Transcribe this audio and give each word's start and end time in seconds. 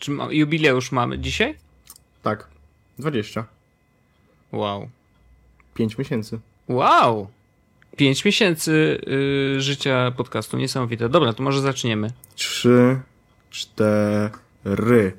Czy 0.00 0.10
ma, 0.10 0.32
jubileusz 0.32 0.92
mamy 0.92 1.18
dzisiaj? 1.18 1.54
Tak. 2.22 2.48
20. 2.98 3.46
Wow. 4.52 4.88
5 5.74 5.98
miesięcy. 5.98 6.40
Wow! 6.68 7.28
Pięć 7.96 8.24
miesięcy 8.24 9.00
y, 9.56 9.60
życia 9.60 10.12
podcastu, 10.16 10.56
niesamowite. 10.56 11.08
Dobra, 11.08 11.32
to 11.32 11.42
może 11.42 11.60
zaczniemy. 11.60 12.10
3, 12.34 13.00
4. 13.50 15.12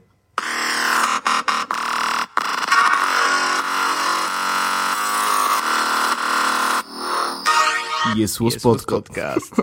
Jest 8.16 8.42
Jest 8.42 8.64
podcast. 8.86 9.56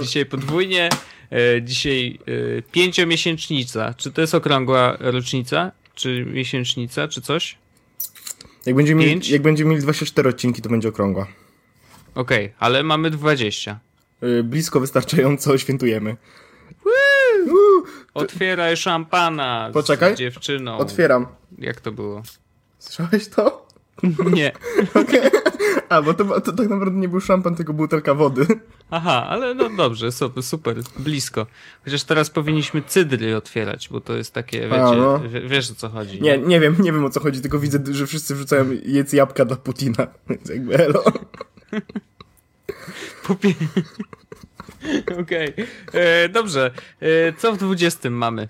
dzisiaj 0.00 0.26
podwójnie, 0.26 0.88
dzisiaj 1.62 2.18
e, 2.58 2.62
pięciomiesięcznica. 2.62 3.94
Czy 3.94 4.12
to 4.12 4.20
jest 4.20 4.34
okrągła 4.34 4.96
rocznica? 5.00 5.72
Czy 5.94 6.24
miesięcznica, 6.24 7.08
czy 7.08 7.20
coś? 7.20 7.58
Jak 8.66 8.76
będziemy, 8.76 9.04
mieli, 9.06 9.32
jak 9.32 9.42
będziemy 9.42 9.70
mieli 9.70 9.82
24 9.82 10.28
odcinki, 10.28 10.62
to 10.62 10.68
będzie 10.68 10.88
okrągła. 10.88 11.26
Okej, 12.14 12.52
ale 12.58 12.82
mamy 12.82 13.10
20. 13.10 13.78
Yy, 14.22 14.44
blisko 14.44 14.80
wystarczająco 14.80 15.58
świętujemy. 15.58 16.16
Otwieraj 18.14 18.76
szampana 18.76 19.70
Poczekaj. 19.72 20.14
z 20.14 20.18
dziewczyną. 20.18 20.78
Otwieram. 20.78 21.26
Jak 21.58 21.80
to 21.80 21.92
było? 21.92 22.22
Słyszałeś 22.78 23.28
to? 23.28 23.67
Nie. 24.34 24.52
A, 25.88 26.02
bo 26.02 26.14
to, 26.14 26.40
to 26.40 26.52
tak 26.52 26.68
naprawdę 26.68 26.98
nie 27.00 27.08
był 27.08 27.20
szampan, 27.20 27.54
tylko 27.56 27.72
butelka 27.72 28.14
wody. 28.14 28.46
Aha, 28.90 29.26
ale 29.28 29.54
no 29.54 29.70
dobrze, 29.76 30.12
super, 30.12 30.42
super, 30.42 30.76
blisko. 30.98 31.46
Chociaż 31.84 32.04
teraz 32.04 32.30
powinniśmy 32.30 32.82
cydry 32.82 33.36
otwierać, 33.36 33.88
bo 33.88 34.00
to 34.00 34.16
jest 34.16 34.34
takie, 34.34 34.60
wiecie, 34.60 34.84
A, 34.84 34.92
no. 34.94 35.20
wie- 35.20 35.48
wiesz 35.48 35.70
o 35.70 35.74
co 35.74 35.88
chodzi. 35.88 36.22
Nie, 36.22 36.38
nie 36.38 36.60
wiem, 36.60 36.76
nie 36.78 36.92
wiem 36.92 37.04
o 37.04 37.10
co 37.10 37.20
chodzi, 37.20 37.40
tylko 37.40 37.58
widzę, 37.58 37.78
że 37.90 38.06
wszyscy 38.06 38.34
wrzucają 38.34 38.66
jedz 38.84 39.12
jabłka 39.12 39.44
dla 39.44 39.56
Putina. 39.56 40.06
Więc 40.28 40.48
jakby 40.48 40.76
elo. 40.78 41.04
Popie... 43.26 43.54
Okej, 45.20 45.54
E, 45.92 46.28
dobrze. 46.28 46.70
E, 47.00 47.32
co 47.32 47.52
w 47.52 47.58
20 47.58 48.10
mamy? 48.10 48.48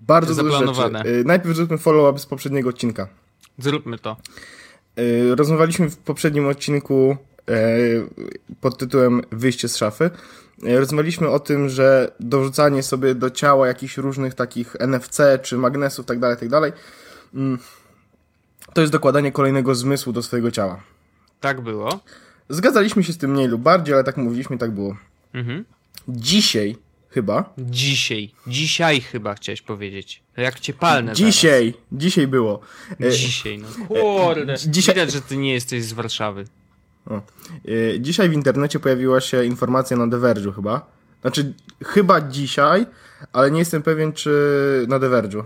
Bardzo 0.00 0.42
dużo 0.42 0.74
rzeczy. 0.74 1.08
Yy, 1.08 1.24
najpierw 1.24 1.56
zróbmy 1.56 1.78
follow-up 1.78 2.18
z 2.18 2.26
poprzedniego 2.26 2.68
odcinka. 2.68 3.08
Zróbmy 3.58 3.98
to. 3.98 4.16
Yy, 4.96 5.34
rozmawialiśmy 5.34 5.90
w 5.90 5.96
poprzednim 5.96 6.46
odcinku 6.46 7.16
yy, 7.48 7.54
pod 8.60 8.78
tytułem 8.78 9.22
Wyjście 9.30 9.68
z 9.68 9.76
szafy. 9.76 10.10
Yy, 10.62 10.80
rozmawialiśmy 10.80 11.28
o 11.28 11.40
tym, 11.40 11.68
że 11.68 12.12
dorzucanie 12.20 12.82
sobie 12.82 13.14
do 13.14 13.30
ciała 13.30 13.66
jakichś 13.66 13.96
różnych 13.96 14.34
takich 14.34 14.76
NFC 14.80 15.20
czy 15.42 15.58
magnesów, 15.58 16.06
tak 16.06 16.18
dalej, 16.18 16.36
tak 16.36 16.48
dalej, 16.48 16.72
mm, 17.34 17.58
to 18.74 18.80
jest 18.80 18.92
dokładanie 18.92 19.32
kolejnego 19.32 19.74
zmysłu 19.74 20.12
do 20.12 20.22
swojego 20.22 20.50
ciała. 20.50 20.80
Tak 21.40 21.60
było. 21.60 22.00
Zgadzaliśmy 22.48 23.04
się 23.04 23.12
z 23.12 23.18
tym 23.18 23.30
mniej 23.30 23.48
lub 23.48 23.62
bardziej, 23.62 23.94
ale 23.94 24.04
tak 24.04 24.16
mówiliśmy, 24.16 24.58
tak 24.58 24.70
było. 24.70 24.96
Mhm. 25.34 25.64
Dzisiaj 26.08 26.76
chyba. 27.14 27.52
Dzisiaj. 27.58 28.30
Dzisiaj 28.46 29.00
chyba 29.00 29.34
chciałeś 29.34 29.62
powiedzieć. 29.62 30.22
Jak 30.36 30.60
cię 30.60 30.72
palnę 30.72 31.12
Dzisiaj, 31.12 31.74
dzisiaj 31.92 32.26
było. 32.26 32.60
E, 32.90 32.96
Zaraz. 32.98 33.14
Dzisiaj, 33.16 33.58
no 33.58 33.86
kurde. 33.86 34.54
dzisiaj- 34.66 34.94
Widać, 34.94 35.12
że 35.12 35.20
ty 35.20 35.36
nie 35.36 35.52
jesteś 35.52 35.84
z 35.84 35.92
Warszawy. 35.92 36.44
O. 37.06 37.14
E, 37.16 37.20
Dzisiaj 38.00 38.28
w 38.28 38.32
internecie 38.32 38.80
pojawiła 38.80 39.20
się 39.20 39.44
informacja 39.44 39.96
na 39.96 40.08
The 40.10 40.16
Verge'u 40.16 40.54
chyba. 40.54 40.86
Znaczy, 41.22 41.54
chyba 41.84 42.20
dzisiaj, 42.20 42.86
ale 43.32 43.50
nie 43.50 43.58
jestem 43.58 43.82
pewien, 43.82 44.12
czy 44.12 44.30
na 44.88 44.98
The 45.00 45.06
Verge'u. 45.08 45.44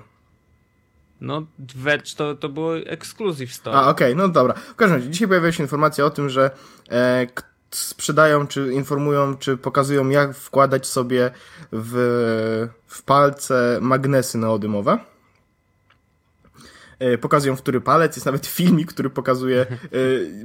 No, 1.20 1.47
Verge 1.58 2.14
to, 2.17 2.34
to 2.34 2.48
było 2.48 2.78
exclusive 2.78 3.53
store. 3.53 3.77
A, 3.77 3.89
okej, 3.89 4.17
no 4.17 4.28
dobra. 4.28 4.55
W 4.55 4.75
każdym 4.75 4.97
razie, 4.98 5.11
dzisiaj 5.11 5.28
pojawiła 5.28 5.52
się 5.52 5.63
informacja 5.63 6.05
o 6.05 6.11
tym, 6.11 6.30
że 6.30 6.51
e, 6.90 7.27
sprzedają, 7.70 8.46
czy 8.46 8.72
informują, 8.72 9.36
czy 9.36 9.56
pokazują, 9.56 10.08
jak 10.08 10.34
wkładać 10.34 10.86
sobie 10.86 11.30
w, 11.72 12.68
w 12.86 13.02
palce 13.02 13.78
magnesy 13.80 14.38
neodymowe. 14.38 14.98
E, 16.98 17.18
Pokazują, 17.18 17.56
w 17.56 17.62
który 17.62 17.80
palec. 17.80 18.16
Jest 18.16 18.27
nawet 18.27 18.46
filmik, 18.46 18.92
który 18.92 19.10
pokazuje. 19.10 19.60
e, 19.60 19.66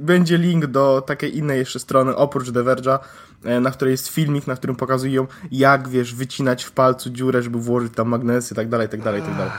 Będzie 0.00 0.38
link 0.38 0.66
do 0.66 1.02
takiej 1.06 1.36
innej 1.38 1.58
jeszcze 1.58 1.78
strony, 1.78 2.16
oprócz 2.16 2.52
The 2.52 2.60
Verge'a, 2.60 2.98
e, 3.44 3.60
na 3.60 3.70
której 3.70 3.92
jest 3.92 4.08
filmik, 4.08 4.46
na 4.46 4.56
którym 4.56 4.76
pokazują, 4.76 5.26
jak 5.50 5.88
wiesz, 5.88 6.14
wycinać 6.14 6.64
w 6.64 6.72
palcu 6.72 7.10
dziurę, 7.10 7.42
żeby 7.42 7.58
włożyć 7.58 7.94
tam 7.94 8.08
magnesy, 8.08 8.54
tak 8.54 8.68
dalej, 8.68 8.88
tak 8.88 9.02
dalej, 9.02 9.22
tak 9.22 9.36
dalej. 9.36 9.52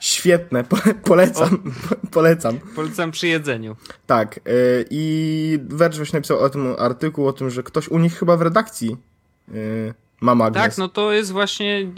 Świetne, 0.00 0.64
po, 0.64 0.76
polecam, 1.04 1.58
po, 1.88 1.96
polecam. 2.10 2.58
Polecam 2.76 3.10
przy 3.10 3.28
jedzeniu. 3.28 3.76
Tak, 4.06 4.36
y, 4.36 4.40
i 4.90 5.58
Verge 5.68 5.96
właśnie 5.96 6.16
napisał 6.16 6.38
o 6.38 6.50
tym 6.50 6.74
artykuł, 6.78 7.28
o 7.28 7.32
tym, 7.32 7.50
że 7.50 7.62
ktoś 7.62 7.88
u 7.88 7.98
nich 7.98 8.18
chyba 8.18 8.36
w 8.36 8.42
redakcji 8.42 8.96
y, 9.54 9.94
ma 10.20 10.34
magnes. 10.34 10.62
Tak, 10.62 10.78
no 10.78 10.88
to 10.88 11.12
jest 11.12 11.32
właśnie 11.32 11.90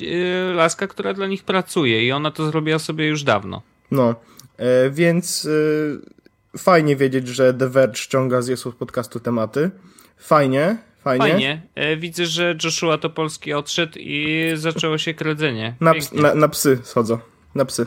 e, 0.51 0.55
laska, 0.55 0.87
która 0.87 1.15
dla 1.15 1.27
nich 1.27 1.45
pracuje 1.45 2.07
i 2.07 2.13
ona 2.13 2.31
to 2.31 2.51
zrobiła 2.51 2.79
sobie 2.79 3.07
już 3.07 3.23
dawno. 3.23 3.63
No, 3.91 4.15
y, 4.85 4.91
więc 4.91 5.45
y, 5.45 6.01
fajnie 6.59 6.97
wiedzieć, 6.97 7.29
że 7.29 7.55
The 7.55 7.69
Verge 7.69 7.97
ściąga 7.97 8.43
z 8.43 8.49
Jesów 8.49 8.77
podcastu 8.77 9.21
tematy. 9.21 9.71
Fajnie, 10.17 10.77
fajnie. 11.05 11.29
Fajnie. 11.29 11.63
E, 11.75 11.97
widzę, 11.97 12.27
że 12.27 12.57
Joshua 12.65 12.99
Topolski 12.99 13.53
odszedł 13.53 13.99
i 13.99 14.51
zaczęło 14.55 14.99
się 14.99 15.15
kredzenie. 15.15 15.75
Na, 15.81 15.93
na, 16.13 16.35
na 16.35 16.49
psy 16.49 16.79
schodzą, 16.83 17.19
na 17.55 17.65
psy. 17.65 17.87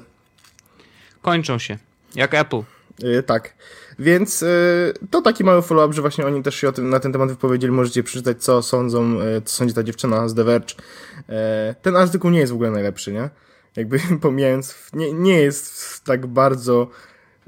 Kończą 1.22 1.59
się. 1.59 1.78
Jak 2.16 2.34
Apple. 2.34 2.62
Y, 3.03 3.24
tak. 3.24 3.53
Więc 4.00 4.44
y, 4.44 4.94
to 5.09 5.22
taki 5.22 5.44
mały 5.44 5.62
follow-up, 5.62 5.94
że 5.94 6.01
właśnie 6.01 6.25
oni 6.25 6.44
też 6.44 6.56
się 6.56 6.69
o 6.69 6.72
tym, 6.72 6.90
na 6.90 7.00
ten 7.00 7.12
temat 7.12 7.29
wypowiedzieli. 7.29 7.74
Możecie 7.74 8.03
przeczytać, 8.03 8.44
co 8.44 8.62
sądzą, 8.62 9.22
y, 9.22 9.41
co 9.46 9.56
sądzi 9.56 9.74
ta 9.74 9.84
dziewczyna 9.84 10.28
z 10.28 10.35
The 10.35 10.44
Verge. 10.44 10.74
Y, 10.74 11.75
ten 11.81 11.96
artykuł 11.96 12.31
nie 12.31 12.40
jest 12.40 12.51
w 12.51 12.56
ogóle 12.56 12.72
najlepszy, 12.72 13.13
nie? 13.13 13.29
Jakby 13.75 14.00
pomijając, 14.22 14.75
nie, 14.94 15.13
nie 15.13 15.41
jest 15.41 16.03
tak 16.03 16.28
bardzo 16.28 16.88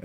y, 0.00 0.04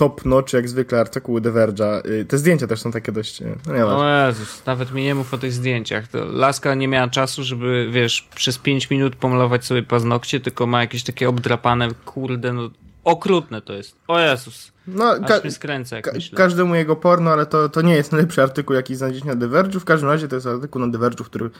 top 0.00 0.24
notch 0.24 0.52
jak 0.52 0.68
zwykle 0.68 1.00
artykuły 1.00 1.40
The 1.40 1.50
Verge'a. 1.50 2.06
Y, 2.06 2.24
te 2.24 2.38
zdjęcia 2.38 2.66
też 2.66 2.80
są 2.80 2.92
takie 2.92 3.12
dość... 3.12 3.42
y, 3.42 3.56
No 3.66 3.74
nie. 3.74 3.86
O 3.86 4.26
Jezus, 4.26 4.66
nawet 4.66 4.92
mi 4.92 5.02
nie 5.04 5.14
mów 5.14 5.34
o 5.34 5.38
tych 5.38 5.52
zdjęciach. 5.52 6.08
To 6.08 6.24
laska 6.24 6.74
nie 6.74 6.88
miała 6.88 7.08
czasu, 7.08 7.44
żeby, 7.44 7.88
wiesz, 7.92 8.28
przez 8.34 8.58
5 8.58 8.90
minut 8.90 9.16
pomalować 9.16 9.64
sobie 9.64 9.82
paznokcie, 9.82 10.40
tylko 10.40 10.66
ma 10.66 10.80
jakieś 10.80 11.02
takie 11.04 11.28
obdrapane, 11.28 11.88
kurde, 12.04 12.52
no 12.52 12.70
okrutne 13.04 13.62
to 13.62 13.72
jest. 13.72 13.96
O 14.08 14.20
Jezus, 14.20 14.72
No, 14.86 15.10
aż 15.12 15.28
ka- 15.28 15.40
mnie 15.40 15.50
skręca, 15.50 15.96
jak 15.96 16.04
Ka- 16.04 16.12
myślę. 16.14 16.36
każdemu 16.36 16.74
jego 16.74 16.96
porno, 16.96 17.30
ale 17.30 17.46
to, 17.46 17.68
to 17.68 17.82
nie 17.82 17.94
jest 17.94 18.12
najlepszy 18.12 18.42
artykuł, 18.42 18.76
jaki 18.76 18.96
znajdziecie 18.96 19.26
na 19.26 19.36
The 19.36 19.46
Verge'u. 19.48 19.78
W 19.80 19.84
każdym 19.84 20.08
razie 20.08 20.28
to 20.28 20.34
jest 20.34 20.46
artykuł 20.46 20.86
na 20.86 20.92
The 20.92 20.98
Verge'u, 20.98 21.24
który, 21.24 21.50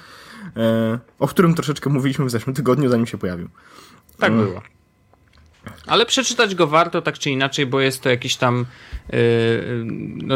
e, 0.57 0.99
o 1.19 1.29
którym 1.29 1.55
troszeczkę 1.55 1.91
mówiliśmy 1.91 2.25
w 2.25 2.31
zeszłym 2.31 2.55
tygodniu, 2.57 2.89
zanim 2.91 3.07
się 3.07 3.19
pojawił. 3.19 3.49
Tak 4.19 4.31
Mm. 4.33 4.47
było. 4.47 4.63
Ale 5.87 6.07
przeczytać 6.07 6.55
go 6.55 6.67
warto 6.67 7.03
tak 7.03 7.19
czy 7.19 7.31
inaczej, 7.31 7.67
bo 7.67 7.81
jest 7.81 8.03
to 8.03 8.11
jakiś 8.11 8.37
tam 8.37 8.67
yy, 9.13 9.19
no, 10.17 10.35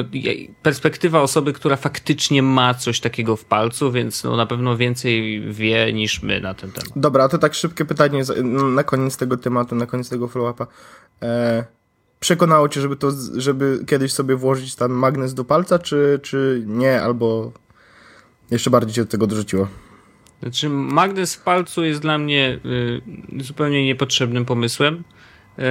perspektywa 0.62 1.20
osoby, 1.20 1.52
która 1.52 1.76
faktycznie 1.76 2.42
ma 2.42 2.74
coś 2.74 3.00
takiego 3.00 3.36
w 3.36 3.44
palcu, 3.44 3.92
więc 3.92 4.24
no, 4.24 4.36
na 4.36 4.46
pewno 4.46 4.76
więcej 4.76 5.40
wie 5.52 5.92
niż 5.92 6.22
my 6.22 6.40
na 6.40 6.54
ten 6.54 6.72
temat. 6.72 6.90
Dobra, 6.96 7.28
to 7.28 7.38
tak 7.38 7.54
szybkie 7.54 7.84
pytanie 7.84 8.22
na 8.74 8.82
koniec 8.82 9.16
tego 9.16 9.36
tematu, 9.36 9.74
na 9.74 9.86
koniec 9.86 10.08
tego 10.08 10.28
follow-upa. 10.28 10.66
E, 11.22 11.64
przekonało 12.20 12.68
cię, 12.68 12.80
żeby 12.80 12.96
to, 12.96 13.12
żeby 13.36 13.84
kiedyś 13.86 14.12
sobie 14.12 14.36
włożyć 14.36 14.74
tam 14.74 14.92
magnes 14.92 15.34
do 15.34 15.44
palca, 15.44 15.78
czy, 15.78 16.20
czy 16.22 16.62
nie, 16.66 17.02
albo 17.02 17.52
jeszcze 18.50 18.70
bardziej 18.70 18.94
cię 18.94 19.04
do 19.04 19.10
tego 19.10 19.26
dorzuciło? 19.26 19.68
Znaczy, 20.44 20.68
magnes 20.68 21.34
w 21.34 21.42
palcu 21.42 21.84
jest 21.84 22.00
dla 22.00 22.18
mnie 22.18 22.58
y, 22.66 23.42
zupełnie 23.42 23.86
niepotrzebnym 23.86 24.44
pomysłem. 24.44 25.04
Y, 25.58 25.62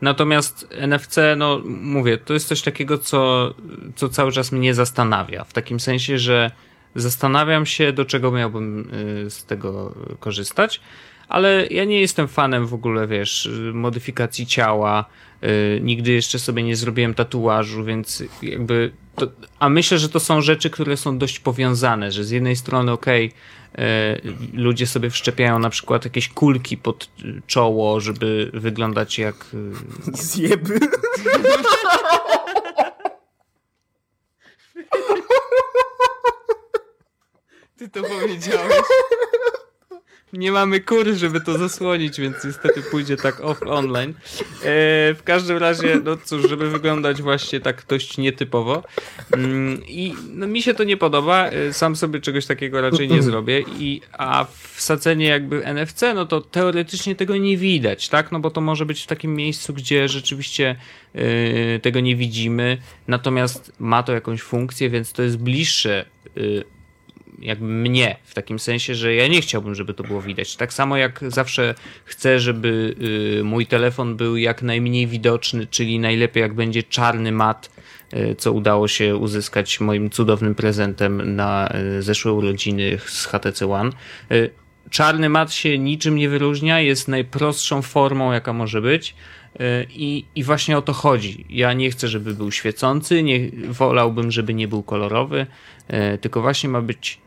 natomiast 0.00 0.68
NFC, 0.88 1.16
no 1.36 1.60
mówię, 1.64 2.18
to 2.18 2.34
jest 2.34 2.48
coś 2.48 2.62
takiego, 2.62 2.98
co, 2.98 3.54
co 3.96 4.08
cały 4.08 4.32
czas 4.32 4.52
mnie 4.52 4.74
zastanawia. 4.74 5.44
W 5.44 5.52
takim 5.52 5.80
sensie, 5.80 6.18
że 6.18 6.50
zastanawiam 6.94 7.66
się, 7.66 7.92
do 7.92 8.04
czego 8.04 8.32
miałbym 8.32 8.90
y, 9.26 9.30
z 9.30 9.44
tego 9.44 9.94
korzystać. 10.20 10.80
Ale 11.28 11.66
ja 11.66 11.84
nie 11.84 12.00
jestem 12.00 12.28
fanem 12.28 12.66
w 12.66 12.74
ogóle, 12.74 13.06
wiesz, 13.06 13.50
modyfikacji 13.72 14.46
ciała. 14.46 15.04
Y, 15.44 15.80
nigdy 15.82 16.12
jeszcze 16.12 16.38
sobie 16.38 16.62
nie 16.62 16.76
zrobiłem 16.76 17.14
tatuażu, 17.14 17.84
więc 17.84 18.22
jakby. 18.42 18.92
To, 19.16 19.26
a 19.58 19.68
myślę, 19.68 19.98
że 19.98 20.08
to 20.08 20.20
są 20.20 20.40
rzeczy, 20.40 20.70
które 20.70 20.96
są 20.96 21.18
dość 21.18 21.40
powiązane, 21.40 22.12
że 22.12 22.24
z 22.24 22.30
jednej 22.30 22.56
strony, 22.56 22.92
okej, 22.92 23.32
e, 23.78 24.20
ludzie 24.52 24.86
sobie 24.86 25.10
wszczepiają 25.10 25.58
na 25.58 25.70
przykład 25.70 26.04
jakieś 26.04 26.28
kulki 26.28 26.76
pod 26.76 27.08
czoło, 27.46 28.00
żeby 28.00 28.50
wyglądać 28.54 29.18
jak. 29.18 29.46
y, 29.54 29.72
Zjeby. 30.12 30.80
Ty 37.76 37.88
to 37.88 38.02
powiedziałeś. 38.02 38.82
Nie 40.32 40.52
mamy 40.52 40.80
kury, 40.80 41.16
żeby 41.16 41.40
to 41.40 41.58
zasłonić, 41.58 42.20
więc 42.20 42.44
niestety 42.44 42.82
pójdzie 42.82 43.16
tak 43.16 43.40
off 43.40 43.62
online. 43.66 44.10
E, 44.10 44.14
w 45.14 45.20
każdym 45.24 45.56
razie, 45.56 46.00
no 46.04 46.16
cóż, 46.16 46.48
żeby 46.48 46.70
wyglądać 46.70 47.22
właśnie 47.22 47.60
tak 47.60 47.84
dość 47.88 48.18
nietypowo. 48.18 48.82
Mm, 49.32 49.82
I 49.86 50.14
no, 50.34 50.46
mi 50.46 50.62
się 50.62 50.74
to 50.74 50.84
nie 50.84 50.96
podoba. 50.96 51.48
E, 51.48 51.72
sam 51.72 51.96
sobie 51.96 52.20
czegoś 52.20 52.46
takiego 52.46 52.80
raczej 52.80 53.08
nie 53.08 53.22
zrobię. 53.22 53.64
I, 53.78 54.00
a 54.12 54.46
wsadzenie 54.74 55.26
jakby 55.26 55.66
NFC, 55.66 56.02
no 56.14 56.26
to 56.26 56.40
teoretycznie 56.40 57.16
tego 57.16 57.36
nie 57.36 57.56
widać, 57.56 58.08
tak? 58.08 58.32
No 58.32 58.40
bo 58.40 58.50
to 58.50 58.60
może 58.60 58.86
być 58.86 59.02
w 59.02 59.06
takim 59.06 59.34
miejscu, 59.34 59.74
gdzie 59.74 60.08
rzeczywiście 60.08 60.76
e, 61.14 61.78
tego 61.78 62.00
nie 62.00 62.16
widzimy. 62.16 62.78
Natomiast 63.08 63.72
ma 63.78 64.02
to 64.02 64.12
jakąś 64.12 64.42
funkcję, 64.42 64.90
więc 64.90 65.12
to 65.12 65.22
jest 65.22 65.36
bliższe 65.36 66.04
jakby 67.40 67.66
mnie, 67.66 68.16
w 68.24 68.34
takim 68.34 68.58
sensie, 68.58 68.94
że 68.94 69.14
ja 69.14 69.28
nie 69.28 69.40
chciałbym, 69.40 69.74
żeby 69.74 69.94
to 69.94 70.02
było 70.02 70.22
widać. 70.22 70.56
Tak 70.56 70.72
samo 70.72 70.96
jak 70.96 71.20
zawsze 71.28 71.74
chcę, 72.04 72.40
żeby 72.40 72.94
y, 73.40 73.44
mój 73.44 73.66
telefon 73.66 74.16
był 74.16 74.36
jak 74.36 74.62
najmniej 74.62 75.06
widoczny, 75.06 75.66
czyli 75.66 75.98
najlepiej 75.98 76.40
jak 76.40 76.54
będzie 76.54 76.82
czarny 76.82 77.32
mat, 77.32 77.70
y, 78.14 78.34
co 78.38 78.52
udało 78.52 78.88
się 78.88 79.16
uzyskać 79.16 79.80
moim 79.80 80.10
cudownym 80.10 80.54
prezentem 80.54 81.36
na 81.36 81.68
y, 81.98 82.02
zeszłe 82.02 82.32
urodziny 82.32 82.98
z 83.06 83.26
HTC 83.26 83.72
One. 83.72 83.90
Czarny 84.90 85.28
mat 85.28 85.52
się 85.52 85.78
niczym 85.78 86.16
nie 86.16 86.28
wyróżnia, 86.28 86.80
jest 86.80 87.08
najprostszą 87.08 87.82
formą, 87.82 88.32
jaka 88.32 88.52
może 88.52 88.80
być. 88.80 89.14
I, 89.90 90.24
I 90.34 90.44
właśnie 90.44 90.78
o 90.78 90.82
to 90.82 90.92
chodzi. 90.92 91.46
Ja 91.50 91.72
nie 91.72 91.90
chcę, 91.90 92.08
żeby 92.08 92.34
był 92.34 92.52
świecący, 92.52 93.22
nie 93.22 93.50
wolałbym, 93.68 94.30
żeby 94.30 94.54
nie 94.54 94.68
był 94.68 94.82
kolorowy, 94.82 95.46
tylko 96.20 96.40
właśnie 96.40 96.68
ma 96.68 96.82
być 96.82 97.20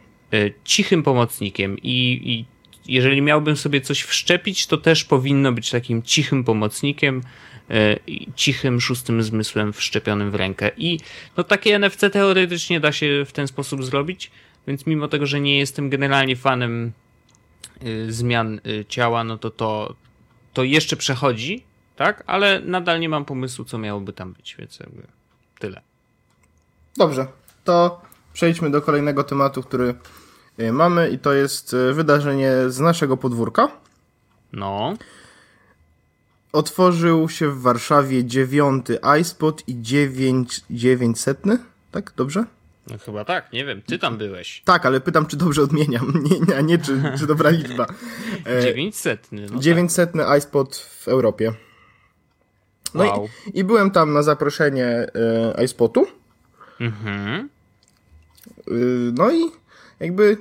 cichym 0.65 1.03
pomocnikiem 1.03 1.77
i, 1.77 2.21
i 2.25 2.45
jeżeli 2.85 3.21
miałbym 3.21 3.57
sobie 3.57 3.81
coś 3.81 4.01
wszczepić, 4.01 4.67
to 4.67 4.77
też 4.77 5.03
powinno 5.03 5.51
być 5.51 5.69
takim 5.69 6.03
cichym 6.03 6.43
pomocnikiem, 6.43 7.21
e, 7.69 7.97
cichym 8.35 8.81
szóstym 8.81 9.23
zmysłem 9.23 9.73
wszczepionym 9.73 10.31
w 10.31 10.35
rękę. 10.35 10.71
I 10.77 10.99
no 11.37 11.43
takie 11.43 11.79
NFC 11.79 12.09
teoretycznie 12.11 12.79
da 12.79 12.91
się 12.91 13.25
w 13.25 13.31
ten 13.31 13.47
sposób 13.47 13.83
zrobić, 13.83 14.31
więc 14.67 14.85
mimo 14.85 15.07
tego, 15.07 15.25
że 15.25 15.39
nie 15.39 15.57
jestem 15.57 15.89
generalnie 15.89 16.35
fanem 16.35 16.91
e, 17.81 18.11
zmian 18.11 18.61
ciała, 18.89 19.23
no 19.23 19.37
to 19.37 19.49
to, 19.49 19.95
to 20.53 20.63
jeszcze 20.63 20.95
przechodzi, 20.95 21.63
tak? 21.95 22.23
Ale 22.27 22.61
nadal 22.65 22.99
nie 22.99 23.09
mam 23.09 23.25
pomysłu, 23.25 23.65
co 23.65 23.77
miałoby 23.77 24.13
tam 24.13 24.33
być, 24.33 24.55
więc 24.59 24.79
jakby 24.79 25.07
tyle. 25.59 25.81
Dobrze, 26.97 27.27
to 27.63 28.01
przejdźmy 28.33 28.71
do 28.71 28.81
kolejnego 28.81 29.23
tematu, 29.23 29.63
który 29.63 29.95
mamy 30.71 31.09
i 31.09 31.19
to 31.19 31.33
jest 31.33 31.73
y, 31.73 31.93
wydarzenie 31.93 32.51
z 32.67 32.79
naszego 32.79 33.17
podwórka. 33.17 33.71
No. 34.53 34.93
Otworzył 36.53 37.29
się 37.29 37.49
w 37.49 37.61
Warszawie 37.61 38.25
dziewiąty 38.25 38.99
iSpot 39.21 39.63
i 39.67 39.81
dziewięć, 39.81 40.61
dziewięćsetny, 40.69 41.57
tak? 41.91 42.13
Dobrze? 42.15 42.45
No 42.87 42.97
chyba 42.97 43.25
tak, 43.25 43.53
nie 43.53 43.65
wiem, 43.65 43.81
ty 43.81 43.99
tam 43.99 44.17
byłeś. 44.17 44.61
Tak, 44.65 44.85
ale 44.85 45.01
pytam, 45.01 45.25
czy 45.25 45.37
dobrze 45.37 45.61
odmieniam, 45.61 46.13
nie, 46.47 46.55
a 46.57 46.61
nie 46.61 46.77
czy, 46.77 47.03
czy 47.19 47.27
dobra 47.27 47.49
liczba. 47.49 47.87
E, 48.45 48.61
dziewięćsetny. 48.61 49.47
No 49.51 49.59
dziewięćsetny 49.59 50.23
tak. 50.23 50.39
iSpot 50.39 50.75
w 50.77 51.07
Europie. 51.07 51.53
No 52.93 53.03
wow. 53.03 53.27
i, 53.53 53.59
i 53.59 53.63
byłem 53.63 53.91
tam 53.91 54.13
na 54.13 54.23
zaproszenie 54.23 54.85
e, 55.55 55.63
iSpotu. 55.63 56.07
Mhm. 56.79 57.49
Y, 58.67 59.11
no 59.13 59.31
i 59.31 59.51
jakby 59.99 60.37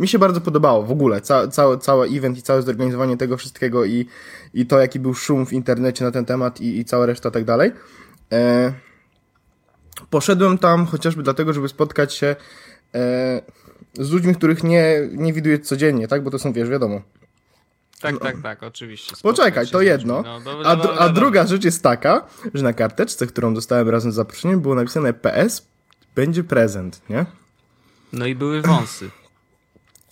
mi 0.00 0.08
się 0.08 0.18
bardzo 0.18 0.40
podobało 0.40 0.82
w 0.82 0.90
ogóle, 0.90 1.20
ca, 1.20 1.48
ca, 1.48 1.76
cały 1.76 2.08
event 2.08 2.38
i 2.38 2.42
całe 2.42 2.62
zorganizowanie 2.62 3.16
tego 3.16 3.36
wszystkiego 3.36 3.84
i, 3.84 4.06
i 4.54 4.66
to, 4.66 4.80
jaki 4.80 5.00
był 5.00 5.14
szum 5.14 5.46
w 5.46 5.52
internecie 5.52 6.04
na 6.04 6.10
ten 6.10 6.24
temat 6.24 6.60
i, 6.60 6.78
i 6.78 6.84
cała 6.84 7.06
reszta 7.06 7.30
tak 7.30 7.44
dalej. 7.44 7.72
E, 8.32 8.72
poszedłem 10.10 10.58
tam 10.58 10.86
chociażby 10.86 11.22
dlatego, 11.22 11.52
żeby 11.52 11.68
spotkać 11.68 12.14
się 12.14 12.36
e, 12.94 13.42
z 13.94 14.10
ludźmi, 14.10 14.34
których 14.34 14.64
nie, 14.64 15.08
nie 15.12 15.32
widuję 15.32 15.58
codziennie, 15.58 16.08
tak? 16.08 16.22
Bo 16.22 16.30
to 16.30 16.38
są, 16.38 16.52
wiesz, 16.52 16.68
wiadomo. 16.68 17.00
Tak, 18.00 18.14
no. 18.14 18.20
tak, 18.20 18.42
tak, 18.42 18.62
oczywiście. 18.62 19.16
Poczekaj, 19.22 19.66
to 19.66 19.82
jedno. 19.82 20.22
No, 20.22 20.40
a, 20.64 20.98
a 20.98 21.08
druga 21.08 21.46
rzecz 21.46 21.64
jest 21.64 21.82
taka, 21.82 22.26
że 22.54 22.64
na 22.64 22.72
karteczce, 22.72 23.26
którą 23.26 23.54
dostałem 23.54 23.88
razem 23.88 24.12
z 24.12 24.14
zaproszeniem, 24.14 24.60
było 24.60 24.74
napisane 24.74 25.12
PS, 25.12 25.66
będzie 26.14 26.44
prezent, 26.44 27.00
nie? 27.10 27.26
No 28.12 28.26
i 28.26 28.34
były 28.34 28.62
wąsy. 28.62 29.10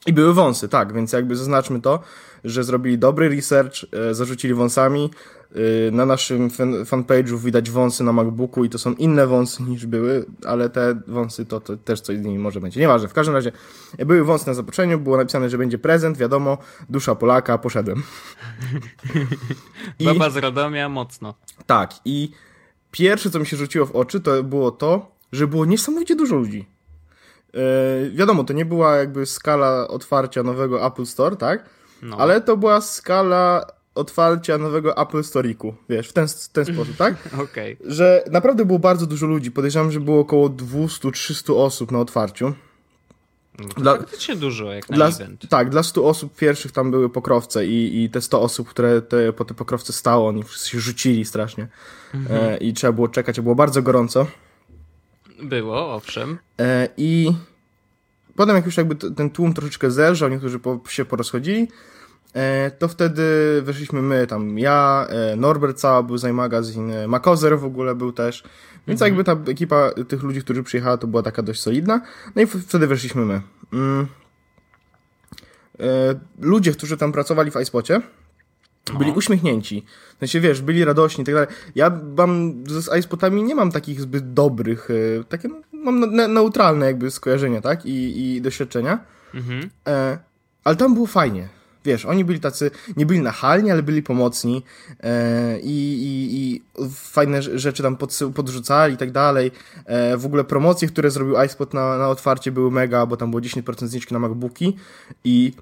I 0.07 0.13
były 0.13 0.35
wąsy, 0.35 0.69
tak, 0.69 0.93
więc 0.93 1.13
jakby 1.13 1.37
zaznaczmy 1.37 1.81
to, 1.81 2.01
że 2.45 2.65
zrobili 2.65 2.99
dobry 2.99 3.29
research, 3.29 3.75
e, 3.93 4.15
zarzucili 4.15 4.55
wąsami. 4.55 5.11
E, 5.55 5.91
na 5.91 6.07
naszym 6.07 6.51
fan, 6.51 6.85
fanpage'u 6.85 7.39
widać 7.39 7.71
wąsy 7.71 8.05
na 8.05 8.13
MacBooku 8.13 8.65
i 8.65 8.69
to 8.69 8.79
są 8.79 8.95
inne 8.95 9.27
wąsy 9.27 9.63
niż 9.63 9.87
były, 9.87 10.27
ale 10.47 10.71
te 10.71 11.01
wąsy 11.07 11.47
to, 11.47 11.61
to 11.61 11.77
też 11.77 12.01
coś 12.01 12.19
z 12.19 12.21
nimi 12.21 12.39
może 12.39 12.61
będzie. 12.61 12.81
Nieważne, 12.81 13.09
w 13.09 13.13
każdym 13.13 13.35
razie 13.35 13.53
były 13.99 14.25
wąsy 14.25 14.47
na 14.47 14.55
zaproszeniu, 14.55 14.99
było 14.99 15.17
napisane, 15.17 15.51
że 15.51 15.59
będzie 15.59 15.79
prezent, 15.79 16.19
wiadomo, 16.19 16.59
dusza 16.89 17.15
Polaka, 17.15 17.59
poszedłem. 17.59 18.03
I, 19.99 20.05
Baba 20.15 20.31
z 20.31 20.37
Radomia 20.37 20.89
mocno. 20.89 21.35
Tak, 21.67 21.95
i 22.05 22.31
pierwsze, 22.91 23.31
co 23.31 23.39
mi 23.39 23.47
się 23.47 23.57
rzuciło 23.57 23.87
w 23.87 23.97
oczy, 23.97 24.21
to 24.21 24.43
było 24.43 24.71
to, 24.71 25.17
że 25.33 25.47
było 25.47 25.65
niesamowicie 25.65 26.17
dużo 26.17 26.37
ludzi. 26.37 26.74
Yy, 27.55 28.11
wiadomo, 28.11 28.45
to 28.45 28.53
nie 28.53 28.65
była 28.65 28.97
jakby 28.97 29.27
skala 29.27 29.89
otwarcia 29.89 30.43
nowego 30.43 30.87
Apple 30.87 31.07
Store, 31.07 31.37
tak? 31.37 31.65
No. 32.03 32.17
Ale 32.17 32.41
to 32.41 32.57
była 32.57 32.81
skala 32.81 33.67
otwarcia 33.95 34.59
nowego 34.59 34.97
Apple 34.97 35.21
Store'iku, 35.21 35.73
wiesz, 35.89 36.09
w 36.09 36.13
ten, 36.13 36.29
w 36.29 36.49
ten 36.49 36.65
sposób, 36.65 36.97
tak? 36.97 37.15
Okej. 37.45 37.77
Okay. 37.81 37.93
Że 37.93 38.25
naprawdę 38.31 38.65
było 38.65 38.79
bardzo 38.79 39.07
dużo 39.07 39.27
ludzi. 39.27 39.51
Podejrzewam, 39.51 39.93
że 39.93 40.01
było 40.01 40.21
około 40.21 40.49
200-300 40.49 41.57
osób 41.57 41.93
na 41.93 42.01
otwarciu. 42.01 42.53
No 43.59 43.69
to 43.69 43.81
dla, 43.81 43.97
faktycznie 43.97 44.37
dużo, 44.37 44.73
jak 44.73 44.91
na 44.91 44.97
dla, 44.97 45.09
event. 45.09 45.49
Tak, 45.49 45.71
dla 45.71 45.83
100 45.83 46.05
osób 46.05 46.37
pierwszych 46.37 46.73
tam 46.73 46.91
były 46.91 47.11
pokrowce 47.11 47.67
i, 47.67 48.05
i 48.05 48.11
te 48.11 48.21
100 48.21 48.41
osób, 48.41 48.69
które 48.69 49.03
te, 49.03 49.33
po 49.33 49.45
te 49.45 49.55
pokrowce 49.55 49.93
stało, 49.93 50.29
oni 50.29 50.43
wszyscy 50.43 50.71
się 50.71 50.81
rzucili 50.81 51.25
strasznie. 51.25 51.69
Mhm. 52.15 52.45
E, 52.45 52.57
I 52.57 52.73
trzeba 52.73 52.93
było 52.93 53.09
czekać, 53.09 53.39
a 53.39 53.43
było 53.43 53.55
bardzo 53.55 53.83
gorąco. 53.83 54.27
Było, 55.43 55.95
owszem. 55.95 56.39
E, 56.61 56.89
I 56.97 57.33
potem 58.37 58.57
jak 58.57 58.67
już 58.67 58.77
jakby 58.77 58.95
ten 58.95 59.31
tłum 59.31 59.55
troszeczkę 59.55 59.91
zelżał, 59.91 60.29
niektórzy 60.29 60.59
po, 60.59 60.81
się 60.89 61.05
porozchodzili, 61.05 61.69
e, 62.35 62.71
to 62.71 62.89
wtedy 62.89 63.23
weszliśmy 63.63 64.03
my, 64.03 64.27
tam 64.27 64.59
ja, 64.59 65.07
e, 65.09 65.37
Norbert 65.37 65.79
cała 65.79 66.03
był 66.03 66.19
z 66.19 66.33
magazyn, 66.33 66.93
Makozer 67.09 67.59
w 67.59 67.65
ogóle 67.65 67.95
był 67.95 68.13
też, 68.13 68.45
więc 68.87 69.03
mhm. 69.03 69.11
jakby 69.11 69.25
ta 69.25 69.51
ekipa 69.51 69.91
tych 70.09 70.23
ludzi, 70.23 70.41
którzy 70.41 70.63
przyjechała, 70.63 70.97
to 70.97 71.07
była 71.07 71.23
taka 71.23 71.43
dość 71.43 71.61
solidna, 71.61 72.01
no 72.37 72.43
i 72.43 72.47
wtedy 72.47 72.87
weszliśmy 72.87 73.25
my. 73.25 73.41
Mm. 73.73 74.07
Ludzie, 76.41 76.73
którzy 76.73 76.97
tam 76.97 77.13
pracowali 77.13 77.51
w 77.51 77.61
iSpocie, 77.61 78.01
no. 78.93 78.99
Byli 78.99 79.13
uśmiechnięci. 79.13 79.85
W 80.17 80.19
sensie, 80.19 80.41
wiesz, 80.41 80.63
byli 80.63 80.85
radośni 80.85 81.23
i 81.23 81.25
tak 81.25 81.35
dalej. 81.35 81.49
Ja 81.75 82.01
mam 82.17 82.65
z 82.67 82.99
iSpotami 82.99 83.43
nie 83.43 83.55
mam 83.55 83.73
takich 83.73 84.01
zbyt 84.01 84.33
dobrych, 84.33 84.89
e, 85.21 85.25
takie 85.25 85.49
no, 85.49 85.57
mam 85.73 86.01
ne 86.01 86.29
neutralne 86.29 86.87
jakby 86.87 87.11
skojarzenia, 87.11 87.61
tak? 87.61 87.87
I, 87.87 88.21
i 88.37 88.41
doświadczenia. 88.41 88.99
Mhm. 89.35 89.71
E, 89.89 90.19
ale 90.65 90.77
tam 90.77 90.95
było 90.95 91.07
fajnie. 91.07 91.49
Wiesz, 91.85 92.07
oni 92.07 92.25
byli 92.25 92.41
tacy, 92.41 92.71
nie 92.97 93.07
byli 93.07 93.21
nachalni, 93.21 93.71
ale 93.71 93.83
byli 93.83 94.03
pomocni 94.03 94.63
e, 95.01 95.59
i, 95.61 95.95
i, 96.03 96.37
i 96.37 96.63
fajne 96.91 97.43
rzeczy 97.43 97.83
tam 97.83 97.97
pod, 97.97 98.19
podrzucali 98.35 98.95
i 98.95 98.97
tak 98.97 99.13
dalej. 99.13 99.51
E, 99.87 100.17
w 100.17 100.27
ogóle 100.27 100.45
promocje, 100.45 100.89
które 100.89 101.11
zrobił 101.11 101.43
iSpot 101.47 101.75
na, 101.75 101.99
na 101.99 102.09
otwarcie 102.09 102.53
były 102.53 102.71
mega, 102.71 103.07
bo 103.07 103.17
tam 103.17 103.31
było 103.31 103.43
10% 103.43 103.87
zniżki 103.87 104.15
na 104.15 104.21
MacBooki 104.21 104.77
i 105.25 105.53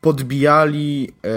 podbijali 0.00 1.12
e, 1.24 1.30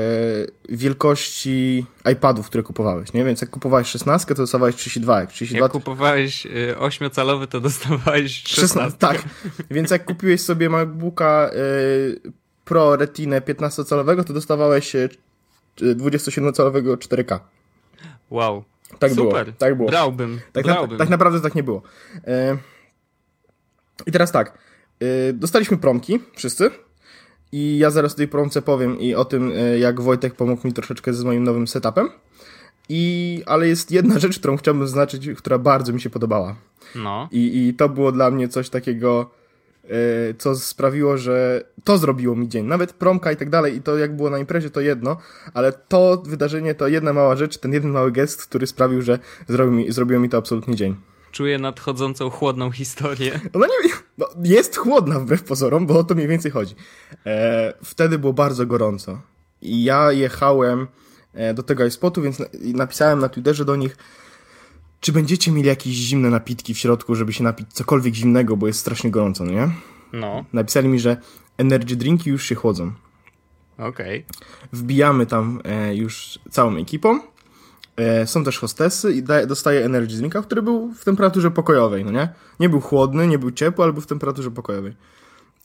wielkości 0.70 1.86
iPadów, 2.14 2.48
które 2.48 2.64
kupowałeś, 2.64 3.14
nie? 3.14 3.26
Więc 3.26 3.42
jak 3.42 3.50
kupowałeś 3.50 3.88
16, 3.88 4.28
to 4.28 4.34
dostawałeś 4.36 4.76
32. 4.76 5.20
Jak, 5.20 5.32
32 5.32 5.66
jak 5.66 5.72
kupowałeś 5.72 6.48
8-calowy, 6.80 7.44
e, 7.44 7.48
to 7.48 7.62
dostawałeś 7.62 8.44
16. 8.44 8.62
16 8.62 8.98
tak, 9.00 9.24
więc 9.72 9.92
jak 9.92 10.06
kupiłeś 10.06 10.42
sobie 10.42 10.70
MacBooka 10.70 11.50
e, 11.50 11.60
Pro 12.66 12.96
Retinę 12.96 13.42
15-calowego, 13.42 14.24
to 14.24 14.34
dostawałeś 14.34 14.96
27-calowego 15.78 16.94
e, 16.94 16.98
4K. 16.98 17.40
Wow. 18.30 18.64
Tak 19.00 19.12
Super. 19.12 19.46
było. 19.46 19.58
Tak 19.58 19.78
było. 19.78 19.90
Brałbym. 19.90 20.40
Tak, 20.54 20.64
Brałbym. 20.64 20.92
Na, 20.92 20.98
tak 20.98 21.10
naprawdę 21.10 21.42
tak 21.42 21.56
nie 21.56 21.64
było. 21.64 21.82
E, 22.28 22.58
I 24.06 24.12
teraz 24.12 24.32
tak. 24.32 24.58
Dostaliśmy 25.34 25.78
promki, 25.78 26.20
wszyscy. 26.36 26.72
I 27.54 27.78
ja 27.78 27.90
zaraz 27.90 28.14
o 28.14 28.18
tej 28.18 28.28
promce 28.28 28.62
powiem 28.62 29.00
i 29.00 29.16
o 29.16 29.26
tym, 29.26 29.52
e, 29.56 29.80
jak 29.80 30.02
Wojtek 30.02 30.36
pomógł 30.36 30.68
mi 30.68 30.74
troszeczkę 30.74 31.14
z 31.14 31.24
moim 31.24 31.44
nowym 31.44 31.68
setupem. 31.68 32.10
I, 32.90 33.44
ale 33.46 33.68
jest 33.68 33.92
jedna 33.92 34.20
rzecz, 34.20 34.40
którą 34.40 34.58
chciałbym 34.58 34.88
zaznaczyć, 34.88 35.30
która 35.38 35.58
bardzo 35.58 35.94
mi 35.94 36.02
się 36.02 36.10
podobała. 36.10 36.56
No. 36.96 37.30
I, 37.32 37.68
I 37.68 37.74
to 37.74 37.90
było 37.90 38.12
dla 38.12 38.32
mnie 38.32 38.48
coś 38.48 38.70
takiego 38.70 39.30
e, 39.84 39.88
co 40.38 40.56
sprawiło, 40.56 41.18
że 41.18 41.64
to 41.84 41.98
zrobiło 41.98 42.36
mi 42.36 42.50
dzień. 42.50 42.66
Nawet 42.66 42.94
promka 42.94 43.32
i 43.32 43.38
tak 43.38 43.50
dalej, 43.50 43.76
i 43.76 43.82
to 43.82 43.98
jak 43.98 44.16
było 44.16 44.30
na 44.30 44.40
imprezie, 44.40 44.70
to 44.70 44.82
jedno, 44.82 45.18
ale 45.54 45.72
to 45.72 46.24
wydarzenie, 46.26 46.76
to 46.76 46.88
jedna 46.88 47.14
mała 47.14 47.36
rzecz, 47.36 47.58
ten 47.58 47.74
jeden 47.74 47.92
mały 47.92 48.12
gest, 48.12 48.46
który 48.46 48.68
sprawił, 48.68 49.02
że 49.02 49.20
mi, 49.72 49.92
zrobiło 49.92 50.20
mi 50.20 50.30
to 50.30 50.38
absolutnie 50.38 50.76
dzień. 50.76 50.96
Czuję 51.34 51.58
nadchodzącą 51.60 52.30
chłodną 52.30 52.72
historię. 52.72 53.40
Ona 53.54 53.66
nie, 53.68 53.90
no, 54.18 54.28
jest 54.44 54.78
chłodna 54.78 55.20
wbrew 55.20 55.44
pozorom, 55.44 55.88
bo 55.88 56.00
o 56.00 56.04
to 56.04 56.16
mniej 56.16 56.28
więcej 56.28 56.52
chodzi. 56.52 56.76
E, 57.26 57.74
wtedy 57.84 58.20
było 58.20 58.34
bardzo 58.34 58.66
gorąco. 58.66 59.22
I 59.62 59.84
ja 59.84 60.12
jechałem 60.12 60.88
e, 61.34 61.54
do 61.54 61.64
tego 61.64 61.86
iSpotu, 61.86 62.22
więc 62.22 62.40
na, 62.40 62.46
napisałem 62.74 63.20
na 63.20 63.30
Twitterze 63.30 63.66
do 63.66 63.76
nich, 63.76 63.98
czy 65.00 65.12
będziecie 65.12 65.52
mieli 65.52 65.68
jakieś 65.68 65.94
zimne 65.94 66.30
napitki 66.30 66.74
w 66.74 66.78
środku, 66.78 67.16
żeby 67.16 67.34
się 67.34 67.44
napić 67.44 67.74
cokolwiek 67.74 68.14
zimnego, 68.14 68.58
bo 68.58 68.68
jest 68.68 68.80
strasznie 68.80 69.12
gorąco, 69.12 69.44
no 69.44 69.52
nie? 69.52 69.70
No, 70.14 70.46
Napisali 70.54 70.88
mi, 70.88 71.00
że 71.00 71.18
energy 71.58 71.96
drinki 71.96 72.30
już 72.30 72.46
się 72.46 72.56
chłodzą. 72.56 72.92
okej. 73.78 74.26
Wbijamy 74.74 75.26
tam 75.26 75.62
e, 75.64 75.96
już 75.96 76.40
całą 76.52 76.76
ekipą. 76.78 77.20
E, 77.98 78.28
są 78.28 78.44
też 78.44 78.60
hostesy 78.60 79.14
i 79.14 79.24
da, 79.24 79.46
dostaję 79.46 79.86
energy 79.86 80.18
drinka, 80.18 80.42
który 80.42 80.62
był 80.62 80.94
w 80.94 81.04
temperaturze 81.06 81.52
pokojowej, 81.52 82.06
no 82.06 82.12
nie? 82.12 82.30
Nie 82.60 82.70
był 82.70 82.82
chłodny, 82.82 83.28
nie 83.28 83.40
był 83.40 83.52
ciepły, 83.52 83.84
ale 83.84 83.94
był 83.94 84.02
w 84.02 84.08
temperaturze 84.08 84.52
pokojowej. 84.52 84.96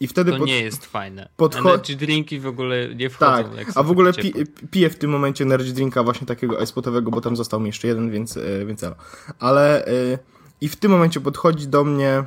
I 0.01 0.07
wtedy 0.07 0.33
To 0.33 0.39
pod- 0.39 0.47
nie 0.47 0.61
jest 0.61 0.87
fajne. 0.87 1.29
podcho- 1.39 1.69
Energy 1.69 1.97
drinki 1.97 2.41
w 2.41 2.47
ogóle 2.47 2.95
nie 2.95 3.11
wchodzą. 3.11 3.31
Tak, 3.57 3.67
a 3.75 3.83
w 3.83 3.91
ogóle 3.91 4.13
pi, 4.13 4.33
piję 4.71 4.91
w 4.91 4.97
tym 4.99 5.11
momencie 5.11 5.45
energy 5.45 5.73
drinka 5.73 6.03
właśnie 6.03 6.27
takiego 6.27 6.59
iSpotowego, 6.61 7.11
bo 7.11 7.21
tam 7.21 7.37
został 7.37 7.61
mi 7.61 7.67
jeszcze 7.67 7.89
jeden, 7.89 8.11
więc, 8.11 8.37
e, 8.37 8.67
więc 8.67 8.83
elo. 8.83 8.95
Ale 9.39 9.87
e, 9.87 9.91
i 10.61 10.69
w 10.69 10.77
tym 10.77 10.91
momencie 10.91 11.21
podchodzi 11.21 11.69
do 11.69 11.85
mnie 11.85 12.25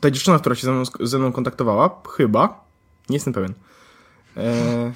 ta 0.00 0.10
dziewczyna, 0.10 0.38
która 0.38 0.54
się 0.54 0.66
ze 0.66 0.72
mną, 0.72 0.82
ze 1.00 1.18
mną 1.18 1.32
kontaktowała, 1.32 2.02
chyba, 2.16 2.64
nie 3.08 3.16
jestem 3.16 3.32
pewien. 3.32 3.54
E, 4.36 4.92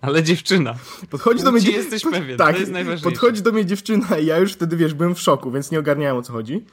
Ale 0.00 0.22
dziewczyna. 0.22 0.74
podchodzi 1.10 1.44
do 1.44 1.52
mnie... 1.52 1.60
Ci 1.60 1.66
dziew- 1.66 1.76
jesteś 1.76 2.02
pewien, 2.02 2.38
tak, 2.38 2.54
to 2.54 2.60
jest 2.60 2.72
najważniejsze. 2.72 3.10
podchodzi 3.10 3.42
do 3.42 3.52
mnie 3.52 3.66
dziewczyna 3.66 4.18
i 4.18 4.26
ja 4.26 4.38
już 4.38 4.52
wtedy, 4.52 4.76
wiesz, 4.76 4.94
byłem 4.94 5.14
w 5.14 5.20
szoku, 5.20 5.50
więc 5.50 5.70
nie 5.70 5.78
ogarniałem 5.78 6.16
o 6.16 6.22
co 6.22 6.32
chodzi. 6.32 6.64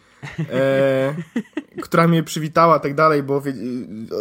E, 0.51 1.15
która 1.85 2.07
mnie 2.07 2.23
przywitała, 2.23 2.79
tak 2.79 2.95
dalej, 2.95 3.23
bo 3.23 3.41
wie, 3.41 3.53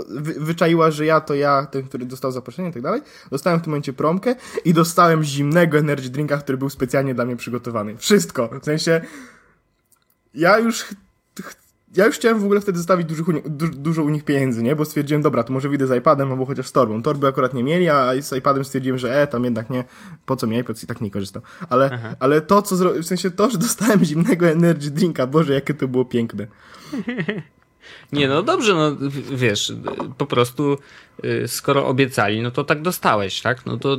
wy, 0.08 0.34
wyczaiła, 0.40 0.90
że 0.90 1.06
ja 1.06 1.20
to 1.20 1.34
ja, 1.34 1.66
ten, 1.66 1.82
który 1.82 2.06
dostał 2.06 2.32
zaproszenie, 2.32 2.72
tak 2.72 2.82
dalej. 2.82 3.00
Dostałem 3.30 3.60
w 3.60 3.62
tym 3.62 3.70
momencie 3.70 3.92
promkę 3.92 4.34
i 4.64 4.75
dostałem 4.75 5.22
zimnego 5.25 5.78
energy 5.78 6.10
drinka, 6.10 6.36
który 6.36 6.58
był 6.58 6.70
specjalnie 6.70 7.14
dla 7.14 7.25
mnie 7.25 7.36
przygotowany. 7.36 7.96
Wszystko. 7.96 8.48
W 8.62 8.64
sensie, 8.64 9.00
ja 10.34 10.58
już 10.58 10.84
ja 11.95 12.07
już 12.07 12.16
chciałem 12.16 12.40
w 12.40 12.45
ogóle 12.45 12.61
wtedy 12.61 12.78
zostawić 12.78 13.07
dużo, 13.07 13.25
du, 13.45 13.69
dużo 13.69 14.02
u 14.02 14.09
nich 14.09 14.25
pieniędzy, 14.25 14.62
nie? 14.62 14.76
Bo 14.76 14.85
stwierdziłem, 14.85 15.23
dobra, 15.23 15.45
to 15.45 15.52
może 15.52 15.69
wyjdę 15.69 15.87
z 15.87 15.99
iPadem 15.99 16.33
albo 16.33 16.47
chociaż 16.47 16.66
z 16.66 16.73
torbą. 16.73 17.02
Torby 17.02 17.26
akurat 17.26 17.55
nie 17.55 17.64
mieli, 17.64 17.88
a 17.88 18.23
z 18.23 18.33
iPadem 18.33 18.64
stwierdziłem, 18.64 18.99
że 18.99 19.23
e, 19.23 19.26
tam 19.26 19.45
jednak 19.45 19.71
nie, 19.71 19.85
po 20.26 20.37
co 20.37 20.47
mi 20.47 20.59
iPad 20.59 20.83
i 20.83 20.87
tak 20.87 21.00
nie 21.00 21.11
korzystam. 21.11 21.43
Ale, 21.71 22.16
ale 22.21 22.40
to, 22.40 22.62
co 22.62 22.76
zro... 22.76 22.93
w 22.93 23.05
sensie 23.05 23.31
to, 23.31 23.50
że 23.50 23.59
dostałem 23.59 24.05
zimnego 24.05 24.49
energy 24.49 24.90
drinka, 24.90 25.26
Boże, 25.26 25.55
jakie 25.55 25.75
to 25.75 25.88
było 25.88 26.05
piękne. 26.05 26.47
Nie, 28.12 28.28
no 28.28 28.43
dobrze, 28.43 28.75
no 28.75 28.97
wiesz, 29.33 29.73
po 30.19 30.26
prostu 30.26 30.78
y, 31.25 31.49
skoro 31.49 31.87
obiecali, 31.87 32.43
no 32.43 32.50
to 32.50 32.64
tak 32.64 32.83
dostałeś, 32.83 33.40
tak? 33.40 33.66
No 33.66 33.76
to 33.76 33.97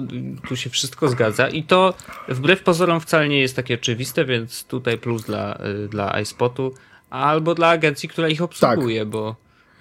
tu 0.48 0.56
się 0.56 0.70
wszystko 0.70 1.10
zgadza 1.10 1.50
i 1.50 1.64
to 1.64 1.94
wbrew 2.30 2.64
pozorom 2.64 3.00
wcale 3.00 3.30
nie 3.30 3.40
jest 3.40 3.56
takie 3.56 3.76
oczywiste, 3.76 4.26
więc 4.26 4.64
tutaj 4.64 4.98
plus 4.98 5.24
dla, 5.24 5.60
y, 5.86 5.88
dla 5.88 6.22
iSpotu 6.22 6.74
albo 7.10 7.56
dla 7.56 7.68
agencji, 7.70 8.10
która 8.10 8.30
ich 8.30 8.42
obsługuje, 8.42 9.06
bo 9.06 9.36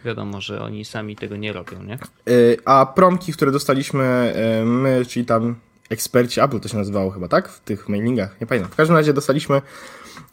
wiadomo, 0.04 0.40
że 0.40 0.62
oni 0.62 0.85
sami 0.85 1.16
tego 1.16 1.37
nie 1.37 1.52
robią, 1.52 1.83
nie? 1.83 1.99
Y, 2.28 2.59
A 2.64 2.87
promki, 2.87 3.33
które 3.33 3.52
dostaliśmy 3.52 4.35
y, 4.62 4.64
my, 4.64 5.06
czyli 5.09 5.25
tam 5.26 5.56
eksperci, 5.90 6.40
Apple 6.40 6.61
to 6.61 6.68
się 6.68 6.76
nazywało 6.76 7.11
chyba, 7.11 7.28
tak? 7.28 7.49
W 7.49 7.61
tych 7.61 7.88
mailingach, 7.88 8.40
nie 8.40 8.47
pamiętam. 8.47 8.73
W 8.73 8.76
każdym 8.76 8.97
razie 8.97 9.12
dostaliśmy, 9.12 9.62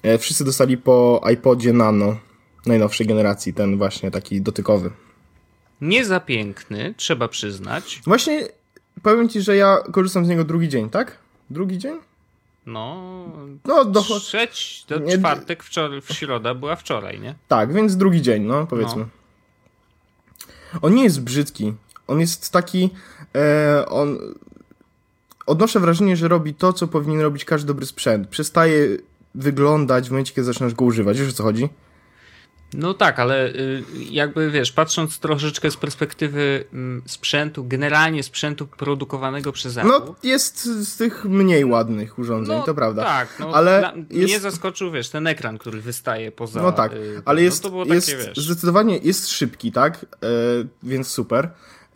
y, 0.05 0.17
wszyscy 0.17 0.45
dostali 0.45 0.77
po 0.77 1.21
iPodzie 1.33 1.73
Nano 1.73 2.17
najnowszej 2.65 3.07
generacji, 3.07 3.53
ten 3.53 3.77
właśnie 3.77 4.12
taki 4.12 4.41
dotykowy. 4.41 4.89
Nie 5.81 6.05
za 6.05 6.19
piękny, 6.19 6.93
trzeba 6.97 7.27
przyznać. 7.27 8.01
Właśnie 8.05 8.47
powiem 9.03 9.29
ci, 9.29 9.41
że 9.41 9.55
ja 9.55 9.77
korzystam 9.91 10.25
z 10.25 10.29
niego 10.29 10.43
drugi 10.43 10.69
dzień, 10.69 10.89
tak? 10.89 11.17
Drugi 11.50 11.77
dzień? 11.77 12.00
No, 12.65 13.05
No, 13.65 13.86
do... 13.86 14.01
trzeć, 14.01 14.86
to 14.88 15.00
Nie- 15.00 15.17
czwartek, 15.17 15.63
wczoraj, 15.63 16.01
w 16.01 16.13
środa 16.13 16.53
była 16.53 16.75
wczoraj, 16.75 17.20
nie? 17.20 17.36
tak, 17.48 17.74
więc 17.74 17.98
drugi 17.98 18.22
dzień, 18.22 18.43
no 18.43 18.67
powiedzmy. 18.67 19.05
On 20.82 20.96
nie 20.96 21.03
jest 21.03 21.22
brzydki. 21.22 21.74
On 22.08 22.20
jest 22.20 22.51
taki. 22.51 22.89
E, 23.36 23.86
on. 23.89 24.17
Odnoszę 25.46 25.79
wrażenie, 25.79 26.15
że 26.17 26.27
robi 26.27 26.53
to, 26.53 26.74
co 26.74 26.88
powinien 26.88 27.22
robić 27.22 27.46
każdy 27.46 27.67
dobry 27.67 27.86
sprzęt. 27.86 28.27
Przestaje 28.27 28.98
wyglądać 29.36 30.08
w 30.08 30.12
momencie, 30.12 30.34
kiedy 30.34 30.46
zaczynasz 30.46 30.74
go 30.74 30.86
używać. 30.86 31.20
Wiesz 31.20 31.29
o 31.29 31.34
co 31.34 31.43
chodzi? 31.43 31.70
No 32.74 32.94
tak, 32.94 33.20
ale 33.20 33.48
y, 33.50 33.84
jakby 34.10 34.51
wiesz, 34.51 34.72
patrząc 34.72 35.20
troszeczkę 35.20 35.72
z 35.72 35.77
perspektywy 35.77 36.65
mm, 36.74 37.01
sprzętu, 37.06 37.65
generalnie 37.68 38.24
sprzętu 38.24 38.68
produkowanego 38.68 39.51
przez 39.51 39.77
Apple. 39.77 39.88
No, 39.88 40.15
jest 40.24 40.63
z 40.63 40.98
tych 40.98 41.25
mniej 41.25 41.65
ładnych 41.65 42.20
urządzeń, 42.20 42.62
to 42.65 42.74
prawda. 42.74 43.03
Tak, 43.03 43.27
no, 43.39 43.51
Ale 43.53 43.80
dla, 43.80 43.94
jest- 44.10 44.30
mnie 44.34 44.39
zaskoczył, 44.39 44.92
wiesz, 44.92 45.10
ten 45.10 45.27
ekran, 45.27 45.58
który 45.58 45.82
wystaje 45.82 46.32
poza. 46.32 46.62
No 46.62 46.72
tak, 46.72 46.94
y, 46.94 47.22
ale 47.25 47.42
no 47.42 47.46
jest, 47.46 47.63
to 47.63 47.70
było 47.70 47.86
jest 47.86 48.08
takie, 48.08 48.27
wiesz. 48.27 48.38
zdecydowanie 48.38 48.98
jest 48.98 49.30
szybki, 49.30 49.72
tak? 49.72 50.06
E, 50.06 50.27
więc 50.84 51.08
super. 51.08 51.50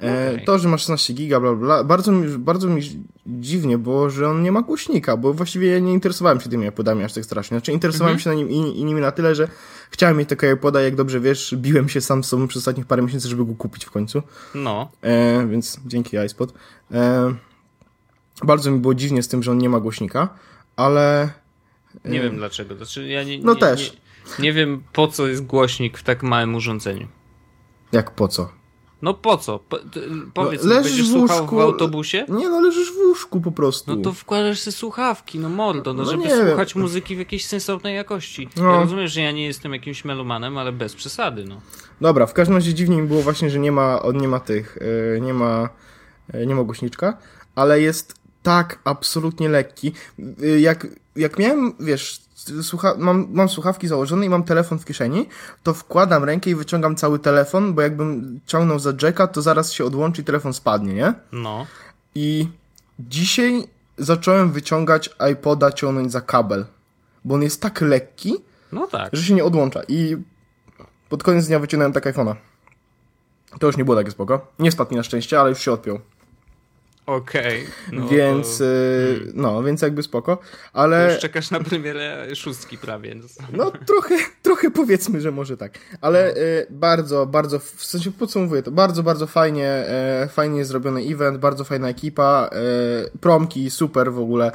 E, 0.03 0.31
Okej. 0.33 0.45
To, 0.45 0.59
że 0.59 0.67
ma 0.69 0.77
16 0.77 1.13
giga, 1.13 1.39
bla, 1.39 1.53
bla, 1.53 1.83
bardzo 1.83 2.11
mi, 2.11 2.37
bardzo 2.37 2.67
mi 2.67 2.81
dziwnie 3.25 3.77
było, 3.77 4.09
że 4.09 4.29
on 4.29 4.43
nie 4.43 4.51
ma 4.51 4.61
głośnika, 4.61 5.17
bo 5.17 5.33
właściwie 5.33 5.67
ja 5.67 5.79
nie 5.79 5.93
interesowałem 5.93 6.41
się 6.41 6.49
tymi 6.49 6.67
iPodami 6.67 7.03
aż 7.03 7.13
tak 7.13 7.25
strasznie. 7.25 7.57
Znaczy 7.57 7.71
interesowałem 7.71 8.15
Mhm. 8.17 8.23
się 8.23 8.29
na 8.29 8.35
nim 8.35 8.49
i, 8.49 8.79
i 8.79 8.85
nimi 8.85 9.01
na 9.01 9.11
tyle, 9.11 9.35
że 9.35 9.47
chciałem 9.91 10.17
mieć 10.17 10.29
takiego 10.29 10.53
iPoda, 10.53 10.81
jak 10.81 10.95
dobrze 10.95 11.19
wiesz, 11.19 11.55
biłem 11.57 11.89
się 11.89 12.01
sam 12.01 12.23
z 12.23 12.27
sobą 12.27 12.47
przez 12.47 12.61
ostatnich 12.61 12.85
parę 12.85 13.01
miesięcy, 13.01 13.27
żeby 13.29 13.45
go 13.45 13.53
kupić 13.55 13.85
w 13.85 13.91
końcu. 13.91 14.21
No, 14.55 14.91
E, 15.01 15.47
więc 15.47 15.79
dzięki 15.85 16.17
iSpot. 16.25 16.53
E, 16.91 17.33
bardzo 18.43 18.71
mi 18.71 18.79
było 18.79 18.93
dziwnie 18.95 19.23
z 19.23 19.27
tym, 19.27 19.43
że 19.43 19.51
on 19.51 19.57
nie 19.57 19.69
ma 19.69 19.79
głośnika, 19.79 20.29
ale 20.75 21.29
nie 22.05 22.21
wiem 22.21 22.35
dlaczego. 22.37 22.75
Znaczy, 22.75 23.07
ja 23.07 23.23
nie, 23.23 23.39
No 23.39 23.53
nie, 23.53 23.59
też. 23.59 23.97
Nie, 24.39 24.43
nie 24.43 24.53
wiem, 24.53 24.83
po 24.93 25.07
co 25.07 25.27
jest 25.27 25.45
głośnik 25.45 25.97
w 25.97 26.03
tak 26.03 26.23
małym 26.23 26.55
urządzeniu. 26.55 27.07
jak 27.91 28.11
po 28.11 28.27
co? 28.27 28.49
No 29.01 29.13
po 29.13 29.37
co? 29.37 29.59
Po, 29.59 29.77
ty, 29.79 30.01
powiedz, 30.33 30.63
No, 30.63 30.69
leżysz 30.69 30.91
będziesz 30.91 31.11
w 31.11 31.15
łóżku- 31.15 31.55
w 31.57 31.59
autobusie? 31.59 32.25
Nie 32.29 32.49
no, 32.49 32.61
leżysz 32.61 32.91
w 32.93 32.97
łóżku 32.97 33.41
po 33.41 33.51
prostu. 33.51 33.95
No 33.95 34.01
to 34.01 34.13
wkładasz 34.13 34.59
sobie 34.59 34.71
słuchawki, 34.77 35.39
no 35.39 35.49
mordo, 35.49 35.93
no, 35.93 36.03
No 36.03 36.11
żeby 36.11 36.23
nie 36.23 36.29
wiem. 36.29 36.47
słuchać 36.47 36.75
muzyki 36.75 37.15
w 37.15 37.19
jakiejś 37.19 37.45
sensownej 37.45 37.95
jakości. 37.95 38.49
No. 38.55 38.71
Ja 38.73 38.79
rozumiem, 38.81 39.07
że 39.07 39.21
ja 39.21 39.31
nie 39.31 39.45
jestem 39.45 39.73
jakimś 39.73 40.05
melomanem, 40.05 40.57
ale 40.57 40.71
bez 40.71 40.95
przesady, 40.95 41.45
no. 41.45 41.61
Dobra, 42.01 42.25
w 42.25 42.33
każdym 42.33 42.55
razie 42.55 42.73
dziwnie 42.73 42.97
mi 43.01 43.07
było 43.07 43.21
właśnie, 43.21 43.49
że 43.49 43.59
nie 43.59 43.71
ma, 43.71 44.01
on 44.01 44.17
nie 44.17 44.27
ma 44.27 44.39
tych, 44.39 44.77
yy, 45.13 45.21
nie 45.21 45.33
ma, 45.33 45.69
yy, 46.33 46.45
nie 46.47 46.55
ma 46.55 46.63
głośniczka, 46.63 47.17
ale 47.55 47.81
jest 47.81 48.13
tak 48.43 48.79
absolutnie 48.83 49.49
lekki. 49.49 49.91
Yy, 50.39 50.59
jak, 50.59 50.87
jak 51.15 51.39
miałem, 51.39 51.73
wiesz, 51.79 52.21
słucha, 52.61 52.93
mam, 52.97 53.27
mam 53.31 53.49
słuchawki 53.49 53.87
założone 53.87 54.25
i 54.25 54.29
mam 54.29 54.43
telefon 54.43 54.79
w 54.79 54.85
kieszeni, 54.85 55.29
to 55.63 55.73
wkładam 55.73 56.23
rękę 56.23 56.49
i 56.49 56.55
wyciągam 56.55 56.95
cały 56.95 57.19
telefon, 57.19 57.73
bo 57.73 57.81
jakbym 57.81 58.39
ciągnął 58.45 58.79
za 58.79 58.93
jacka, 59.01 59.27
to 59.27 59.41
zaraz 59.41 59.71
się 59.71 59.85
odłączy 59.85 60.21
i 60.21 60.25
telefon 60.25 60.53
spadnie, 60.53 60.93
nie? 60.93 61.13
No. 61.31 61.65
I 62.15 62.47
dzisiaj 62.99 63.67
zacząłem 63.97 64.51
wyciągać 64.51 65.09
iPoda 65.31 65.71
ciągnąć 65.71 66.11
za 66.11 66.21
kabel, 66.21 66.65
bo 67.25 67.35
on 67.35 67.41
jest 67.41 67.61
tak 67.61 67.81
lekki, 67.81 68.35
No 68.71 68.87
tak. 68.87 69.09
że 69.15 69.23
się 69.23 69.33
nie 69.33 69.43
odłącza. 69.43 69.81
I 69.87 70.17
pod 71.09 71.23
koniec 71.23 71.47
dnia 71.47 71.59
wyciągnąłem 71.59 71.93
tak 71.93 72.05
iPhone'a. 72.05 72.35
To 73.59 73.67
już 73.67 73.77
nie 73.77 73.85
było 73.85 73.97
takie 73.97 74.11
spoko. 74.11 74.47
Nie 74.59 74.71
spadł 74.71 74.91
mi 74.91 74.97
na 74.97 75.03
szczęście, 75.03 75.39
ale 75.39 75.49
już 75.49 75.59
się 75.59 75.71
odpiął. 75.71 75.99
Okej. 77.07 77.65
No 77.91 78.07
więc, 78.07 78.57
to- 78.57 78.63
y, 78.63 79.31
no, 79.33 79.63
więc 79.63 79.81
jakby 79.81 80.03
spoko. 80.03 80.35
to 80.35 80.41
Ale, 80.73 81.09
Już 81.11 81.21
czekasz 81.21 81.51
na 81.51 81.59
premierę 81.59 82.35
szóstki 82.35 82.77
prawie. 82.77 83.15
No. 83.15 83.25
no 83.53 83.71
trochę, 83.85 84.15
trochę 84.41 84.71
powiedzmy, 84.71 85.21
że 85.21 85.31
może 85.31 85.57
tak. 85.57 85.73
Ale 86.01 86.35
y, 86.35 86.67
bardzo, 86.69 87.25
bardzo, 87.25 87.59
w 87.59 87.85
sensie 87.85 88.11
podsumowuję 88.11 88.63
to, 88.63 88.71
bardzo, 88.71 89.03
bardzo 89.03 89.27
fajnie, 89.27 89.85
y, 90.25 90.27
fajnie 90.27 90.65
zrobiony 90.65 91.01
event, 91.01 91.37
bardzo 91.37 91.63
fajna 91.63 91.89
ekipa, 91.89 92.49
promki, 93.21 93.69
super 93.71 94.11
w 94.13 94.19
ogóle. 94.19 94.51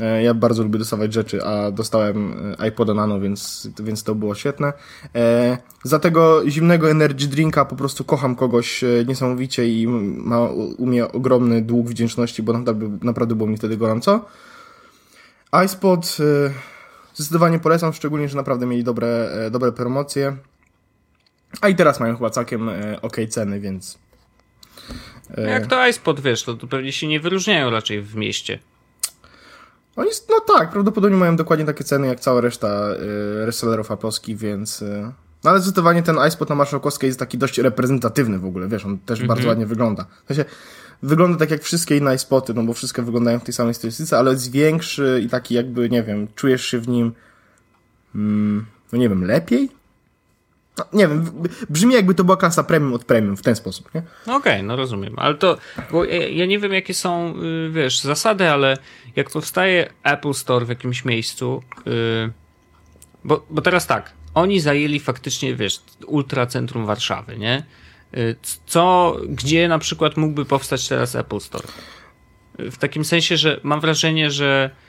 E, 0.00 0.22
Ja 0.22 0.34
bardzo 0.34 0.62
lubię 0.62 0.78
dostawać 0.78 1.12
rzeczy, 1.12 1.44
a 1.44 1.70
dostałem 1.70 2.34
e, 2.60 2.68
iPoda 2.68 2.94
Nano, 2.94 3.20
więc, 3.20 3.68
więc 3.82 4.02
to 4.02 4.14
było 4.14 4.34
świetne. 4.34 4.72
E, 5.14 5.58
za 5.84 5.98
tego 5.98 6.50
zimnego 6.50 6.90
energy 6.90 7.26
drinka 7.26 7.64
po 7.64 7.76
prostu 7.76 8.04
kocham 8.04 8.36
kogoś 8.36 8.84
niesamowicie 9.06 9.68
i 9.68 9.86
ma 9.88 10.40
u 10.78 10.86
mnie 10.86 11.12
ogromny 11.12 11.62
dług 11.62 11.88
wdzięczności, 11.88 12.42
bo 12.42 12.52
naprawdę, 12.52 12.98
naprawdę 13.02 13.34
było 13.34 13.48
mi 13.48 13.56
wtedy 13.56 13.76
gorąco. 13.76 14.24
iSpot 15.64 16.16
zdecydowanie 17.14 17.58
polecam, 17.58 17.92
szczególnie, 17.92 18.28
że 18.28 18.36
naprawdę 18.36 18.66
mieli 18.66 18.84
dobre, 18.84 19.28
dobre 19.50 19.72
promocje. 19.72 20.36
A 21.60 21.68
i 21.68 21.74
teraz 21.74 22.00
mają 22.00 22.16
chyba 22.16 22.30
całkiem 22.30 22.70
ok 23.02 23.16
ceny, 23.28 23.60
więc. 23.60 23.98
Jak 25.36 25.66
to 25.66 25.88
iSpot, 25.88 26.20
wiesz, 26.20 26.42
to 26.42 26.56
pewnie 26.56 26.92
się 26.92 27.06
nie 27.06 27.20
wyróżniają 27.20 27.70
raczej 27.70 28.02
w 28.02 28.16
mieście. 28.16 28.58
Oni, 29.96 30.10
no 30.30 30.40
tak, 30.40 30.70
prawdopodobnie 30.70 31.16
mają 31.16 31.36
dokładnie 31.36 31.64
takie 31.66 31.84
ceny 31.84 32.06
jak 32.06 32.20
cała 32.20 32.40
reszta 32.40 32.92
y, 32.92 33.46
resellerów 33.46 33.90
aploskich, 33.90 34.38
więc... 34.38 34.82
Y, 34.82 35.12
no 35.44 35.50
ale 35.50 35.60
zdecydowanie 35.60 36.02
ten 36.02 36.16
iSpot 36.28 36.48
na 36.48 36.54
Marszałkowskiej 36.54 37.08
jest 37.08 37.18
taki 37.18 37.38
dość 37.38 37.58
reprezentatywny 37.58 38.38
w 38.38 38.44
ogóle, 38.44 38.68
wiesz, 38.68 38.84
on 38.84 38.98
też 38.98 39.18
mm 39.18 39.26
-hmm. 39.26 39.34
bardzo 39.34 39.48
ładnie 39.48 39.66
wygląda. 39.66 40.06
W 40.24 40.28
sensie, 40.28 40.44
wygląda 41.02 41.38
tak 41.38 41.50
jak 41.50 41.62
wszystkie 41.62 41.96
inne 41.96 42.14
iSpoty, 42.14 42.54
no 42.54 42.62
bo 42.62 42.72
wszystkie 42.72 43.02
wyglądają 43.02 43.38
w 43.38 43.44
tej 43.44 43.54
samej 43.54 43.74
stylistyce, 43.74 44.18
ale 44.18 44.30
jest 44.30 44.50
większy 44.50 45.20
i 45.24 45.28
taki 45.28 45.54
jakby, 45.54 45.90
nie 45.90 46.02
wiem, 46.02 46.28
czujesz 46.34 46.64
się 46.64 46.78
w 46.78 46.88
nim, 46.88 47.12
mm, 48.14 48.66
no 48.92 48.98
nie 48.98 49.08
wiem, 49.08 49.24
lepiej? 49.24 49.70
No, 50.78 50.84
nie 50.92 51.08
wiem, 51.08 51.30
brzmi 51.70 51.94
jakby 51.94 52.14
to 52.14 52.24
była 52.24 52.36
klasa 52.36 52.64
premium 52.64 52.94
od 52.94 53.04
premium 53.04 53.36
w 53.36 53.42
ten 53.42 53.56
sposób, 53.56 53.94
nie? 53.94 54.02
Okej, 54.22 54.36
okay, 54.36 54.62
no 54.62 54.76
rozumiem, 54.76 55.14
ale 55.16 55.34
to, 55.34 55.58
bo 55.90 56.04
ja, 56.04 56.46
nie 56.46 56.58
wiem 56.58 56.72
jakie 56.72 56.94
są, 56.94 57.34
y, 57.66 57.70
wiesz, 57.70 58.00
zasady, 58.00 58.50
ale 58.50 58.78
jak 59.16 59.30
powstaje 59.30 59.90
Apple 60.02 60.34
Store 60.34 60.66
w 60.66 60.68
jakimś 60.68 61.04
miejscu, 61.04 61.62
yy, 61.86 62.32
bo, 63.24 63.46
bo 63.50 63.62
teraz 63.62 63.86
tak, 63.86 64.12
oni 64.34 64.60
zajęli 64.60 65.00
faktycznie, 65.00 65.54
wiesz, 65.54 65.80
ultracentrum 66.06 66.86
Warszawy, 66.86 67.38
nie? 67.38 67.64
Y, 68.16 68.36
co, 68.66 69.16
gdzie 69.28 69.68
na 69.68 69.78
przykład 69.78 70.16
mógłby 70.16 70.44
powstać 70.44 70.88
teraz 70.88 71.14
Apple 71.14 71.40
Store? 71.40 71.68
W 72.58 72.76
takim 72.76 73.04
sensie, 73.04 73.36
że 73.36 73.60
mam 73.62 73.80
wrażenie, 73.80 74.30
że 74.30 74.70
Y, 74.70 74.83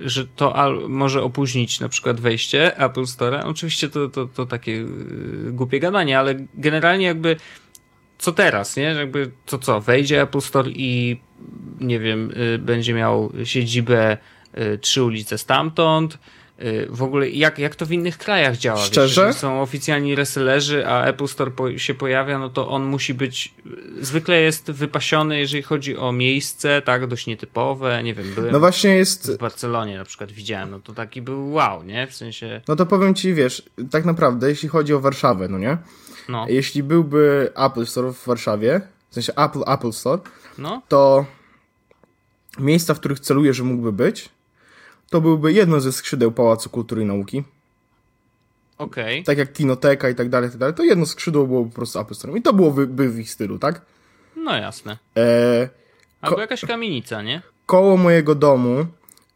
że 0.00 0.26
to 0.26 0.54
może 0.88 1.22
opóźnić 1.22 1.80
na 1.80 1.88
przykład 1.88 2.20
wejście 2.20 2.76
Apple 2.76 3.06
Store. 3.06 3.44
Oczywiście 3.44 3.88
to, 3.88 4.08
to, 4.08 4.26
to 4.26 4.46
takie 4.46 4.72
y, 4.72 4.86
głupie 5.52 5.80
gadanie, 5.80 6.18
ale 6.18 6.34
generalnie 6.54 7.06
jakby 7.06 7.36
co 8.18 8.32
teraz, 8.32 8.76
nie? 8.76 8.82
Jakby 8.82 9.30
to 9.46 9.58
co, 9.58 9.80
wejdzie 9.80 10.22
Apple 10.22 10.40
Store 10.40 10.70
i 10.70 11.20
nie 11.80 11.98
wiem, 11.98 12.30
y, 12.36 12.58
będzie 12.58 12.94
miał 12.94 13.32
siedzibę 13.44 14.16
trzy 14.80 15.02
ulice 15.02 15.38
stamtąd, 15.38 16.14
Y, 16.14 16.41
w 16.88 17.02
ogóle 17.02 17.28
jak, 17.28 17.58
jak 17.58 17.76
to 17.76 17.86
w 17.86 17.92
innych 17.92 18.18
krajach 18.18 18.56
działa? 18.56 18.80
Szczerze? 18.80 19.26
Wiesz, 19.26 19.36
są 19.36 19.62
oficjalni 19.62 20.14
resellerzy, 20.14 20.86
a 20.86 21.04
Apple 21.04 21.26
Store 21.26 21.50
po, 21.50 21.78
się 21.78 21.94
pojawia, 21.94 22.38
no 22.38 22.48
to 22.48 22.68
on 22.68 22.84
musi 22.84 23.14
być, 23.14 23.54
zwykle 24.00 24.40
jest 24.40 24.70
wypasiony, 24.70 25.38
jeżeli 25.38 25.62
chodzi 25.62 25.96
o 25.96 26.12
miejsce, 26.12 26.82
tak, 26.82 27.06
dość 27.06 27.26
nietypowe, 27.26 28.02
nie 28.02 28.14
wiem, 28.14 28.34
byłem 28.34 28.52
no 28.52 28.60
właśnie 28.60 28.90
jest... 28.90 29.32
w 29.32 29.38
Barcelonie 29.38 29.98
na 29.98 30.04
przykład 30.04 30.32
widziałem, 30.32 30.70
no 30.70 30.80
to 30.80 30.92
taki 30.92 31.22
był 31.22 31.52
wow, 31.52 31.82
nie? 31.82 32.06
W 32.06 32.14
sensie... 32.14 32.60
No 32.68 32.76
to 32.76 32.86
powiem 32.86 33.14
ci, 33.14 33.34
wiesz, 33.34 33.62
tak 33.90 34.04
naprawdę, 34.04 34.48
jeśli 34.48 34.68
chodzi 34.68 34.94
o 34.94 35.00
Warszawę, 35.00 35.48
no 35.48 35.58
nie? 35.58 35.78
No. 36.28 36.46
Jeśli 36.48 36.82
byłby 36.82 37.52
Apple 37.56 37.86
Store 37.86 38.12
w 38.12 38.26
Warszawie, 38.26 38.80
w 39.10 39.14
sensie 39.14 39.32
Apple, 39.36 39.62
Apple 39.66 39.92
Store, 39.92 40.22
no. 40.58 40.82
to 40.88 41.26
miejsca, 42.58 42.94
w 42.94 43.00
których 43.00 43.20
celuję, 43.20 43.54
że 43.54 43.62
mógłby 43.62 43.92
być, 43.92 44.28
to 45.12 45.20
byłby 45.20 45.52
jedno 45.52 45.80
ze 45.80 45.92
skrzydeł 45.92 46.32
Pałacu 46.32 46.70
Kultury 46.70 47.02
i 47.02 47.04
Nauki. 47.04 47.44
Okej. 48.78 49.14
Okay. 49.14 49.24
Tak 49.24 49.38
jak 49.38 49.52
Kinoteka 49.52 50.08
i 50.08 50.14
tak 50.14 50.28
dalej, 50.28 50.50
tak 50.50 50.58
dalej. 50.58 50.74
To 50.74 50.84
jedno 50.84 51.06
skrzydło 51.06 51.46
było 51.46 51.64
po 51.64 51.70
prostu 51.70 52.00
Apple 52.00 52.14
Store. 52.14 52.38
I 52.38 52.42
to 52.42 52.52
byłoby 52.52 52.86
by 52.86 53.08
w 53.08 53.18
ich 53.18 53.30
stylu, 53.30 53.58
tak? 53.58 53.82
No 54.36 54.56
jasne. 54.56 54.98
E, 55.16 55.68
Albo 56.20 56.40
jakaś 56.40 56.60
kamienica, 56.64 57.22
nie? 57.22 57.42
Koło 57.66 57.96
mojego 57.96 58.34
domu 58.34 58.86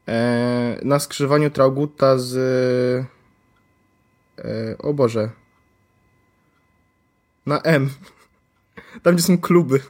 e, 0.09 0.81
na 0.83 0.99
skrzyżowaniu 0.99 1.51
Traugutta 1.51 2.19
z... 2.19 2.37
E, 4.39 4.79
o 4.79 4.95
Boże. 4.95 5.31
Na 7.47 7.61
M. 7.61 7.91
Tam, 9.03 9.15
gdzie 9.15 9.25
są 9.25 9.39
kluby. 9.39 9.81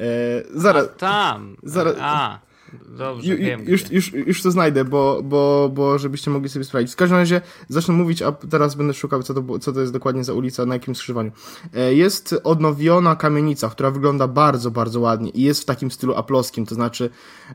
E, 0.00 0.06
zaraz. 0.54 0.86
A, 0.86 0.88
tam. 0.88 1.56
Zaraz. 1.62 1.96
A. 2.00 2.49
Dobrze, 2.98 3.32
Ju, 3.32 3.38
wiem. 3.38 3.64
Już, 3.68 3.90
już, 3.90 4.12
już 4.12 4.42
to 4.42 4.50
znajdę, 4.50 4.84
bo, 4.84 5.20
bo, 5.24 5.70
bo 5.74 5.98
żebyście 5.98 6.30
mogli 6.30 6.48
sobie 6.48 6.64
sprawdzić. 6.64 6.92
W 6.92 6.96
każdym 6.96 7.18
razie 7.18 7.40
zacznę 7.68 7.94
mówić, 7.94 8.22
a 8.22 8.32
teraz 8.32 8.74
będę 8.74 8.94
szukał, 8.94 9.22
co 9.22 9.34
to, 9.34 9.58
co 9.58 9.72
to 9.72 9.80
jest 9.80 9.92
dokładnie 9.92 10.24
za 10.24 10.32
ulica, 10.32 10.66
na 10.66 10.74
jakim 10.74 10.94
skrzyżowaniu. 10.94 11.32
E, 11.74 11.94
jest 11.94 12.40
odnowiona 12.44 13.16
kamienica, 13.16 13.68
która 13.68 13.90
wygląda 13.90 14.28
bardzo, 14.28 14.70
bardzo 14.70 15.00
ładnie 15.00 15.30
i 15.30 15.42
jest 15.42 15.62
w 15.62 15.64
takim 15.64 15.90
stylu 15.90 16.14
aploskim, 16.14 16.66
to 16.66 16.74
znaczy 16.74 17.10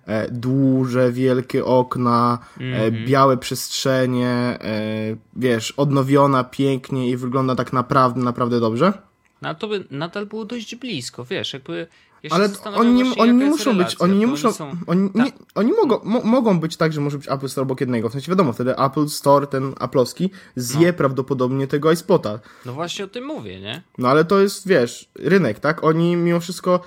e, 0.06 0.32
duże, 0.32 1.12
wielkie 1.12 1.66
okna, 1.66 2.40
mm 2.60 2.92
-hmm. 2.92 3.08
białe 3.08 3.38
przestrzenie, 3.38 4.60
wiesz, 5.36 5.72
odnowiona 5.72 6.44
pięknie 6.44 7.10
i 7.10 7.18
wygląda 7.18 7.56
tak 7.56 7.74
naprawdę, 7.74 8.22
naprawdę 8.22 8.60
dobrze. 8.60 8.94
No 9.42 9.56
to 9.56 9.68
by 9.68 9.84
nadal 9.92 10.26
było 10.26 10.46
dość 10.46 10.76
blisko, 10.76 11.26
wiesz, 11.26 11.54
jakby 11.54 11.88
ja 12.26 12.36
ale 12.36 12.50
oni 12.76 12.94
nie, 12.94 13.16
oni 13.16 13.34
nie 13.34 13.46
muszą 13.46 13.78
być, 13.78 13.96
oni 14.00 14.18
nie 14.18 14.28
muszą, 14.28 14.48
oni, 14.48 14.58
są... 14.58 14.72
oni, 14.88 15.10
nie, 15.16 15.32
tak. 15.32 15.34
oni 15.56 15.72
mogą, 15.72 16.00
mo, 16.04 16.22
mogą 16.22 16.60
być 16.60 16.78
tak, 16.78 16.94
że 16.94 17.02
może 17.02 17.18
być 17.18 17.28
Apple 17.32 17.50
Store 17.50 17.64
obok 17.64 17.82
jednego. 17.82 18.10
W 18.10 18.12
sensie 18.12 18.32
wiadomo, 18.32 18.54
wtedy 18.54 18.78
Apple 18.78 19.08
Store, 19.08 19.48
ten 19.48 19.72
Apple'owski, 19.72 20.30
zje 20.56 20.88
no. 20.88 20.94
prawdopodobnie 20.94 21.68
tego 21.68 21.92
iSpota. 21.92 22.40
No 22.66 22.74
właśnie 22.74 23.06
o 23.06 23.08
tym 23.08 23.26
mówię, 23.26 23.60
nie? 23.60 23.82
No 23.98 24.08
ale 24.10 24.26
to 24.26 24.40
jest, 24.40 24.68
wiesz, 24.68 25.10
rynek, 25.16 25.60
tak? 25.60 25.84
Oni 25.84 26.16
mimo 26.16 26.40
wszystko, 26.40 26.80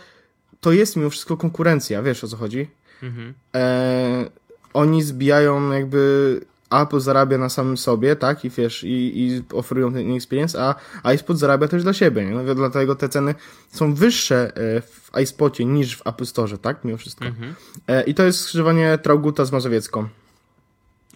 to 0.60 0.72
jest 0.72 0.96
mimo 0.96 1.10
wszystko 1.10 1.36
konkurencja, 1.36 2.02
wiesz 2.02 2.24
o 2.24 2.28
co 2.28 2.36
chodzi? 2.36 2.68
Mhm. 3.02 3.34
E, 3.54 4.30
oni 4.74 5.02
zbijają 5.02 5.72
jakby 5.72 6.40
Apple 6.70 7.00
zarabia 7.00 7.38
na 7.38 7.48
samym 7.48 7.76
sobie, 7.76 8.16
tak, 8.16 8.44
i 8.44 8.50
wiesz, 8.50 8.84
i, 8.84 9.20
i 9.22 9.42
oferują 9.52 9.92
ten 9.92 10.16
experience, 10.16 10.74
a 11.02 11.12
iSpot 11.12 11.38
zarabia 11.38 11.68
też 11.68 11.82
dla 11.82 11.92
siebie, 11.92 12.24
nie? 12.24 12.30
No, 12.30 12.54
dlatego 12.54 12.94
te 12.94 13.08
ceny 13.08 13.34
są 13.72 13.94
wyższe 13.94 14.56
e, 14.56 14.80
w 14.80 15.10
iSpocie 15.22 15.64
niż 15.64 15.96
w 15.96 16.06
Apple 16.06 16.26
Store, 16.26 16.58
tak, 16.58 16.84
mimo 16.84 16.98
wszystko. 16.98 17.24
Mhm. 17.24 17.54
E, 17.88 18.02
I 18.02 18.14
to 18.14 18.22
jest 18.22 18.40
skrzyżowanie 18.40 18.98
Trauguta 19.02 19.44
z 19.44 19.52
Mazowiecką. 19.52 20.08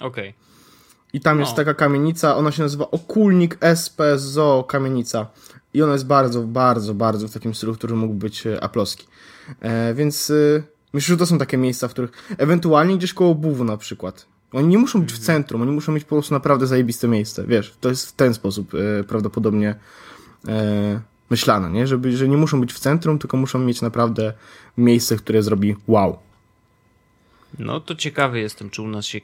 Okej. 0.01 0.29
Okay. 0.29 0.33
I 1.13 1.21
tam 1.21 1.41
jest 1.41 1.55
taka 1.55 1.75
kamienica, 1.75 2.37
ona 2.37 2.53
się 2.53 2.63
nazywa 2.63 2.91
Okulnik 2.91 3.59
SP 3.81 3.99
Zoo 4.17 4.65
Kamienica. 4.65 5.27
I 5.75 5.83
ona 5.83 5.93
jest 5.93 6.07
bardzo, 6.07 6.43
bardzo, 6.43 6.95
bardzo 6.95 7.29
w 7.29 7.33
takim 7.33 7.55
stylu, 7.55 7.75
który 7.75 7.95
mógł 7.95 8.15
być 8.15 8.47
e, 8.47 8.65
aploski. 8.65 9.07
E, 9.61 9.95
więc 9.95 10.33
myślę, 10.93 11.13
że 11.13 11.19
to 11.19 11.27
są 11.27 11.39
takie 11.39 11.57
miejsca, 11.57 11.89
w 11.89 11.91
których 11.91 12.11
ewentualnie 12.39 12.97
gdzieś 12.97 13.15
koło 13.15 13.35
Buwu 13.35 13.65
na 13.65 13.77
przykład. 13.77 14.32
Oni 14.53 14.69
nie 14.69 14.79
muszą 14.79 15.01
być 15.01 15.13
w 15.13 15.19
centrum, 15.19 15.63
oni 15.63 15.71
muszą 15.71 15.93
mieć 15.93 16.05
po 16.05 16.17
prostu 16.17 16.35
naprawdę 16.35 16.67
zajebiste 16.67 17.09
miejsce, 17.09 17.45
wiesz, 17.47 17.75
to 17.81 17.89
jest 17.89 18.09
w 18.09 18.13
ten 18.13 18.35
sposób 18.35 18.73
e, 18.75 19.05
prawdopodobnie 19.05 19.75
e, 20.49 21.01
myślane, 21.31 21.71
nie? 21.71 21.87
Żeby, 21.87 22.17
że 22.17 22.29
nie 22.29 22.37
muszą 22.37 22.61
być 22.61 22.73
w 22.73 22.79
centrum, 22.79 23.19
tylko 23.19 23.37
muszą 23.37 23.59
mieć 23.59 23.83
naprawdę 23.83 24.33
miejsce, 24.79 25.17
które 25.17 25.43
zrobi 25.43 25.77
wow. 25.87 26.19
No 27.59 27.81
to 27.81 27.95
ciekawy 27.95 28.41
jestem, 28.41 28.71
czy 28.71 28.83
u 28.83 28.89
nas 28.89 29.07
się 29.07 29.21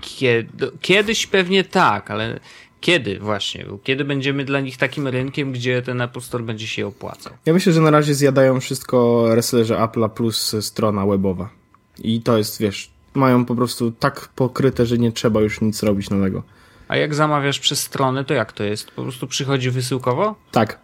kiedy, 0.00 0.70
kiedyś 0.80 1.26
pewnie 1.26 1.64
tak, 1.64 2.10
ale 2.10 2.40
kiedy 2.80 3.18
właśnie? 3.18 3.66
Kiedy 3.84 4.04
będziemy 4.04 4.44
dla 4.44 4.60
nich 4.60 4.76
takim 4.76 5.08
rynkiem, 5.08 5.52
gdzie 5.52 5.82
ten 5.82 6.00
Apple 6.00 6.20
Store 6.20 6.44
będzie 6.44 6.66
się 6.66 6.86
opłacał? 6.86 7.32
Ja 7.46 7.52
myślę, 7.52 7.72
że 7.72 7.80
na 7.80 7.90
razie 7.90 8.14
zjadają 8.14 8.60
wszystko 8.60 9.26
resellerzy 9.34 9.74
Apple'a 9.74 10.10
plus 10.10 10.56
strona 10.60 11.06
webowa. 11.06 11.50
I 12.02 12.22
to 12.22 12.38
jest, 12.38 12.60
wiesz, 12.60 12.90
mają 13.18 13.44
po 13.44 13.54
prostu 13.54 13.92
tak 13.92 14.28
pokryte, 14.28 14.86
że 14.86 14.98
nie 14.98 15.12
trzeba 15.12 15.40
już 15.40 15.60
nic 15.60 15.82
robić 15.82 16.10
nowego. 16.10 16.42
A 16.88 16.96
jak 16.96 17.14
zamawiasz 17.14 17.60
przez 17.60 17.80
stronę, 17.80 18.24
to 18.24 18.34
jak 18.34 18.52
to 18.52 18.64
jest? 18.64 18.90
Po 18.90 19.02
prostu 19.02 19.26
przychodzi 19.26 19.70
wysyłkowo? 19.70 20.34
Tak. 20.50 20.78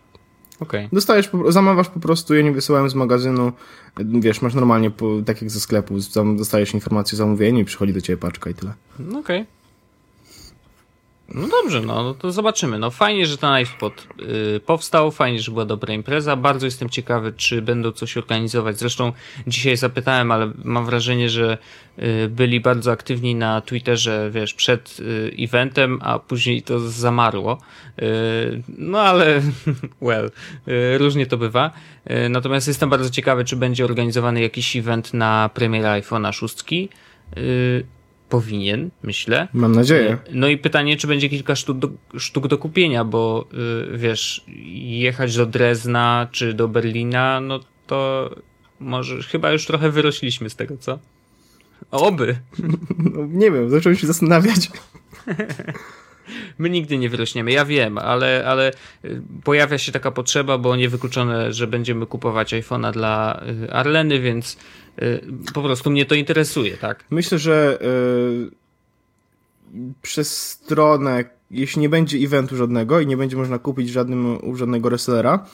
Okay. 0.61 0.89
Dostajesz, 0.93 1.31
zamawiasz 1.49 1.89
po 1.89 2.01
prostu, 2.01 2.35
ja 2.35 2.43
nie 2.43 2.53
wysyłałem 2.53 2.91
z 2.91 2.95
magazynu, 2.95 3.53
wiesz, 3.99 4.43
masz 4.43 4.55
normalnie, 4.55 4.91
tak 5.27 5.43
jak 5.43 5.51
ze 5.51 5.61
sklepu, 5.61 5.95
dostajesz 6.37 6.75
informację 6.75 7.17
o 7.17 7.19
zamówieniu 7.19 7.61
i 7.61 7.65
przychodzi 7.65 7.93
do 7.93 8.01
ciebie 8.01 8.17
paczka 8.17 8.51
i 8.51 8.55
tyle. 8.55 8.73
Okej. 8.99 9.21
Okay. 9.21 9.47
No 11.35 11.49
dobrze, 11.49 11.81
no, 11.81 12.03
no 12.03 12.15
to 12.15 12.33
zobaczymy. 12.33 12.79
No 12.79 12.91
fajnie, 12.91 13.27
że 13.27 13.39
ten 13.39 13.63
iSpot 13.63 14.07
y, 14.57 14.61
powstał, 14.61 15.11
fajnie, 15.11 15.41
że 15.41 15.53
była 15.53 15.65
dobra 15.65 15.95
impreza. 15.95 16.37
Bardzo 16.37 16.67
jestem 16.67 16.91
ciekawy, 16.91 17.33
czy 17.37 17.63
będą 17.63 17.93
coś 17.93 18.17
organizować. 18.17 18.79
Zresztą 18.79 19.13
dzisiaj 19.47 19.77
zapytałem, 19.77 20.33
ale 20.33 20.53
mam 20.65 20.87
wrażenie, 20.87 21.31
że 21.31 21.59
y, 21.99 22.29
byli 22.29 22.61
bardzo 22.61 22.93
aktywni 22.93 23.35
na 23.35 23.61
Twitterze, 23.61 24.31
wiesz, 24.33 24.55
przed 24.55 25.01
y, 25.01 25.33
eventem, 25.39 25.99
a 26.03 26.19
później 26.19 26.63
to 26.63 26.81
zamarło. 26.81 27.59
No 28.69 29.01
ale, 29.01 29.41
well, 30.03 30.31
różnie 30.99 31.27
to 31.27 31.37
bywa. 31.37 31.71
Natomiast 32.31 32.69
jestem 32.69 32.91
bardzo 32.91 33.11
ciekawy, 33.11 33.45
czy 33.45 33.57
będzie 33.57 33.85
organizowany 33.85 34.41
jakiś 34.41 34.77
event 34.77 35.15
na 35.15 35.51
premierę 35.55 35.89
iPhone'a 35.89 36.33
6 36.33 36.65
powinien, 38.41 38.91
myślę. 39.03 39.49
Mam 39.53 39.75
nadzieję. 39.75 40.11
E, 40.11 40.19
no 40.33 40.49
i 40.49 40.59
pytanie, 40.59 40.97
czy 40.97 41.07
będzie 41.07 41.29
kilka 41.29 41.57
sztuk 41.57 41.79
do, 41.79 41.89
sztuk 42.19 42.49
do 42.49 42.59
kupienia, 42.59 43.05
bo 43.05 43.49
yy, 43.53 43.99
wiesz, 43.99 44.45
jechać 44.99 45.37
do 45.37 45.47
Drezna 45.47 46.29
czy 46.33 46.55
do 46.55 46.69
Berlina, 46.69 47.41
no 47.41 47.61
to 47.87 48.31
może 48.81 49.23
chyba 49.23 49.53
już 49.53 49.67
trochę 49.67 49.91
wyrośliśmy 49.91 50.51
z 50.51 50.57
tego, 50.57 50.77
co? 50.77 50.99
Oby. 51.91 52.37
No, 53.15 53.27
nie 53.27 53.51
wiem, 53.51 53.71
zacząłem 53.71 53.99
się 53.99 54.07
zastanawiać. 54.07 54.71
my 56.59 56.71
nigdy 56.71 56.99
nie 56.99 57.09
wyrośniemy, 57.09 57.53
ja 57.53 57.65
wiem, 57.65 57.99
ale, 57.99 58.45
ale 58.47 58.73
y, 59.05 59.23
pojawia 59.45 59.79
się 59.79 59.93
taka 59.93 60.11
potrzeba, 60.11 60.59
bo 60.59 60.77
niewykluczone, 60.77 61.53
że 61.53 61.67
będziemy 61.67 62.07
kupować 62.07 62.55
iPhone'a 62.55 62.93
dla 62.93 63.43
y, 63.65 63.73
Arleny, 63.73 64.21
więc 64.21 64.55
y, 64.55 64.59
po 65.55 65.63
prostu 65.63 65.91
mnie 65.91 66.07
to 66.07 66.15
interesuje, 66.15 66.77
tak? 66.77 67.05
Myślę, 67.11 67.39
że 67.39 67.79
przez 70.03 70.51
stronę, 70.51 71.25
jeśli 71.51 71.81
nie 71.81 71.89
będzie 71.89 72.19
eventu 72.19 72.57
żadnego 72.57 73.01
i 73.01 73.07
nie 73.07 73.17
będzie 73.17 73.37
można 73.37 73.59
kupić 73.59 73.91
żadnym, 73.91 74.39
żadnego 74.55 74.89
resellera 74.89 75.47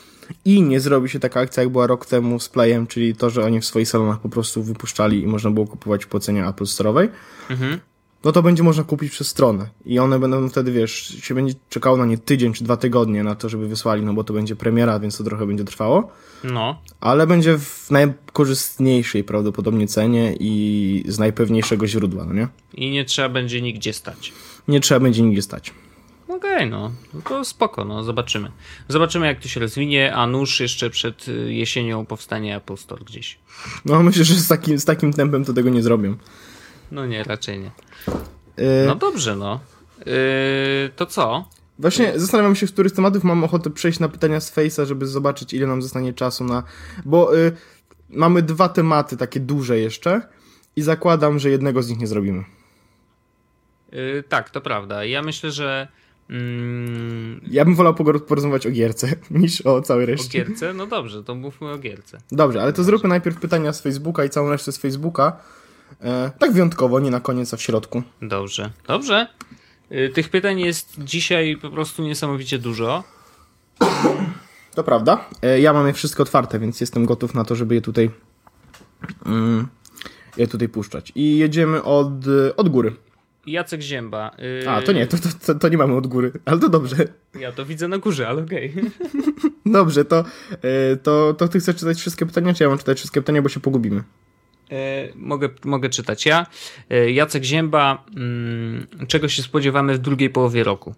i 0.44 0.62
nie 0.62 0.81
zrobi 0.81 1.09
się 1.09 1.20
taka 1.20 1.40
akcja, 1.40 1.62
jak 1.62 1.72
była 1.72 1.87
rok 1.87 2.07
temu 2.07 2.40
z 2.40 2.48
Playem, 2.48 2.87
czyli 2.87 3.14
to, 3.14 3.31
że 3.31 3.44
oni 3.44 3.61
w 3.61 3.66
swoich 3.66 3.88
salonach 3.88 4.20
po 4.20 4.29
prostu 4.29 4.62
wypuszczali 4.62 5.22
i 5.22 5.26
można 5.26 5.50
było 5.50 5.66
kupować 5.66 6.07
po 6.07 6.20
cenie 6.20 6.46
Apple 6.46 6.64
Store'owej, 6.64 7.09
mhm 7.50 7.81
no 8.25 8.33
to 8.33 8.43
będzie 8.43 8.63
można 8.63 8.85
kupić 8.85 9.13
przez 9.13 9.29
stronę. 9.29 9.67
I 9.87 9.99
one 9.99 10.19
będą 10.19 10.49
wtedy, 10.49 10.73
wiesz, 10.73 11.17
się 11.23 11.35
będzie 11.35 11.55
czekało 11.69 11.97
na 11.97 12.07
nie 12.07 12.19
tydzień 12.19 12.53
czy 12.53 12.65
dwa 12.65 12.77
tygodnie 12.77 13.25
na 13.25 13.35
to, 13.35 13.49
żeby 13.49 13.69
wysłali, 13.69 14.03
no 14.03 14.15
bo 14.15 14.25
to 14.25 14.33
będzie 14.33 14.57
premiera, 14.57 14.99
więc 14.99 15.19
to 15.19 15.25
trochę 15.25 15.47
będzie 15.47 15.65
trwało. 15.65 16.13
No. 16.45 16.83
Ale 17.01 17.27
będzie 17.27 17.59
w 17.59 17.91
najkorzystniejszej 17.91 19.25
prawdopodobnie 19.25 19.87
cenie 19.87 20.37
i 20.41 21.05
z 21.09 21.19
najpewniejszego 21.19 21.87
źródła, 21.87 22.25
no 22.25 22.33
nie? 22.33 22.49
I 22.75 22.91
nie 22.91 23.05
trzeba 23.05 23.29
będzie 23.29 23.63
nigdzie 23.63 23.93
stać. 23.93 24.33
Nie 24.69 24.81
trzeba 24.81 25.01
będzie 25.01 25.23
nigdzie 25.23 25.43
stać. 25.43 25.73
Okej, 26.29 26.57
okay, 26.57 26.67
no. 26.71 26.93
no 27.15 27.21
to 27.29 27.45
spoko, 27.45 27.85
no 27.85 28.05
zobaczymy. 28.05 28.51
Zobaczymy 28.89 29.27
jak 29.27 29.41
to 29.41 29.49
się 29.49 29.61
rozwinie, 29.61 30.15
a 30.15 30.27
nóż 30.27 30.61
jeszcze 30.61 30.91
przed 30.91 31.29
y, 31.29 31.53
jesienią 31.53 32.07
powstanie 32.07 32.57
Apple 32.57 32.77
Store 32.77 33.05
gdzieś. 33.05 33.39
No 33.85 34.03
myślę, 34.03 34.25
że 34.25 34.35
z 34.35 34.49
takim, 34.49 34.79
z 34.79 34.85
takim 34.85 35.13
tempem 35.13 35.45
to 35.45 35.53
tego 35.53 35.71
nie 35.71 35.83
zrobią. 35.83 36.17
No 36.91 37.07
nie, 37.07 37.25
raczej 37.25 37.59
nie. 37.59 37.71
Yy... 38.57 38.65
No 38.87 38.95
dobrze, 38.95 39.37
no. 39.37 39.61
Yy, 40.07 40.13
to 40.97 41.07
co? 41.07 41.45
Właśnie 41.79 42.13
zastanawiam 42.17 42.57
się, 42.57 42.67
w 42.67 42.73
których 42.73 42.93
tematów 42.93 43.25
mam 43.25 43.45
ochotę 43.45 43.71
przejść 43.71 44.01
na 44.01 44.09
pytania 44.09 44.41
z 44.41 44.57
Face'a, 44.57 44.87
żeby 44.87 45.07
zobaczyć, 45.07 45.55
ile 45.55 45.67
nam 45.67 45.83
zostanie 45.83 46.13
czasu 46.13 46.45
na. 46.45 46.63
Bo 47.05 47.35
yy, 47.35 47.53
mamy 48.09 48.43
dwa 48.43 48.69
tematy 48.69 49.17
takie 49.17 49.41
duże 49.41 49.79
jeszcze 49.79 50.21
i 50.77 50.83
zakładam, 50.83 51.39
że 51.39 51.51
jednego 51.51 51.83
z 51.83 51.89
nich 51.89 51.99
nie 51.99 52.07
zrobimy. 52.07 52.45
Yy, 53.93 54.25
tak, 54.29 54.51
to 54.51 54.61
prawda. 54.61 55.05
Ja 55.05 55.23
myślę, 55.23 55.51
że. 55.51 55.89
Mm... 56.31 57.41
Ja 57.51 57.65
bym 57.65 57.75
wolał 57.75 57.95
porozmawiać 58.29 58.67
o 58.67 58.71
gierce 58.71 59.17
niż 59.31 59.61
o 59.61 59.83
całej 59.83 60.07
reszcie. 60.07 60.43
O 60.43 60.45
gierce? 60.45 60.75
No 60.75 60.87
dobrze, 60.87 61.25
to 61.25 61.35
mówmy 61.35 61.71
o 61.71 61.79
gierce. 61.79 62.19
Dobrze, 62.33 62.63
ale 62.63 62.73
to 62.73 62.85
zróbmy 62.85 63.09
najpierw 63.09 63.41
pytania 63.41 63.73
z 63.73 63.81
Facebooka 63.81 64.25
i 64.25 64.31
całą 64.31 64.51
resztę 64.51 64.73
z 64.73 64.79
Facebooka 64.79 65.43
E, 66.03 66.31
tak 66.38 66.53
wyjątkowo, 66.53 67.00
nie 67.00 67.11
na 67.11 67.20
koniec, 67.20 67.55
a 67.55 67.57
w 67.57 67.62
środku. 67.62 68.03
Dobrze, 68.22 68.70
dobrze. 68.87 69.26
E, 69.90 70.09
tych 70.09 70.29
pytań 70.29 70.61
jest 70.61 70.94
dzisiaj 70.98 71.57
po 71.57 71.70
prostu 71.70 72.03
niesamowicie 72.03 72.59
dużo. 72.59 73.05
To 74.74 74.85
prawda. 74.85 75.29
E, 75.42 75.61
ja 75.61 75.72
mam 75.72 75.87
je 75.87 75.92
wszystko 75.92 76.22
otwarte, 76.22 76.59
więc 76.59 76.81
jestem 76.81 77.07
gotów 77.07 77.35
na 77.35 77.44
to, 77.44 77.57
żeby 77.57 77.74
je 77.74 77.81
tutaj 77.81 78.11
mm, 79.26 79.68
je 80.37 80.46
tutaj 80.46 80.68
puszczać. 80.68 81.12
I 81.14 81.38
jedziemy 81.38 81.83
od, 81.83 82.12
od 82.57 82.68
góry. 82.68 82.92
Jacek 83.46 83.81
Zięba. 83.81 84.31
Yy... 84.38 84.70
A, 84.70 84.83
to 84.83 84.92
nie, 84.92 85.07
to, 85.07 85.16
to, 85.46 85.55
to, 85.55 85.68
nie 85.68 85.79
mamy 85.79 85.96
od 85.96 86.07
góry, 86.07 86.33
ale 86.44 86.61
to 86.61 86.68
dobrze. 86.68 86.96
Ja 87.40 87.53
to 87.53 87.66
widzę 87.66 87.88
na 87.88 87.98
górze, 87.98 88.29
ale 88.29 88.42
okej. 88.42 88.70
Okay. 88.70 89.50
dobrze, 89.66 90.05
to, 90.05 90.24
to, 91.03 91.35
to 91.35 91.48
ty 91.48 91.61
chcesz 91.61 91.76
czytać 91.76 91.98
wszystkie 91.98 92.26
pytania, 92.26 92.55
czy 92.55 92.62
ja 92.62 92.68
mam 92.68 92.79
czytać 92.79 92.98
wszystkie 92.98 93.20
pytania, 93.20 93.42
bo 93.42 93.48
się 93.48 93.61
pogubimy? 93.61 94.03
E, 94.71 95.09
mogę, 95.15 95.49
mogę 95.65 95.89
czytać 95.89 96.27
ja. 96.27 96.47
E, 96.91 97.11
Jacek 97.11 97.45
Zięba, 97.45 98.05
mm, 98.17 98.87
czego 99.09 99.29
się 99.29 99.43
spodziewamy 99.43 99.95
w 99.95 99.99
drugiej 99.99 100.31
połowie 100.31 100.65
roku. 100.65 100.95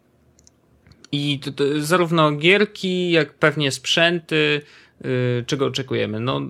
I 1.13 1.41
to, 1.41 1.53
to, 1.53 1.65
zarówno 1.81 2.33
gierki, 2.33 3.11
jak 3.11 3.35
pewnie 3.35 3.71
sprzęty, 3.71 4.61
y, 5.05 5.45
czego 5.47 5.67
oczekujemy. 5.67 6.21
No, 6.21 6.41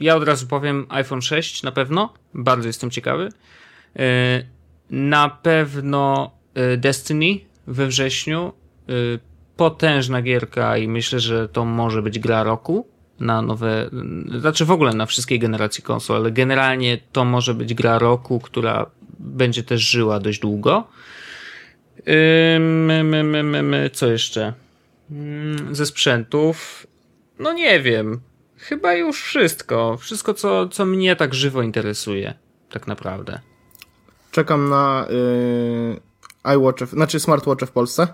ja 0.00 0.16
od 0.16 0.24
razu 0.24 0.46
powiem 0.46 0.86
iPhone 0.88 1.22
6 1.22 1.62
na 1.62 1.72
pewno, 1.72 2.14
bardzo 2.34 2.66
jestem 2.66 2.90
ciekawy. 2.90 3.28
E, 3.98 4.44
na 4.90 5.28
pewno 5.28 6.30
Destiny 6.76 7.40
we 7.66 7.86
wrześniu, 7.86 8.52
potężna 9.56 10.22
gierka 10.22 10.78
i 10.78 10.88
myślę, 10.88 11.20
że 11.20 11.48
to 11.48 11.64
może 11.64 12.02
być 12.02 12.18
gra 12.18 12.42
roku 12.42 12.86
na 13.20 13.42
nowe, 13.42 13.90
znaczy 14.38 14.64
w 14.64 14.70
ogóle 14.70 14.92
na 14.92 15.06
wszystkie 15.06 15.38
generacje 15.38 15.84
konsol, 15.84 16.16
ale 16.16 16.32
generalnie 16.32 16.98
to 17.12 17.24
może 17.24 17.54
być 17.54 17.74
gra 17.74 17.98
roku, 17.98 18.40
która 18.40 18.90
będzie 19.18 19.62
też 19.62 19.80
żyła 19.80 20.20
dość 20.20 20.40
długo. 20.40 20.88
My, 22.60 23.04
my, 23.04 23.62
my, 23.62 23.90
co 23.92 24.06
jeszcze? 24.06 24.52
Ze 25.72 25.86
sprzętów? 25.86 26.86
No 27.38 27.52
nie 27.52 27.80
wiem. 27.80 28.20
Chyba 28.56 28.94
już 28.94 29.22
wszystko. 29.22 29.96
Wszystko, 29.96 30.34
co, 30.34 30.68
co 30.68 30.86
mnie 30.86 31.16
tak 31.16 31.34
żywo 31.34 31.62
interesuje, 31.62 32.34
tak 32.70 32.86
naprawdę. 32.86 33.40
Czekam 34.30 34.68
na 34.68 35.06
yy, 36.44 36.86
znaczy 36.86 37.20
smartwatche 37.20 37.66
w 37.66 37.70
Polsce. 37.70 38.08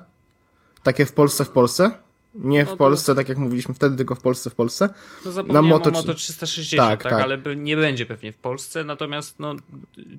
Takie 0.83 1.07
w 1.07 1.13
Polsce, 1.13 1.45
w 1.45 1.51
Polsce. 1.51 1.91
Nie 2.35 2.67
w 2.67 2.71
no 2.71 2.77
Polsce, 2.77 3.15
tak 3.15 3.29
jak 3.29 3.39
mówiliśmy 3.39 3.75
wtedy, 3.75 3.97
tylko 3.97 4.15
w 4.15 4.21
Polsce, 4.21 4.51
w 4.51 4.55
Polsce. 4.55 4.89
No 5.25 5.33
zapomniałem 5.33 5.69
na 5.69 5.75
Moto... 5.77 5.91
o 5.91 5.93
Moto 5.93 6.15
360, 6.15 6.89
tak, 6.89 7.03
tak, 7.03 7.13
tak, 7.13 7.23
ale 7.23 7.57
nie 7.57 7.77
będzie 7.77 8.07
pewnie 8.07 8.33
w 8.33 8.37
Polsce, 8.37 8.85
natomiast 8.85 9.39
no, 9.39 9.55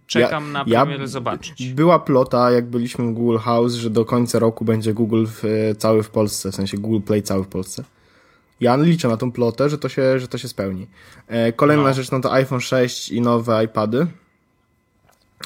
czekam 0.07 0.43
ja, 0.43 0.49
na 0.49 0.65
premierę 0.65 1.01
ja, 1.01 1.07
zobaczyć. 1.07 1.73
Była 1.73 1.99
plota, 1.99 2.51
jak 2.51 2.65
byliśmy 2.65 3.05
w 3.05 3.13
Google 3.13 3.37
House, 3.37 3.73
że 3.73 3.89
do 3.89 4.05
końca 4.05 4.39
roku 4.39 4.65
będzie 4.65 4.93
Google 4.93 5.25
w, 5.25 5.45
e, 5.45 5.75
cały 5.75 6.03
w 6.03 6.09
Polsce, 6.09 6.51
w 6.51 6.55
sensie 6.55 6.77
Google 6.77 7.01
Play 7.01 7.23
cały 7.23 7.43
w 7.43 7.47
Polsce. 7.47 7.83
Ja 8.59 8.75
liczę 8.75 9.07
na 9.07 9.17
tą 9.17 9.31
plotę, 9.31 9.69
że 9.69 9.77
to 9.77 9.89
się, 9.89 10.19
że 10.19 10.27
to 10.27 10.37
się 10.37 10.47
spełni. 10.47 10.87
E, 11.27 11.53
kolejna 11.53 11.83
no. 11.83 11.93
rzecz, 11.93 12.11
no 12.11 12.19
to 12.19 12.33
iPhone 12.33 12.61
6 12.61 13.09
i 13.09 13.21
nowe 13.21 13.65
iPady. 13.65 14.07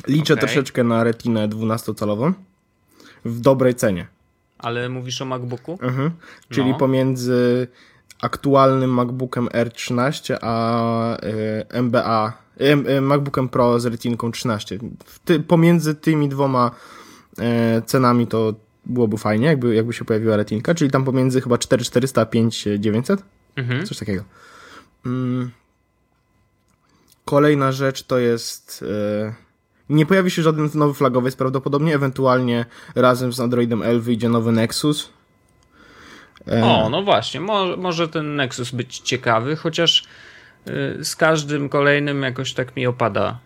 Liczę 0.08 0.34
okay. 0.34 0.46
troszeczkę 0.46 0.84
na 0.84 1.04
retinę 1.04 1.48
12-calową 1.48 2.34
w 3.26 3.40
dobrej 3.40 3.76
cenie. 3.76 4.15
Ale 4.66 4.90
mówisz 4.90 5.22
o 5.22 5.26
MacBooku? 5.26 5.80
Mhm. 5.82 6.12
Czyli 6.50 6.70
no. 6.70 6.78
pomiędzy 6.78 7.68
aktualnym 8.22 8.94
MacBookiem 8.94 9.48
R13 9.48 10.38
a 10.42 11.18
y, 11.24 11.82
MBA, 11.82 12.34
y, 12.62 12.92
y, 12.92 13.02
MacBookiem 13.02 13.50
Pro 13.50 13.80
z 13.80 13.86
retinką 13.86 14.32
13. 14.32 14.80
Ty, 15.26 15.40
pomiędzy 15.40 15.96
tymi 15.96 16.30
dwoma 16.30 16.72
cenami 17.86 18.28
to 18.28 18.54
byłoby 18.86 19.18
fajnie, 19.18 19.48
jakby, 19.48 19.76
jakby 19.76 19.94
się 19.94 20.06
pojawiła 20.06 20.38
retinka, 20.38 20.76
czyli 20.76 20.92
tam 20.92 21.06
pomiędzy 21.06 21.42
chyba 21.42 21.58
4400 21.58 22.22
a 22.22 22.26
5900. 22.26 23.24
Mhm. 23.56 23.86
Coś 23.86 23.98
takiego. 23.98 24.24
Mm. 25.06 25.52
Kolejna 27.26 27.72
rzecz 27.72 28.04
to 28.04 28.18
jest 28.18 28.86
nie 29.90 30.06
pojawi 30.06 30.32
się 30.32 30.42
żaden 30.42 30.70
nowy 30.74 30.94
flagowiec 30.94 31.36
prawdopodobnie, 31.36 31.96
ewentualnie 31.96 32.66
razem 32.96 33.34
z 33.34 33.40
Androidem 33.40 33.84
L 33.84 34.02
wyjdzie 34.02 34.30
nowy 34.30 34.52
Nexus. 34.52 35.10
E, 36.48 36.66
o, 36.66 36.90
no 36.90 37.04
właśnie, 37.04 37.40
może, 37.40 37.78
może 37.78 38.08
ten 38.08 38.36
Nexus 38.36 38.72
być 38.72 39.00
ciekawy, 39.00 39.56
chociaż 39.56 40.04
y, 40.68 41.04
z 41.04 41.16
każdym 41.16 41.70
kolejnym 41.70 42.22
jakoś 42.22 42.54
tak 42.54 42.76
mi 42.76 42.88
opada 42.88 43.40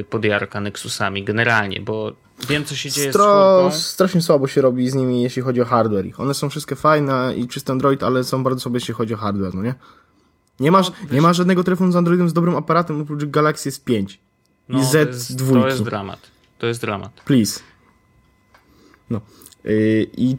y, 0.00 0.04
podjarka 0.10 0.60
Nexusami 0.60 1.24
generalnie, 1.24 1.80
bo 1.80 2.12
wiem 2.48 2.64
co 2.64 2.74
się 2.76 2.90
dzieje 2.90 3.10
Stro... 3.10 3.70
z 3.70 3.86
Strasznie 3.86 4.22
słabo 4.22 4.46
się 4.46 4.60
robi 4.60 4.90
z 4.90 4.94
nimi, 4.94 5.22
jeśli 5.22 5.42
chodzi 5.42 5.60
o 5.60 5.64
hardware. 5.64 6.04
One 6.18 6.34
są 6.34 6.50
wszystkie 6.50 6.76
fajne 6.76 7.32
i 7.36 7.48
czysty 7.48 7.72
Android, 7.72 8.02
ale 8.02 8.24
są 8.24 8.42
bardzo 8.42 8.60
słabe, 8.60 8.76
jeśli 8.76 8.94
chodzi 8.94 9.14
o 9.14 9.16
hardware, 9.16 9.54
no 9.54 9.62
nie? 9.62 9.74
Nie, 10.60 10.70
masz, 10.70 10.90
no, 10.90 11.14
nie 11.14 11.20
ma 11.20 11.32
żadnego 11.32 11.64
telefonu 11.64 11.92
z 11.92 11.96
Androidem 11.96 12.28
z 12.28 12.32
dobrym 12.32 12.56
aparatem 12.56 13.00
oprócz 13.00 13.24
Galaxy 13.24 13.70
S5. 13.70 14.18
No, 14.68 14.80
I 14.80 14.84
Z 14.84 15.36
dwójki. 15.36 15.62
To 15.62 15.68
jest 15.68 15.82
dramat. 15.82 16.30
To 16.58 16.66
jest 16.66 16.80
dramat. 16.80 17.12
Please. 17.24 17.60
No. 19.10 19.20
Yy, 19.64 20.06
I 20.16 20.36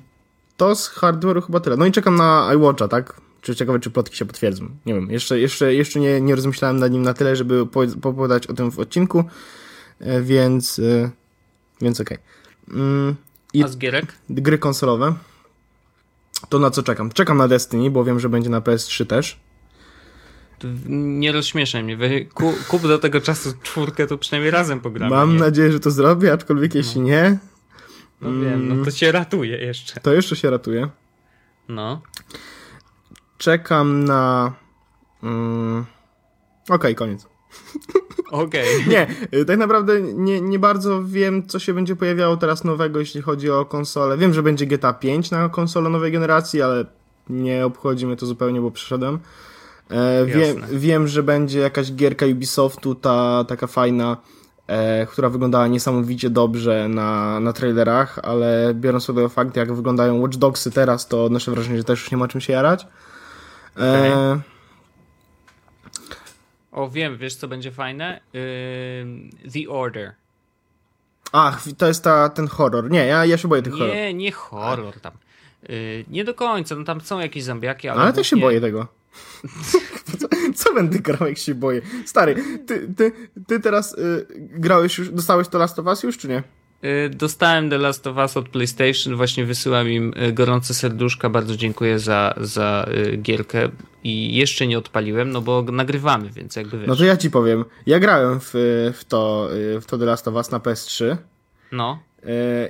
to 0.58 0.76
z 0.76 0.90
hardware'u 0.90 1.42
chyba 1.46 1.60
tyle. 1.60 1.78
No 1.78 1.86
i 1.86 1.92
czekam 1.92 2.16
na 2.16 2.52
iWatcha, 2.56 2.88
tak? 2.88 3.22
Czy 3.42 3.56
ciekawe, 3.56 3.80
czy 3.80 3.92
plotki 3.92 4.18
się 4.18 4.26
potwierdzą. 4.26 4.70
Nie 4.86 4.94
wiem, 4.94 5.12
jeszcze, 5.12 5.40
jeszcze, 5.40 5.74
jeszcze 5.74 6.00
nie, 6.00 6.22
nie 6.22 6.36
rozmyślałem 6.36 6.80
nad 6.80 6.92
nim 6.92 7.02
na 7.02 7.14
tyle, 7.14 7.36
żeby 7.36 7.62
opowiadać 8.04 8.48
o 8.48 8.54
tym 8.54 8.72
w 8.72 8.80
odcinku, 8.80 9.24
yy, 10.00 10.24
więc, 10.24 10.78
yy, 10.78 11.10
więc 11.82 12.02
okej. 12.02 12.18
Okay. 12.68 12.80
Mm, 12.80 13.16
I 13.54 13.64
A 13.64 13.68
z 13.68 13.78
gierek? 13.78 14.06
Gry 14.30 14.58
konsolowe. 14.58 15.16
To 16.50 16.60
na 16.60 16.72
co 16.72 16.84
czekam? 16.84 17.12
Czekam 17.12 17.38
na 17.38 17.48
Destiny, 17.48 17.92
bo 17.92 18.04
wiem, 18.04 18.20
że 18.20 18.30
będzie 18.30 18.50
na 18.50 18.62
PS3 18.62 19.06
też 19.06 19.40
nie 20.88 21.32
rozśmieszaj 21.32 21.84
mnie. 21.84 21.98
Kup 22.68 22.82
do 22.82 23.00
tego 23.00 23.22
czasu 23.22 23.54
czwórkę, 23.64 24.08
to 24.08 24.18
przynajmniej 24.18 24.52
razem 24.52 24.80
pogramy. 24.80 25.16
Mam 25.16 25.34
nie? 25.34 25.40
nadzieję, 25.40 25.72
że 25.72 25.80
to 25.80 25.92
zrobię, 25.92 26.34
aczkolwiek 26.34 26.74
no. 26.74 26.78
jeśli 26.78 27.02
nie... 27.02 27.38
No 28.22 28.30
mm, 28.30 28.44
wiem, 28.44 28.68
no 28.68 28.86
to 28.86 28.92
się 28.92 29.12
ratuje 29.12 29.58
jeszcze. 29.58 30.00
To 30.00 30.14
jeszcze 30.14 30.36
się 30.36 30.50
ratuje. 30.50 30.90
No. 31.70 32.02
Czekam 33.38 34.06
na... 34.06 34.54
Mm, 35.24 35.86
Okej, 36.64 36.76
okay, 36.76 36.96
koniec. 36.96 37.28
Okej. 38.32 38.68
Nie, 38.88 39.08
y, 39.34 39.46
tak 39.46 39.58
naprawdę 39.58 40.02
nie, 40.02 40.42
nie 40.42 40.60
bardzo 40.60 41.04
wiem, 41.04 41.48
co 41.48 41.60
się 41.60 41.74
będzie 41.74 41.96
pojawiało 41.96 42.38
teraz 42.38 42.64
nowego, 42.64 43.00
jeśli 43.00 43.22
chodzi 43.22 43.50
o 43.50 43.66
konsolę. 43.66 44.18
Wiem, 44.18 44.34
że 44.34 44.44
będzie 44.44 44.66
GTA 44.66 44.94
5 44.94 45.32
na 45.32 45.50
konsolę 45.50 45.90
nowej 45.90 46.12
generacji, 46.12 46.62
ale 46.62 46.86
nie 47.30 47.66
obchodzi 47.66 48.06
mnie 48.06 48.16
to 48.16 48.26
zupełnie, 48.26 48.62
bo 48.62 48.72
przeszedłem. 48.72 49.20
E, 49.90 50.26
wiem, 50.26 50.62
wiem, 50.72 51.08
że 51.08 51.24
będzie 51.24 51.60
jakaś 51.60 51.94
gierka 51.94 52.26
Ubisoftu, 52.26 52.96
ta 52.96 53.44
taka 53.48 53.68
fajna, 53.68 54.18
e, 54.68 55.06
która 55.06 55.30
wyglądała 55.30 55.68
niesamowicie 55.68 56.30
dobrze 56.30 56.88
na, 56.90 57.40
na 57.40 57.54
trailerach, 57.54 58.20
ale 58.24 58.74
biorąc 58.74 59.06
pod 59.06 59.16
uwagę 59.16 59.30
fakt, 59.30 59.56
jak 59.56 59.74
wyglądają 59.74 60.22
Watch 60.22 60.38
Dogsy 60.38 60.72
teraz, 60.72 61.08
to 61.08 61.26
odnoszę 61.26 61.52
wrażenie, 61.52 61.78
że 61.78 61.84
też 61.84 62.00
już 62.00 62.12
nie 62.12 62.18
ma 62.18 62.28
czym 62.28 62.42
się 62.42 62.54
jarać. 62.54 62.88
E, 63.78 64.40
O, 66.72 66.90
wiem, 66.90 67.18
wiesz 67.18 67.36
co 67.36 67.48
będzie 67.48 67.72
fajne? 67.72 68.22
Ym, 69.02 69.30
The 69.54 69.70
Order. 69.70 70.14
Ach, 71.32 71.64
to 71.78 71.88
jest 71.88 72.04
ta, 72.04 72.30
ten 72.30 72.48
horror. 72.48 72.92
Nie, 72.92 73.06
ja, 73.06 73.26
ja 73.26 73.38
się 73.38 73.48
boję 73.48 73.62
tych 73.62 73.74
horrorów. 73.74 73.96
Nie, 73.96 74.14
nie 74.14 74.32
horror 74.32 75.00
tam. 75.00 75.14
Yy, 75.70 76.06
nie 76.08 76.24
do 76.24 76.34
końca, 76.34 76.76
no 76.76 76.84
tam 76.84 77.02
są 77.02 77.20
jakieś 77.20 77.44
zombiaki, 77.44 77.90
ale. 77.90 78.02
Ale 78.02 78.14
też 78.14 78.28
się 78.28 78.38
boję 78.38 78.62
tego. 78.62 78.88
co, 80.20 80.28
co 80.56 80.74
będę 80.74 81.00
grał, 81.00 81.30
jak 81.30 81.38
się 81.38 81.56
boję? 81.56 81.82
Stary, 82.06 82.36
ty, 82.68 82.94
ty, 82.98 83.12
ty 83.48 83.60
teraz 83.60 83.94
y, 83.94 84.26
grałeś 84.38 84.98
już, 84.98 85.10
dostałeś 85.10 85.48
to 85.48 85.58
Last 85.58 85.80
of 85.80 85.86
Us 85.86 86.04
już, 86.04 86.18
czy 86.18 86.28
nie? 86.28 86.44
Y, 86.86 87.10
Dostałem 87.10 87.70
The 87.70 87.78
Last 87.78 88.08
of 88.08 88.18
Us 88.18 88.38
od 88.38 88.50
PlayStation, 88.50 89.16
właśnie 89.16 89.46
wysyłam 89.46 89.90
im 89.90 90.14
y, 90.30 90.34
gorące 90.34 90.74
serduszka, 90.74 91.30
bardzo 91.30 91.56
dziękuję 91.56 92.00
za, 92.00 92.34
za 92.38 92.88
y, 93.14 93.18
gierkę 93.18 93.70
i 94.04 94.36
jeszcze 94.36 94.68
nie 94.68 94.78
odpaliłem, 94.78 95.30
no 95.30 95.42
bo 95.42 95.62
nagrywamy, 95.72 96.30
więc 96.30 96.56
jakby 96.56 96.78
wiesz. 96.80 96.88
No 96.88 96.96
to 96.96 97.06
ja 97.06 97.18
ci 97.18 97.32
powiem. 97.32 97.66
Ja 97.86 98.00
grałem 98.00 98.40
w, 98.40 98.52
w, 98.94 99.06
to, 99.08 99.50
w 99.82 99.86
to 99.86 99.98
The 99.98 100.06
Last 100.06 100.28
of 100.28 100.34
Us 100.34 100.52
na 100.52 100.60
PS3 100.60 101.18
No. 101.72 102.00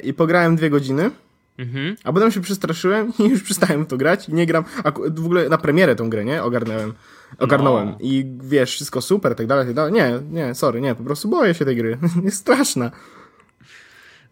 i 0.03 0.13
pograłem 0.13 0.55
dwie 0.55 0.69
godziny, 0.69 1.11
Mhm. 1.57 1.95
a 2.03 2.13
potem 2.13 2.31
się 2.31 2.41
przestraszyłem 2.41 3.13
i 3.19 3.23
już 3.23 3.43
przestałem 3.43 3.85
to 3.85 3.97
grać 3.97 4.29
i 4.29 4.33
nie 4.33 4.45
gram. 4.45 4.63
Aku- 4.83 5.15
w 5.15 5.25
ogóle 5.25 5.49
na 5.49 5.57
premierę 5.57 5.95
tą 5.95 6.09
grę, 6.09 6.25
nie? 6.25 6.43
Ogarnąłem. 6.43 6.93
Ogarnąłem. 7.39 7.87
No. 7.89 7.97
I 7.99 8.25
wiesz, 8.43 8.71
wszystko 8.71 9.01
super, 9.01 9.35
tak 9.35 9.47
dalej, 9.47 9.65
tak 9.65 9.75
dalej. 9.75 9.93
Nie, 9.93 10.19
nie, 10.31 10.55
sorry, 10.55 10.81
nie, 10.81 10.95
po 10.95 11.03
prostu 11.03 11.29
boję 11.29 11.53
się 11.53 11.65
tej 11.65 11.75
gry. 11.75 11.97
Jest 12.23 12.37
straszna. 12.37 12.91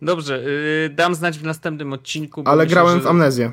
Dobrze, 0.02 0.44
y, 0.86 0.90
dam 0.90 1.16
znać 1.16 1.40
w 1.40 1.44
następnym 1.44 1.94
odcinku. 1.94 2.44
Ale 2.46 2.64
myślę, 2.64 2.74
grałem 2.76 2.98
że- 2.98 3.04
w 3.04 3.08
Amnezję. 3.08 3.52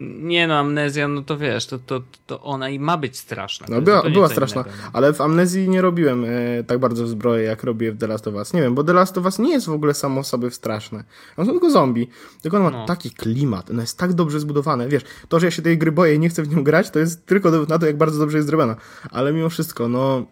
Nie 0.00 0.46
no, 0.46 0.58
amnezja, 0.58 1.08
no 1.08 1.22
to 1.22 1.38
wiesz, 1.38 1.66
to, 1.66 1.78
to, 1.78 2.00
to 2.26 2.42
ona 2.42 2.68
i 2.68 2.78
ma 2.78 2.96
być 2.96 3.18
straszna. 3.18 3.66
No 3.70 3.82
była, 3.82 4.10
była 4.10 4.28
straszna, 4.28 4.62
innego, 4.62 4.76
no. 4.84 4.90
ale 4.92 5.12
w 5.12 5.20
Amnezji 5.20 5.68
nie 5.68 5.82
robiłem 5.82 6.24
e, 6.24 6.28
tak 6.64 6.78
bardzo 6.78 7.04
w 7.04 7.08
zbroję, 7.08 7.44
jak 7.44 7.64
robię 7.64 7.92
w 7.92 7.98
The 7.98 8.06
Last 8.06 8.26
of 8.28 8.34
Us. 8.34 8.52
Nie 8.52 8.62
wiem, 8.62 8.74
bo 8.74 8.84
The 8.84 8.92
Last 8.92 9.18
of 9.18 9.24
Us 9.24 9.38
nie 9.38 9.50
jest 9.52 9.66
w 9.66 9.72
ogóle 9.72 9.94
samo 9.94 10.24
sobie 10.24 10.50
straszne. 10.50 11.04
On 11.36 11.46
są 11.46 11.52
tylko 11.52 11.70
zombie. 11.70 12.08
Tylko 12.42 12.56
on 12.56 12.62
ma 12.62 12.70
No. 12.70 12.86
taki 12.86 13.10
klimat, 13.10 13.70
ono 13.70 13.80
jest 13.80 13.98
tak 13.98 14.12
dobrze 14.12 14.40
zbudowane. 14.40 14.88
Wiesz, 14.88 15.02
to, 15.28 15.40
że 15.40 15.46
ja 15.46 15.50
się 15.50 15.62
tej 15.62 15.78
gry 15.78 15.92
boję 15.92 16.14
i 16.14 16.18
nie 16.18 16.28
chcę 16.28 16.42
w 16.42 16.56
nią 16.56 16.64
grać, 16.64 16.90
to 16.90 16.98
jest 16.98 17.26
tylko 17.26 17.50
dowód 17.50 17.68
na 17.68 17.78
to, 17.78 17.86
jak 17.86 17.96
bardzo 17.96 18.18
dobrze 18.18 18.38
jest 18.38 18.48
zrobiona. 18.48 18.76
Ale 19.10 19.32
mimo 19.32 19.48
wszystko, 19.48 19.88
no... 19.88 20.26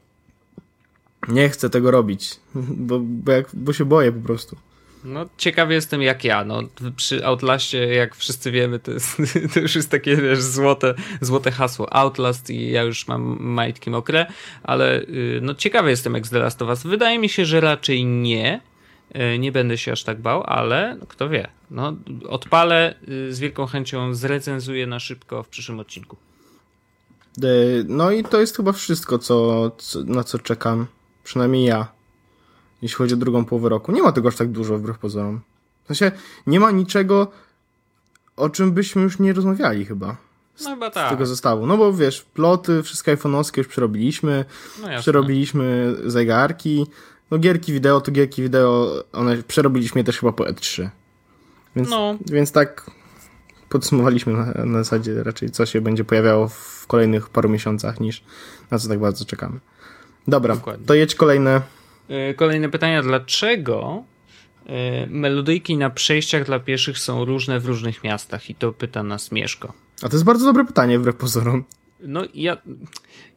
Nie 1.29 1.49
chcę 1.49 1.71
tego 1.71 1.91
robić, 1.91 2.41
bo, 2.89 3.01
bo, 3.01 3.33
jak, 3.33 3.47
bo 3.55 3.73
się 3.73 3.85
boję 3.85 4.13
po 4.13 4.21
prostu. 4.21 4.57
No, 5.07 5.27
ciekawy 5.37 5.75
jestem 5.75 6.03
jak 6.03 6.25
ja. 6.25 6.45
No, 6.45 6.63
przy 6.97 7.27
Outlaście, 7.27 7.95
jak 7.95 8.17
wszyscy 8.17 8.51
wiemy, 8.51 8.79
to, 8.79 8.91
jest, 8.91 9.17
to 9.55 9.61
już 9.61 9.75
jest 9.75 9.91
takie, 9.91 10.17
wiesz, 10.17 10.43
złote, 10.43 10.95
złote 11.21 11.51
hasło. 11.51 11.95
Outlast 11.95 12.51
i 12.51 12.71
ja 12.71 12.83
już 12.83 13.09
mam 13.09 13.37
majtki 13.41 13.91
mokre, 13.91 14.27
ale 14.63 15.01
y, 15.01 15.41
no, 15.43 15.55
ciekawy 15.55 15.91
jestem 15.91 16.15
jak 16.15 16.27
z 16.27 16.31
The 16.31 16.39
Last 16.39 16.63
of 16.63 16.69
Us. 16.69 16.83
Wydaje 16.83 17.19
mi 17.19 17.29
się, 17.29 17.45
że 17.45 17.61
raczej 17.61 18.05
nie. 18.05 18.61
Y, 19.35 19.39
Nie 19.39 19.53
będę 19.53 19.79
się 19.79 19.93
aż 19.93 20.05
tak 20.05 20.21
bał, 20.21 20.43
ale 20.47 20.97
no, 21.01 21.07
kto 21.07 21.29
wie. 21.29 21.49
No, 21.71 21.97
odpalę, 22.29 22.95
y, 23.09 23.35
z 23.35 23.41
wielką 23.41 23.67
chęcią 23.67 24.15
zrecenzuję 24.15 24.87
na 24.87 25.01
szybko 25.01 25.43
w 25.43 25.49
przyszłym 25.49 25.81
odcinku. 25.81 26.17
No 27.89 28.11
i 28.11 28.25
to 28.25 28.41
jest 28.41 28.57
chyba 28.57 28.73
wszystko, 28.73 29.19
co, 29.19 29.71
co, 29.79 30.05
na 30.05 30.25
co 30.25 30.39
czekam. 30.39 30.87
Przynajmniej 31.25 31.65
ja. 31.65 31.96
Jeśli 32.83 32.97
chodzi 32.97 33.15
o 33.15 33.17
drugą 33.17 33.45
połowę 33.45 33.69
roku. 33.69 33.93
Nie 33.93 34.03
ma 34.03 34.13
tego 34.13 34.29
aż 34.29 34.37
tak 34.37 34.49
dużo, 34.49 34.79
wbrew 34.79 34.99
pozorom. 34.99 35.41
W 35.85 35.87
sensie, 35.87 36.13
nie 36.47 36.61
ma 36.61 36.71
niczego, 36.71 37.31
o 38.37 38.49
czym 38.51 38.73
byśmy 38.73 39.03
już 39.03 39.19
nie 39.19 39.33
rozmawiali 39.33 39.85
chyba. 39.85 40.17
No 40.65 40.71
chyba 40.71 40.91
Z 40.91 40.95
tak. 40.95 41.11
tego 41.11 41.27
zestawu. 41.27 41.67
No 41.67 41.77
bo 41.77 41.93
wiesz, 41.93 42.23
ploty, 42.35 42.83
wszystkie 42.83 43.17
iPhone'owskie 43.17 43.59
już 43.59 43.67
przerobiliśmy. 43.69 44.45
No 44.83 44.89
jasne. 44.89 45.03
Przerobiliśmy 45.03 45.95
zegarki. 46.07 46.87
No 47.31 47.39
gierki 47.39 47.73
wideo 47.73 48.01
to 48.01 48.13
gierki 48.13 48.43
wideo, 48.43 49.05
one 49.13 49.43
przerobiliśmy 49.43 50.01
je 50.01 50.05
też 50.05 50.19
chyba 50.19 50.33
po 50.33 50.45
E3. 50.45 50.89
Więc, 51.77 51.89
No. 51.91 52.17
więc 52.27 52.53
tak 52.53 52.91
podsumowaliśmy 53.69 54.33
na, 54.33 54.65
na 54.65 54.79
zasadzie 54.85 55.23
raczej, 55.23 55.51
co 55.51 55.67
się 55.67 55.81
będzie 55.81 56.05
pojawiało 56.05 56.49
w 56.49 56.85
kolejnych 56.87 57.29
paru 57.29 57.49
miesiącach, 57.49 58.01
niż 58.01 58.25
na 58.71 58.79
co 58.79 58.89
tak 58.89 58.99
bardzo 58.99 59.25
czekamy. 59.25 59.61
Dobra, 60.29 60.55
Dokładnie. 60.55 60.87
to 60.87 60.95
jedź 60.95 61.15
kolejne. 61.15 61.61
Y, 62.11 62.35
Kolejne 62.35 62.69
pytania. 62.69 63.03
Dlaczego 63.03 64.05
y, 64.63 64.71
melodyjki 65.11 65.77
na 65.77 65.91
przejściach 65.91 66.45
dla 66.45 66.61
pieszych 66.61 66.99
są 66.99 67.25
różne 67.25 67.61
w 67.61 67.67
różnych 67.67 68.05
miastach? 68.05 68.51
I 68.51 68.55
to 68.55 68.73
pyta 68.73 69.03
nas 69.03 69.33
Mieszko. 69.33 69.73
A 70.03 70.09
to 70.09 70.17
jest 70.17 70.25
bardzo 70.25 70.45
dobre 70.45 70.65
pytanie, 70.65 70.99
wbrew 70.99 71.17
pozorom. 71.17 71.65
No 72.01 72.23
ja, 72.35 72.57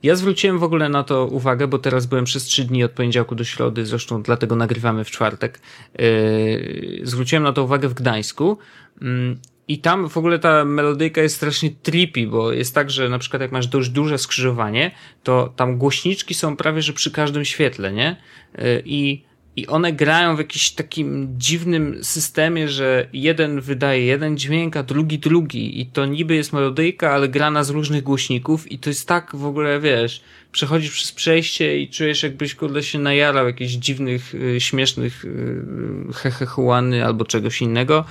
ja 0.03 0.15
zwróciłem 0.15 0.59
w 0.59 0.63
ogóle 0.63 0.89
na 0.89 1.03
to 1.03 1.25
uwagę, 1.25 1.67
bo 1.67 1.79
teraz 1.79 2.05
byłem 2.05 2.25
przez 2.25 2.43
trzy 2.43 2.65
dni 2.65 2.83
od 2.83 2.91
poniedziałku 2.91 3.35
do 3.35 3.43
środy, 3.43 3.85
zresztą 3.85 4.23
dlatego 4.23 4.55
nagrywamy 4.55 5.03
w 5.03 5.11
czwartek. 5.11 5.59
Yy, 5.99 7.01
zwróciłem 7.03 7.43
na 7.43 7.53
to 7.53 7.63
uwagę 7.63 7.89
w 7.89 7.93
Gdańsku. 7.93 8.57
Ym, 9.01 9.39
I 9.69 9.77
tam 9.77 10.09
w 10.09 10.17
ogóle 10.17 10.39
ta 10.39 10.65
melodyjka 10.65 11.21
jest 11.21 11.35
strasznie 11.35 11.69
trippy, 11.69 12.27
bo 12.27 12.51
jest 12.51 12.75
tak, 12.75 12.91
że 12.91 13.09
na 13.09 13.19
przykład 13.19 13.41
jak 13.41 13.51
masz 13.51 13.67
dość 13.67 13.89
duże 13.89 14.17
skrzyżowanie, 14.17 14.91
to 15.23 15.53
tam 15.55 15.77
głośniczki 15.77 16.33
są 16.33 16.57
prawie, 16.57 16.81
że 16.81 16.93
przy 16.93 17.11
każdym 17.11 17.45
świetle, 17.45 17.91
nie? 17.91 18.15
Yy, 18.57 18.83
I 18.85 19.23
i 19.59 19.67
one 19.67 19.93
grają 19.93 20.35
w 20.35 20.39
jakimś 20.39 20.71
takim 20.71 21.35
dziwnym 21.37 22.03
systemie, 22.03 22.67
że 22.69 23.07
jeden 23.13 23.61
wydaje 23.61 24.05
jeden 24.05 24.37
dźwięk, 24.37 24.77
a 24.77 24.83
drugi 24.83 25.19
drugi. 25.19 25.81
I 25.81 25.85
to 25.85 26.05
niby 26.05 26.35
jest 26.35 26.53
melodyjka, 26.53 27.11
ale 27.11 27.29
grana 27.29 27.63
z 27.63 27.69
różnych 27.69 28.03
głośników. 28.03 28.71
I 28.71 28.79
to 28.79 28.89
jest 28.89 29.07
tak 29.07 29.35
w 29.35 29.45
ogóle, 29.45 29.79
wiesz, 29.79 30.21
przechodzisz 30.51 30.91
przez 30.91 31.11
przejście 31.11 31.79
i 31.79 31.89
czujesz 31.89 32.23
jakbyś 32.23 32.55
kurde 32.55 32.83
się 32.83 32.99
najarał 32.99 33.47
jakichś 33.47 33.73
dziwnych, 33.73 34.35
y, 34.35 34.61
śmiesznych 34.61 35.25
y, 35.25 36.13
hehechuany 36.13 37.05
albo 37.05 37.25
czegoś 37.25 37.61
innego. 37.61 38.05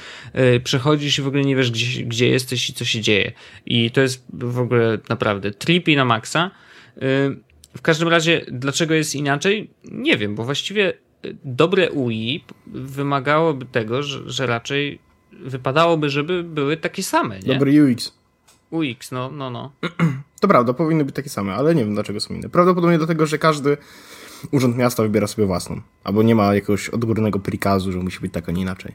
Y, 0.56 0.60
przechodzisz 0.60 1.18
i 1.18 1.22
w 1.22 1.26
ogóle 1.26 1.42
nie 1.42 1.56
wiesz, 1.56 1.70
gdzie, 1.70 2.02
gdzie 2.02 2.28
jesteś 2.28 2.70
i 2.70 2.72
co 2.72 2.84
się 2.84 3.00
dzieje. 3.00 3.32
I 3.66 3.90
to 3.90 4.00
jest 4.00 4.24
w 4.32 4.58
ogóle 4.58 4.98
naprawdę 5.08 5.50
trippy 5.50 5.96
na 5.96 6.04
maksa. 6.04 6.50
W 7.76 7.82
każdym 7.82 8.08
razie, 8.08 8.44
dlaczego 8.48 8.94
jest 8.94 9.14
inaczej? 9.14 9.70
Nie 9.84 10.16
wiem, 10.16 10.34
bo 10.34 10.44
właściwie 10.44 10.92
dobre 11.44 11.90
UI 11.90 12.44
wymagałoby 12.66 13.66
tego, 13.66 14.02
że, 14.02 14.30
że 14.30 14.46
raczej 14.46 14.98
wypadałoby, 15.32 16.10
żeby 16.10 16.42
były 16.42 16.76
takie 16.76 17.02
same, 17.02 17.40
nie? 17.40 17.52
Dobry 17.52 17.92
UX. 17.92 18.18
UX, 18.70 19.12
no, 19.12 19.30
no, 19.30 19.50
no. 19.50 19.72
To 20.40 20.48
prawda, 20.48 20.72
powinny 20.72 21.04
być 21.04 21.14
takie 21.14 21.30
same, 21.30 21.54
ale 21.54 21.74
nie 21.74 21.84
wiem 21.84 21.94
dlaczego 21.94 22.20
są 22.20 22.34
inne. 22.34 22.48
Prawdopodobnie 22.48 22.98
dlatego, 22.98 23.26
że 23.26 23.38
każdy 23.38 23.76
urząd 24.50 24.76
miasta 24.76 25.02
wybiera 25.02 25.26
sobie 25.26 25.46
własną. 25.46 25.80
Albo 26.04 26.22
nie 26.22 26.34
ma 26.34 26.54
jakiegoś 26.54 26.88
odgórnego 26.88 27.38
prikazu, 27.38 27.92
że 27.92 27.98
musi 27.98 28.20
być 28.20 28.32
tak, 28.32 28.48
a 28.48 28.52
nie 28.52 28.62
inaczej. 28.62 28.94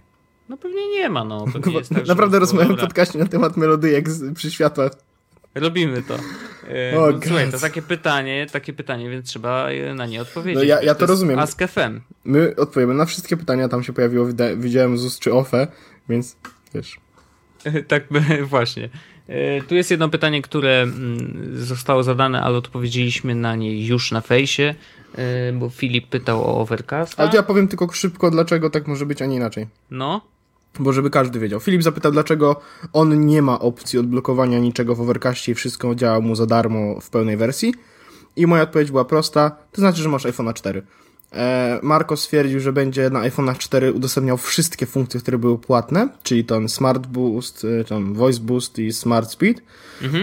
No 0.49 0.57
pewnie 0.57 0.89
nie 0.89 1.09
ma, 1.09 1.23
no. 1.23 1.45
Pewnie 1.53 1.73
jest 1.73 1.93
tak, 1.93 2.07
Naprawdę 2.07 2.39
rozmawiam 2.39 2.77
w 2.77 2.79
podcaście 2.79 3.19
na 3.19 3.25
temat 3.25 3.57
melodyjek 3.57 4.05
przy 4.35 4.51
światłach. 4.51 4.91
Robimy 5.55 6.01
to. 6.03 6.13
O, 6.13 7.11
no, 7.11 7.19
słuchaj, 7.25 7.51
to 7.51 7.59
takie 7.59 7.81
pytanie, 7.81 8.47
takie 8.51 8.73
pytanie, 8.73 9.09
więc 9.09 9.27
trzeba 9.29 9.69
e, 9.69 9.93
na 9.93 10.05
nie 10.05 10.21
odpowiedzieć. 10.21 10.55
No 10.63 10.63
ja- 10.63 10.81
ja 10.81 10.95
to 10.95 11.01
jest 11.01 11.09
rozumiem. 11.09 11.39
Ask 11.39 11.59
FM. 11.67 11.99
My 12.25 12.55
odpowiemy 12.57 12.93
na 12.93 13.05
wszystkie 13.05 13.37
pytania, 13.37 13.69
tam 13.69 13.83
się 13.83 13.93
pojawiło, 13.93 14.27
widziałem 14.57 14.97
ZUS 14.97 15.19
czy 15.19 15.33
OFE, 15.33 15.67
więc 16.09 16.35
wiesz. 16.75 16.97
tak, 17.87 18.03
właśnie. 18.49 18.89
E, 19.27 19.61
Tu 19.61 19.75
jest 19.75 19.91
jedno 19.91 20.09
pytanie, 20.09 20.41
które 20.41 20.81
mm, 20.81 21.51
zostało 21.65 22.03
zadane, 22.03 22.41
ale 22.41 22.57
odpowiedzieliśmy 22.57 23.35
na 23.35 23.55
nie 23.55 23.87
już 23.87 24.11
na 24.11 24.21
fejsie, 24.21 24.75
bo 25.53 25.69
Filip 25.69 26.07
pytał 26.07 26.41
o 26.43 26.57
Overcast. 26.61 27.19
Ale 27.19 27.29
to 27.29 27.35
ja 27.35 27.43
powiem 27.43 27.67
tylko 27.67 27.91
szybko, 27.91 28.31
dlaczego 28.31 28.69
tak 28.69 28.87
może 28.87 29.05
być, 29.05 29.21
a 29.21 29.25
nie 29.25 29.35
inaczej. 29.35 29.67
No, 29.91 30.21
Bo 30.79 30.93
żeby 30.93 31.09
każdy 31.09 31.39
wiedział. 31.39 31.59
Filip 31.59 31.83
zapytał, 31.83 32.11
dlaczego 32.11 32.61
on 32.93 33.25
nie 33.25 33.41
ma 33.41 33.59
opcji 33.59 33.99
odblokowania 33.99 34.59
niczego 34.59 34.95
w 34.95 35.01
Overcastie 35.01 35.51
i 35.51 35.55
wszystko 35.55 35.95
działa 35.95 36.19
mu 36.19 36.35
za 36.35 36.45
darmo 36.45 36.99
w 37.01 37.09
pełnej 37.09 37.37
wersji. 37.37 37.73
I 38.35 38.47
moja 38.47 38.63
odpowiedź 38.63 38.91
była 38.91 39.05
prosta, 39.05 39.51
to 39.71 39.81
znaczy, 39.81 40.01
że 40.01 40.09
masz 40.09 40.25
iPhone'a 40.25 40.53
4. 40.53 40.83
E, 41.33 41.79
Marco 41.83 42.17
stwierdził, 42.17 42.59
że 42.59 42.73
będzie 42.73 43.09
na 43.09 43.29
iPhone'ach 43.29 43.57
4 43.57 43.93
udostępniał 43.93 44.37
wszystkie 44.37 44.85
funkcje, 44.85 45.19
które 45.19 45.37
były 45.37 45.57
płatne, 45.57 46.09
czyli 46.23 46.45
ten 46.45 46.69
Smart 46.69 47.07
Boost, 47.07 47.65
e, 47.79 47.83
tam 47.83 48.13
Voice 48.13 48.39
Boost 48.39 48.79
i 48.79 48.93
Smart 48.93 49.31
Speed. 49.31 49.61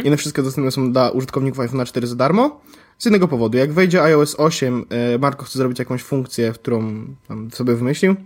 I 0.05 0.07
one 0.09 0.17
wszystkie 0.17 0.43
dostępne 0.43 0.71
są 0.71 0.93
dla 0.93 1.11
użytkowników 1.11 1.59
iPhone'a 1.59 1.87
4 1.87 2.07
za 2.07 2.17
darmo. 2.17 2.61
Z 2.99 3.05
jednego 3.05 3.29
powodu. 3.29 3.59
Jak 3.59 3.73
wejdzie 3.73 4.03
iOS 4.03 4.35
8, 4.39 4.87
e, 4.91 5.19
Marko 5.19 5.45
chce 5.45 5.59
zrobić 5.59 5.79
jakąś 5.79 6.03
funkcję, 6.03 6.53
którą 6.53 7.05
tam 7.29 7.51
sobie 7.51 7.75
wymyślił. 7.75 8.17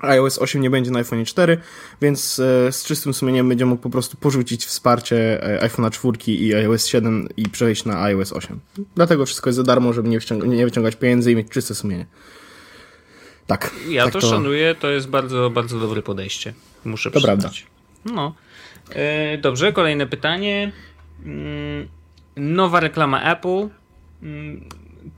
iOS 0.00 0.38
8 0.38 0.62
nie 0.62 0.70
będzie 0.70 0.90
na 0.90 0.98
iPhone 0.98 1.24
4, 1.24 1.58
więc 2.02 2.38
e, 2.38 2.72
z 2.72 2.84
czystym 2.84 3.14
sumieniem 3.14 3.48
będzie 3.48 3.66
mógł 3.66 3.82
po 3.82 3.90
prostu 3.90 4.16
porzucić 4.16 4.64
wsparcie 4.66 5.42
e, 5.62 5.68
iPhone'a 5.68 5.90
4 5.90 6.32
i 6.32 6.54
iOS 6.54 6.86
7 6.86 7.28
i 7.36 7.48
przejść 7.48 7.84
na 7.84 8.02
iOS 8.02 8.32
8. 8.32 8.60
Dlatego 8.94 9.26
wszystko 9.26 9.48
jest 9.50 9.56
za 9.56 9.62
darmo, 9.62 9.92
żeby 9.92 10.08
nie, 10.08 10.18
wyciąga- 10.20 10.46
nie 10.48 10.64
wyciągać 10.64 10.96
pieniędzy 10.96 11.32
i 11.32 11.36
mieć 11.36 11.48
czyste 11.50 11.74
sumienie. 11.74 12.06
Tak. 13.46 13.70
Ja 13.88 14.04
tak 14.04 14.12
to, 14.12 14.20
szanuję, 14.20 14.74
to 14.74 14.90
jest 14.90 15.08
bardzo, 15.08 15.50
bardzo 15.50 15.80
dobre 15.80 16.02
podejście. 16.02 16.54
Muszę 16.84 17.10
To 17.10 17.18
przyznać. 17.18 17.36
prawda. 18.04 18.20
No. 18.22 18.34
E, 18.90 19.38
dobrze, 19.38 19.72
kolejne 19.72 20.06
pytanie. 20.06 20.72
Mm, 21.24 21.88
nowa 22.36 22.80
reklama 22.80 23.22
Apple. 23.32 23.68
Mm, 24.22 24.64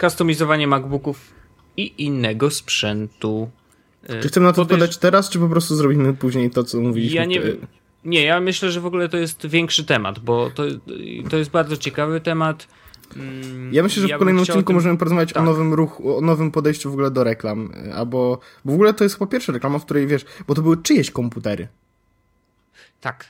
customizowanie 0.00 0.66
MacBooków 0.66 1.20
i 1.76 1.92
innego 2.04 2.50
sprzętu. 2.50 3.50
E, 4.02 4.20
Czy 4.20 4.28
chcemy 4.28 4.46
na 4.46 4.52
to 4.52 4.62
podejrz- 4.62 4.64
odpowiadać 4.64 4.96
teraz, 4.98 5.28
czy 5.30 5.38
po 5.38 5.48
prostu 5.48 5.76
zrobimy 5.76 6.14
później 6.14 6.50
to, 6.50 6.64
co 6.64 6.80
mówiliśmy? 6.80 7.16
Ja 7.16 7.24
nie 7.24 7.40
wiem. 7.40 7.56
Nie, 8.04 8.22
ja 8.24 8.40
myślę, 8.40 8.70
że 8.70 8.80
w 8.80 8.86
ogóle 8.86 9.08
to 9.08 9.16
jest 9.16 9.46
większy 9.46 9.84
temat, 9.84 10.18
bo 10.18 10.50
to, 10.50 10.62
to 11.30 11.36
jest 11.36 11.50
bardzo 11.50 11.76
ciekawy 11.76 12.20
temat. 12.20 12.66
Mm, 13.16 13.74
Ja 13.74 13.82
myślę, 13.82 14.02
że 14.02 14.08
ja 14.08 14.16
w 14.16 14.18
kolejnym 14.18 14.42
odcinku 14.42 14.66
tym- 14.66 14.74
możemy 14.76 14.98
porozmawiać 14.98 15.32
tak. 15.32 15.42
o 15.42 15.46
nowym 15.46 15.74
ruchu, 15.74 16.16
o 16.16 16.20
nowym 16.20 16.50
podejściu 16.50 16.90
w 16.90 16.92
ogóle 16.92 17.10
do 17.10 17.24
reklam. 17.24 17.70
e, 17.88 17.94
Albo 17.94 18.40
bo 18.64 18.72
w 18.72 18.74
ogóle 18.74 18.94
to 18.94 19.04
jest 19.04 19.18
chyba 19.18 19.26
pierwsza 19.30 19.52
reklama, 19.52 19.78
w 19.78 19.84
której 19.84 20.06
wiesz, 20.06 20.24
bo 20.48 20.54
to 20.54 20.62
były 20.62 20.76
czyjeś 20.76 21.10
komputery. 21.10 21.68
Tak. 23.00 23.24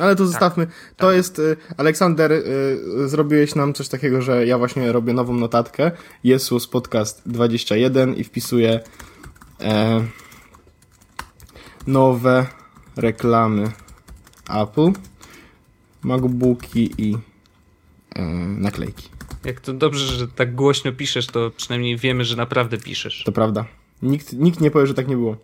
Ale 0.00 0.16
to 0.16 0.26
zostawmy. 0.26 0.66
To 0.96 1.12
jest. 1.12 1.38
y, 1.38 1.56
Aleksander, 1.76 2.32
y, 2.32 2.42
y, 3.04 3.08
zrobiłeś 3.08 3.54
nam 3.54 3.74
coś 3.74 3.88
takiego, 3.88 4.22
że 4.22 4.46
ja 4.46 4.58
właśnie 4.58 4.92
robię 4.92 5.12
nową 5.12 5.34
notatkę. 5.34 5.90
Jesus 6.24 6.66
Podcast 6.66 7.22
21 7.26 8.14
i 8.14 8.24
wpisuję 8.24 8.80
e, 9.60 10.04
nowe 11.86 12.46
reklamy 12.96 13.72
Apple, 14.48 14.92
MacBooki 16.02 16.94
i 16.98 17.16
e, 18.14 18.22
naklejki. 18.58 19.08
Jak 19.44 19.60
to 19.60 19.72
dobrze, 19.72 20.06
że 20.06 20.28
tak 20.28 20.54
głośno 20.54 20.92
piszesz, 20.92 21.26
to 21.26 21.50
przynajmniej 21.56 21.96
wiemy, 21.96 22.24
że 22.24 22.36
naprawdę 22.36 22.78
piszesz. 22.78 23.22
To 23.26 23.32
prawda. 23.32 23.64
Nikt, 24.02 24.32
nikt 24.32 24.60
nie 24.60 24.70
powie, 24.70 24.86
że 24.86 24.94
tak 24.94 25.08
nie 25.08 25.16
było. 25.16 25.36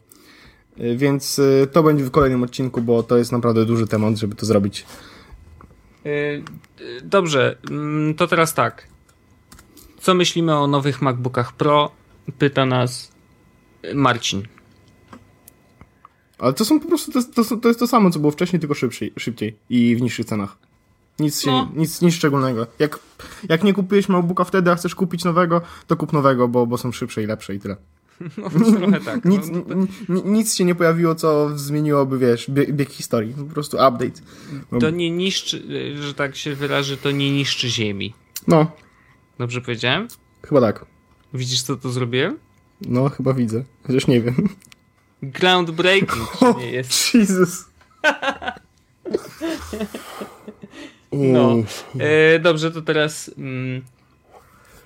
Y, 0.80 0.96
Więc 0.96 1.38
y, 1.38 1.68
to 1.72 1.82
będzie 1.82 2.04
w 2.04 2.10
kolejnym 2.10 2.42
odcinku, 2.42 2.82
bo 2.82 3.02
to 3.02 3.16
jest 3.18 3.32
naprawdę 3.32 3.64
duży 3.64 3.86
temat, 3.86 4.16
żeby 4.16 4.34
to 4.34 4.46
zrobić. 4.46 4.86
Dobrze, 7.02 7.56
mm, 7.70 8.14
to 8.14 8.26
teraz 8.26 8.54
tak. 8.54 8.86
Co 10.00 10.14
myślimy 10.14 10.56
o 10.56 10.66
nowych 10.66 11.02
MacBookach 11.02 11.52
Pro? 11.52 11.90
Pyta 12.38 12.66
nas 12.66 13.12
Marcin. 13.94 14.42
Ale 16.38 16.52
to 16.52 16.64
są 16.64 16.80
po 16.80 16.88
prostu, 16.88 17.12
to, 17.12 17.18
jest- 17.18 17.34
to, 17.34 17.56
to 17.56 17.68
jest 17.68 17.80
to 17.80 17.86
samo, 17.86 18.10
co 18.10 18.18
było 18.18 18.32
wcześniej, 18.32 18.60
tylko 18.60 18.74
szybciej, 18.74 19.12
szybciej 19.18 19.56
i 19.70 19.96
w 19.96 20.00
niższych 20.02 20.26
cenach. 20.26 20.56
Nic, 21.18 21.40
się, 21.40 21.50
No. 21.50 21.68
nic, 21.76 22.02
nic 22.02 22.14
szczególnego. 22.14 22.66
Jak, 22.78 22.98
jak 23.48 23.64
nie 23.64 23.72
kupiłeś 23.74 24.08
MacBooka 24.08 24.44
wtedy, 24.44 24.70
a 24.70 24.74
chcesz 24.74 24.94
kupić 24.94 25.24
nowego, 25.24 25.60
to 25.86 25.96
kup 25.96 26.12
nowego, 26.12 26.48
bo, 26.48 26.66
bo 26.66 26.78
są 26.78 26.92
szybsze 26.92 27.22
i 27.22 27.26
lepsze 27.26 27.54
i 27.54 27.60
tyle. 27.60 27.76
No, 28.38 28.50
trochę 28.78 29.00
tak. 29.10 29.24
Nic, 29.24 29.42
no, 29.52 29.60
to, 29.62 29.74
ni- 30.12 30.22
nic 30.24 30.54
się 30.54 30.64
nie 30.64 30.74
pojawiło, 30.74 31.14
co 31.14 31.58
zmieniłoby, 31.58 32.18
wiesz, 32.18 32.50
bieg, 32.50 32.72
bieg 32.72 32.90
historii. 32.90 33.34
Po 33.34 33.44
prostu 33.44 33.76
update. 33.76 34.20
to 34.80 34.90
nie 34.90 35.10
niszczy, 35.10 35.62
że 36.00 36.14
tak 36.14 36.36
się 36.36 36.54
wyrażę, 36.54 36.96
to 36.96 37.10
nie 37.10 37.30
niszczy 37.32 37.68
ziemi. 37.68 38.14
No, 38.48 38.70
Dobrze 39.38 39.60
powiedziałem? 39.60 40.08
chyba 40.48 40.60
tak. 40.60 40.84
Widzisz, 41.34 41.62
co 41.62 41.76
to 41.76 41.90
zrobiłem? 41.90 42.38
No, 42.86 43.08
chyba 43.08 43.32
widzę. 43.34 43.64
Chociaż 43.86 44.06
nie 44.06 44.20
wiem. 44.20 44.48
Groundbreaking, 45.22 46.32
czy 46.38 46.54
nie 46.58 46.70
jest? 46.70 47.14
Jesus. 47.14 47.64
No. 51.12 51.54
E, 51.98 52.38
dobrze, 52.38 52.70
to 52.70 52.82
teraz 52.82 53.30
mm, 53.38 53.82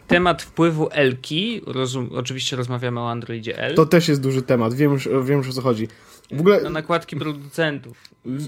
temat 0.06 0.42
wpływu 0.42 0.88
Elki. 0.92 1.60
Rozum, 1.66 2.10
oczywiście 2.14 2.56
rozmawiamy 2.56 3.00
o 3.00 3.10
Androidzie 3.10 3.58
L. 3.58 3.74
To 3.74 3.86
też 3.86 4.08
jest 4.08 4.20
duży 4.20 4.42
temat, 4.42 4.74
wiem 4.74 4.92
już, 4.92 5.08
wiem 5.24 5.38
już 5.38 5.48
o 5.48 5.52
co 5.52 5.62
chodzi. 5.62 5.88
W 6.30 6.40
ogóle 6.40 6.60
Na 6.60 6.70
nakładki 6.70 7.16
producentów. 7.16 7.96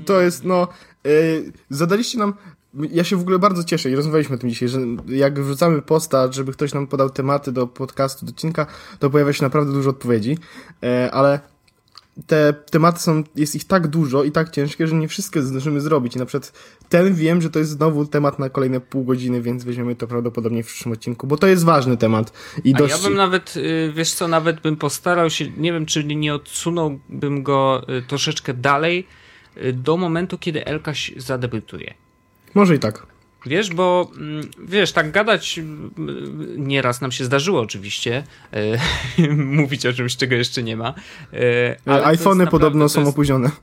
to 0.07 0.21
jest, 0.21 0.45
no, 0.45 0.69
y, 1.07 1.53
zadaliście 1.71 2.19
nam, 2.19 2.35
ja 2.91 3.05
się 3.05 3.17
w 3.17 3.21
ogóle 3.21 3.39
bardzo 3.39 3.65
cieszę 3.65 3.91
i 3.91 3.95
rozmawialiśmy 3.95 4.37
o 4.37 4.39
tym 4.39 4.51
dzisiaj, 4.51 4.69
że 4.69 4.81
jak 5.09 5.41
wrzucamy 5.41 5.83
posta, 5.83 6.33
żeby 6.33 6.53
ktoś 6.53 6.75
nam 6.75 6.87
podał 6.87 7.11
tematy 7.11 7.53
do 7.53 7.67
podcastu, 7.67 8.27
do 8.27 8.31
odcinka, 8.31 8.67
to 8.99 9.11
pojawia 9.11 9.33
się 9.33 9.43
naprawdę 9.43 9.73
dużo 9.73 9.91
odpowiedzi, 9.91 10.39
e, 10.83 11.11
ale 11.13 11.41
te 12.27 12.53
tematy 12.71 13.01
są, 13.01 13.25
jest 13.37 13.55
ich 13.55 13.65
tak 13.65 13.89
dużo 13.89 14.25
i 14.25 14.33
tak 14.33 14.51
ciężkie, 14.51 14.87
że 14.87 14.95
nie 14.95 15.09
wszystkie 15.09 15.43
zdążymy 15.43 15.81
zrobić. 15.81 16.17
I 16.17 16.19
na 16.19 16.27
przykład 16.27 16.53
ten 16.89 17.15
wiem, 17.15 17.43
że 17.43 17.51
to 17.51 17.59
jest 17.59 17.71
znowu 17.71 18.07
temat 18.07 18.39
na 18.39 18.51
kolejne 18.51 18.81
pół 18.81 19.05
godziny, 19.05 19.43
więc 19.43 19.65
weźmiemy 19.65 19.97
to 19.97 20.07
prawdopodobnie 20.07 20.63
w 20.63 20.67
przyszłym 20.67 20.93
odcinku, 20.93 21.27
bo 21.27 21.37
to 21.37 21.47
jest 21.47 21.65
ważny 21.65 21.97
temat. 21.97 22.33
I 22.65 22.75
A 22.75 22.79
dość... 22.79 23.03
ja 23.03 23.09
bym 23.09 23.17
nawet, 23.17 23.57
y, 23.57 23.93
wiesz 23.97 24.13
co, 24.13 24.29
nawet 24.29 24.61
bym 24.61 24.77
postarał 24.77 25.31
się, 25.31 25.51
nie 25.57 25.73
wiem, 25.73 25.87
czy 25.87 26.05
nie 26.05 26.35
odsunąłbym 26.35 27.43
go 27.43 27.83
y, 27.99 28.03
troszeczkę 28.03 28.55
dalej 28.55 29.07
y, 29.57 29.73
do 29.73 29.97
momentu, 29.97 30.39
kiedy 30.39 30.67
Elka 30.67 30.93
zadebiutuje. 31.17 31.95
Może 32.55 32.75
i 32.75 32.79
tak. 32.79 33.07
Wiesz, 33.47 33.75
bo 33.75 34.11
mm, 34.17 34.51
wiesz, 34.69 34.93
tak 34.93 35.11
gadać 35.11 35.59
mm, 35.59 35.91
nieraz 36.57 37.01
nam 37.01 37.13
się 37.13 37.25
zdarzyło 37.25 37.61
oczywiście 37.61 38.25
e, 38.53 39.33
mówić 39.59 39.87
o 39.87 39.93
czymś, 39.93 40.17
czego 40.17 40.35
jeszcze 40.35 40.63
nie 40.63 40.77
ma. 40.77 40.95
Jest 41.87 42.07
iPhony 42.07 42.47
podobno 42.47 42.89
są 42.89 43.09
opóźnione. 43.09 43.51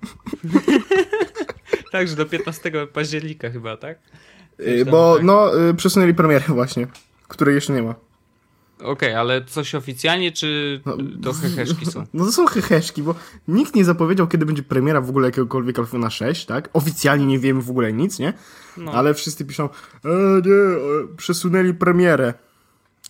Tak, 1.91 2.07
że 2.07 2.15
do 2.15 2.25
15 2.25 2.71
października 2.93 3.49
chyba, 3.49 3.77
tak? 3.77 3.99
Bo 4.91 5.15
tak. 5.15 5.23
no, 5.23 5.51
przesunęli 5.77 6.13
premierę 6.13 6.45
właśnie, 6.47 6.87
której 7.27 7.55
jeszcze 7.55 7.73
nie 7.73 7.81
ma. 7.81 7.95
Okej, 8.83 9.13
ale 9.15 9.45
coś 9.45 9.75
oficjalnie, 9.75 10.31
czy 10.31 10.81
No, 10.85 10.97
to 11.23 11.33
heheszki 11.33 11.85
są? 11.85 12.05
No 12.13 12.25
to 12.25 12.31
są 12.31 12.45
heheszki, 12.45 13.03
bo 13.03 13.15
nikt 13.47 13.75
nie 13.75 13.85
zapowiedział, 13.85 14.27
kiedy 14.27 14.45
będzie 14.45 14.63
premiera 14.63 15.01
w 15.01 15.09
ogóle 15.09 15.27
jakiegokolwiek 15.27 15.75
iPhone'a 15.75 16.09
6, 16.09 16.45
tak? 16.45 16.69
Oficjalnie 16.73 17.25
nie 17.25 17.39
wiemy 17.39 17.61
w 17.61 17.69
ogóle 17.69 17.93
nic, 17.93 18.19
nie? 18.19 18.33
No. 18.77 18.91
Ale 18.91 19.13
wszyscy 19.13 19.45
piszą, 19.45 19.63
e, 19.63 20.09
nie, 20.45 20.53
e, 20.53 20.77
przesunęli 21.17 21.73
premierę. 21.73 22.33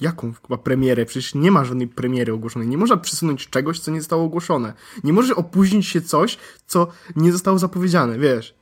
Jaką 0.01 0.33
chyba 0.41 0.57
premierę? 0.57 1.05
Przecież 1.05 1.36
nie 1.36 1.51
ma 1.51 1.65
żadnej 1.65 1.88
premiery 1.88 2.33
ogłoszonej. 2.33 2.67
Nie 2.67 2.77
można 2.77 2.97
przesunąć 2.97 3.49
czegoś, 3.49 3.79
co 3.79 3.91
nie 3.91 4.01
zostało 4.01 4.23
ogłoszone. 4.23 4.73
Nie 5.03 5.13
może 5.13 5.36
opóźnić 5.36 5.88
się 5.88 6.01
coś, 6.01 6.38
co 6.67 6.88
nie 7.15 7.31
zostało 7.31 7.59
zapowiedziane, 7.59 8.19
wiesz? 8.19 8.55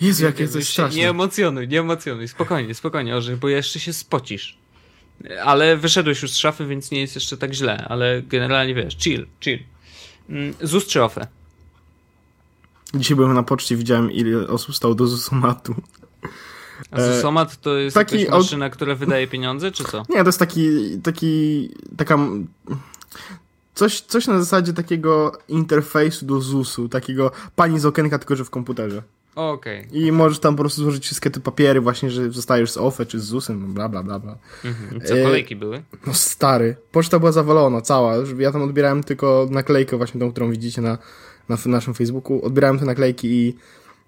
Jezu, 0.00 0.24
jakie 0.24 0.48
to 0.48 0.58
jest 0.58 0.70
straszne. 0.70 0.98
Nie 0.98 1.10
emocjonuj, 1.10 1.68
nie 1.68 1.80
emocjonuj. 1.80 2.28
Spokojnie, 2.28 2.74
spokojnie, 2.74 3.16
Orzech, 3.16 3.38
bo 3.38 3.48
jeszcze 3.48 3.80
się 3.80 3.92
spocisz. 3.92 4.63
Ale 5.44 5.76
wyszedłeś 5.76 6.22
już 6.22 6.30
z 6.30 6.36
szafy, 6.36 6.66
więc 6.66 6.90
nie 6.90 7.00
jest 7.00 7.14
jeszcze 7.14 7.36
tak 7.36 7.52
źle, 7.52 7.84
ale 7.88 8.22
generalnie 8.22 8.74
wiesz, 8.74 8.96
chill, 8.96 9.26
chill. 9.40 9.58
Mm, 10.28 10.54
ZUS 10.60 10.86
czy 10.86 11.02
OFE? 11.02 11.26
Dzisiaj 12.94 13.16
byłem 13.16 13.34
na 13.34 13.42
poczcie, 13.42 13.76
widziałem 13.76 14.12
ile 14.12 14.48
osób 14.48 14.76
stało 14.76 14.94
do 14.94 15.06
ZUSomatu. 15.06 15.74
A 16.90 17.00
ZUSomat 17.00 17.60
to 17.60 17.76
jest 17.76 17.94
taki 17.94 18.20
jakaś 18.20 18.34
maszyna, 18.34 18.70
która 18.70 18.94
wydaje 18.94 19.26
pieniądze, 19.26 19.72
czy 19.72 19.84
co? 19.84 20.02
Nie, 20.08 20.20
to 20.20 20.28
jest 20.28 20.38
taki, 20.38 20.68
taki, 21.02 21.70
taka, 21.96 22.18
coś, 23.74 24.00
coś 24.00 24.26
na 24.26 24.38
zasadzie 24.38 24.72
takiego 24.72 25.38
interfejsu 25.48 26.26
do 26.26 26.40
ZUS-u, 26.40 26.88
takiego 26.88 27.30
pani 27.56 27.80
z 27.80 27.86
okienka, 27.86 28.18
tylko 28.18 28.36
że 28.36 28.44
w 28.44 28.50
komputerze. 28.50 29.02
Okej. 29.34 29.86
I 29.92 30.12
możesz 30.12 30.38
tam 30.38 30.56
po 30.56 30.62
prostu 30.62 30.82
złożyć 30.82 31.04
wszystkie 31.04 31.30
te 31.30 31.40
papiery 31.40 31.80
właśnie, 31.80 32.10
że 32.10 32.30
zostajesz 32.30 32.70
z 32.70 32.76
OFE 32.76 33.06
czy 33.06 33.20
z 33.20 33.24
ZUS-em, 33.24 33.74
bla, 33.74 33.88
bla, 33.88 34.02
bla, 34.02 34.18
bla. 34.18 34.38
Mhm. 34.64 35.00
Co, 35.00 35.18
E, 35.18 35.22
kolejki 35.22 35.56
były? 35.56 35.82
No 36.06 36.14
stary, 36.14 36.76
poczta 36.92 37.18
była 37.18 37.32
zawalona, 37.32 37.80
cała. 37.80 38.14
Ja 38.38 38.52
tam 38.52 38.62
odbierałem 38.62 39.04
tylko 39.04 39.48
naklejkę 39.50 39.96
właśnie 39.96 40.20
tą, 40.20 40.32
którą 40.32 40.50
widzicie 40.50 40.82
na, 40.82 40.98
na 41.48 41.56
naszym 41.66 41.94
Facebooku. 41.94 42.44
Odbierałem 42.44 42.78
te 42.78 42.84
naklejki 42.84 43.28
i 43.28 43.56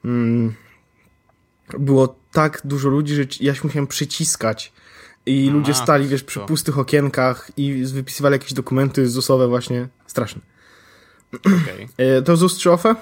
mm, 0.05 0.55
było 1.79 2.17
tak 2.33 2.61
dużo 2.65 2.89
ludzi, 2.89 3.15
że 3.15 3.23
ja 3.41 3.55
się 3.55 3.61
musiałem 3.65 3.87
przyciskać. 3.87 4.73
I 5.27 5.51
ludzie 5.51 5.75
stali, 5.75 6.09
wiesz, 6.09 6.25
przy 6.25 6.41
pustych 6.41 6.79
okienkach 6.79 7.51
i 7.57 7.85
wypisywali 7.85 8.33
jakieś 8.33 8.53
dokumenty 8.53 9.09
ZUS-owe 9.09 9.49
właśnie. 9.49 9.89
Straszne. 10.07 10.41
Okej. 11.39 11.89
E, 11.97 12.23
to 12.23 12.37
ZUS 12.37 12.59
czy 12.59 12.73
OFE? 12.73 12.95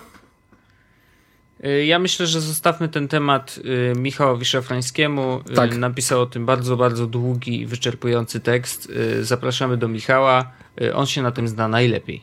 Y, 1.66 1.84
Ja 1.84 1.98
myślę, 1.98 2.26
że 2.26 2.40
zostawmy 2.40 2.88
ten 2.88 3.08
temat 3.08 3.60
y, 3.92 3.98
Michałowi 3.98 4.44
Szafrańskiemu. 4.44 5.40
Y, 5.50 5.54
Tak. 5.54 5.76
Napisał 5.76 6.20
o 6.20 6.26
tym 6.26 6.46
bardzo, 6.46 6.76
bardzo 6.76 7.06
długi 7.06 7.60
i 7.60 7.66
wyczerpujący 7.66 8.40
tekst. 8.40 8.92
Zapraszamy 9.20 9.76
do 9.76 9.88
Michała. 9.88 10.52
On 10.94 11.06
się 11.06 11.22
na 11.22 11.30
tym 11.30 11.48
zna 11.48 11.68
najlepiej. 11.68 12.22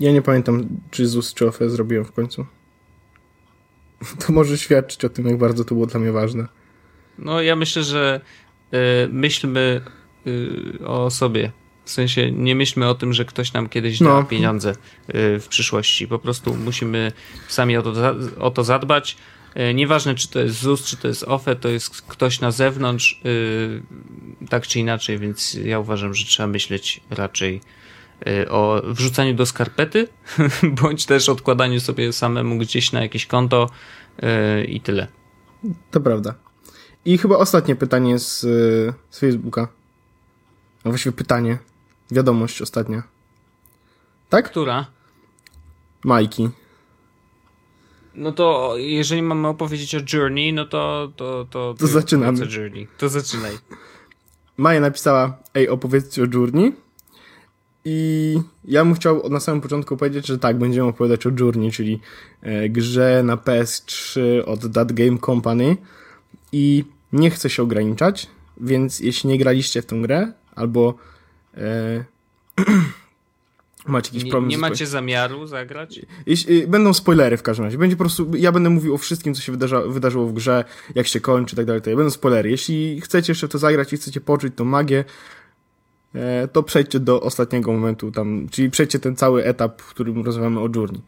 Ja 0.00 0.12
nie 0.12 0.22
pamiętam, 0.22 0.68
czy 0.90 1.06
ZUS 1.06 1.34
czy 1.34 1.46
OFE 1.46 1.70
zrobiłem 1.70 2.04
w 2.04 2.12
końcu. 2.12 2.46
To 4.26 4.32
może 4.32 4.58
świadczyć 4.58 5.04
o 5.04 5.08
tym, 5.08 5.26
jak 5.26 5.38
bardzo 5.38 5.64
to 5.64 5.74
było 5.74 5.86
dla 5.86 6.00
mnie 6.00 6.12
ważne. 6.12 6.46
No 7.18 7.42
ja 7.42 7.56
myślę, 7.56 7.82
że 7.82 8.20
myślmy 9.10 9.80
o 10.86 11.10
sobie. 11.10 11.52
W 11.86 11.90
sensie 11.90 12.32
nie 12.32 12.54
myślmy 12.54 12.88
o 12.88 12.94
tym, 12.94 13.12
że 13.12 13.24
ktoś 13.24 13.52
nam 13.52 13.68
kiedyś 13.68 13.98
da 13.98 14.04
no. 14.04 14.24
pieniądze 14.24 14.74
w 15.14 15.46
przyszłości. 15.48 16.08
Po 16.08 16.18
prostu 16.18 16.56
musimy 16.56 17.12
sami 17.48 17.76
o 17.76 17.82
to, 17.82 17.92
o 18.38 18.50
to 18.50 18.64
zadbać. 18.64 19.16
Nieważne, 19.74 20.14
czy 20.14 20.28
to 20.28 20.40
jest 20.40 20.56
ZUS, 20.56 20.84
czy 20.84 20.96
to 20.96 21.08
jest 21.08 21.24
OFE, 21.24 21.56
to 21.56 21.68
jest 21.68 22.02
ktoś 22.02 22.40
na 22.40 22.50
zewnątrz, 22.50 23.20
tak 24.48 24.66
czy 24.66 24.80
inaczej, 24.80 25.18
więc 25.18 25.54
ja 25.54 25.78
uważam, 25.78 26.14
że 26.14 26.24
trzeba 26.24 26.46
myśleć 26.46 27.00
raczej 27.10 27.60
Y, 28.26 28.50
o 28.50 28.82
wrzucaniu 28.84 29.34
do 29.34 29.46
skarpety, 29.46 30.08
bądź 30.82 31.06
też 31.06 31.28
odkładaniu 31.28 31.80
sobie 31.80 32.12
samemu 32.12 32.58
gdzieś 32.58 32.92
na 32.92 33.02
jakieś 33.02 33.26
konto 33.26 33.70
i 34.68 34.80
tyle. 34.80 35.06
To 35.90 36.00
prawda. 36.00 36.34
I 37.04 37.18
chyba 37.18 37.36
ostatnie 37.36 37.76
pytanie 37.76 38.18
z, 38.18 38.40
z 39.10 39.18
Facebooka. 39.18 39.68
A 40.84 40.88
właściwie 40.88 41.12
pytanie. 41.12 41.58
Wiadomość 42.10 42.62
ostatnia. 42.62 43.02
Tak? 44.28 44.50
Która? 44.50 44.86
Majki. 46.04 46.48
No 48.14 48.32
to 48.32 48.74
jeżeli 48.76 49.22
mamy 49.22 49.48
opowiedzieć 49.48 49.94
o 49.94 49.98
Journey, 50.12 50.52
no 50.52 50.64
to... 50.64 51.12
To, 51.16 51.46
to, 51.50 51.74
to, 51.74 51.80
to 51.80 51.86
zaczynamy. 51.86 52.46
Journey. 52.56 52.88
To 52.98 53.08
zaczynaj. 53.08 53.52
Maja 54.56 54.80
napisała, 54.80 55.38
ej, 55.54 55.68
opowiedzcie 55.68 56.22
o 56.22 56.26
Journey. 56.34 56.72
I 57.84 58.38
ja 58.64 58.84
bym 58.84 58.94
chciał 58.94 59.30
na 59.30 59.40
samym 59.40 59.60
początku 59.60 59.96
powiedzieć, 59.96 60.26
że 60.26 60.38
tak, 60.38 60.58
będziemy 60.58 60.88
opowiadać 60.88 61.26
o 61.26 61.30
Journey, 61.40 61.72
czyli 61.72 62.00
e, 62.42 62.68
grze 62.68 63.22
na 63.24 63.36
PS3 63.36 64.20
od 64.46 64.72
That 64.72 64.92
Game 64.92 65.18
Company 65.18 65.76
i 66.52 66.84
nie 67.12 67.30
chcę 67.30 67.50
się 67.50 67.62
ograniczać, 67.62 68.26
więc 68.60 69.00
jeśli 69.00 69.30
nie 69.30 69.38
graliście 69.38 69.82
w 69.82 69.86
tę 69.86 69.96
grę, 69.96 70.32
albo 70.54 70.94
macie 73.86 74.08
jakiś 74.08 74.24
nie, 74.24 74.30
problem... 74.30 74.50
Nie 74.50 74.58
macie 74.58 74.86
zamiaru 74.86 75.46
zagrać? 75.46 76.00
Jeśli, 76.26 76.62
e, 76.62 76.66
będą 76.66 76.94
spoilery 76.94 77.36
w 77.36 77.42
każdym 77.42 77.64
razie. 77.64 77.78
Będzie 77.78 77.96
po 77.96 78.04
prostu, 78.04 78.30
ja 78.36 78.52
będę 78.52 78.70
mówił 78.70 78.94
o 78.94 78.98
wszystkim, 78.98 79.34
co 79.34 79.42
się 79.42 79.52
wydarza, 79.52 79.80
wydarzyło 79.82 80.26
w 80.26 80.32
grze, 80.32 80.64
jak 80.94 81.06
się 81.06 81.20
kończy, 81.20 81.56
tak 81.56 81.66
dalej, 81.66 81.82
Będą 81.84 82.10
spoilery. 82.10 82.50
Jeśli 82.50 83.00
chcecie 83.00 83.30
jeszcze 83.30 83.48
to 83.48 83.58
zagrać 83.58 83.92
i 83.92 83.96
chcecie 83.96 84.20
poczuć 84.20 84.54
tą 84.56 84.64
magię, 84.64 85.04
E, 86.16 86.48
to 86.48 86.62
przejdźcie 86.62 87.00
do 87.00 87.20
ostatniego 87.20 87.72
momentu 87.72 88.10
tam, 88.10 88.48
czyli 88.50 88.70
przejdźcie 88.70 88.98
ten 88.98 89.16
cały 89.16 89.44
etap, 89.44 89.82
w 89.82 89.88
którym 89.90 90.24
rozmawiamy 90.24 90.60
o 90.60 90.68
Journey. 90.76 91.00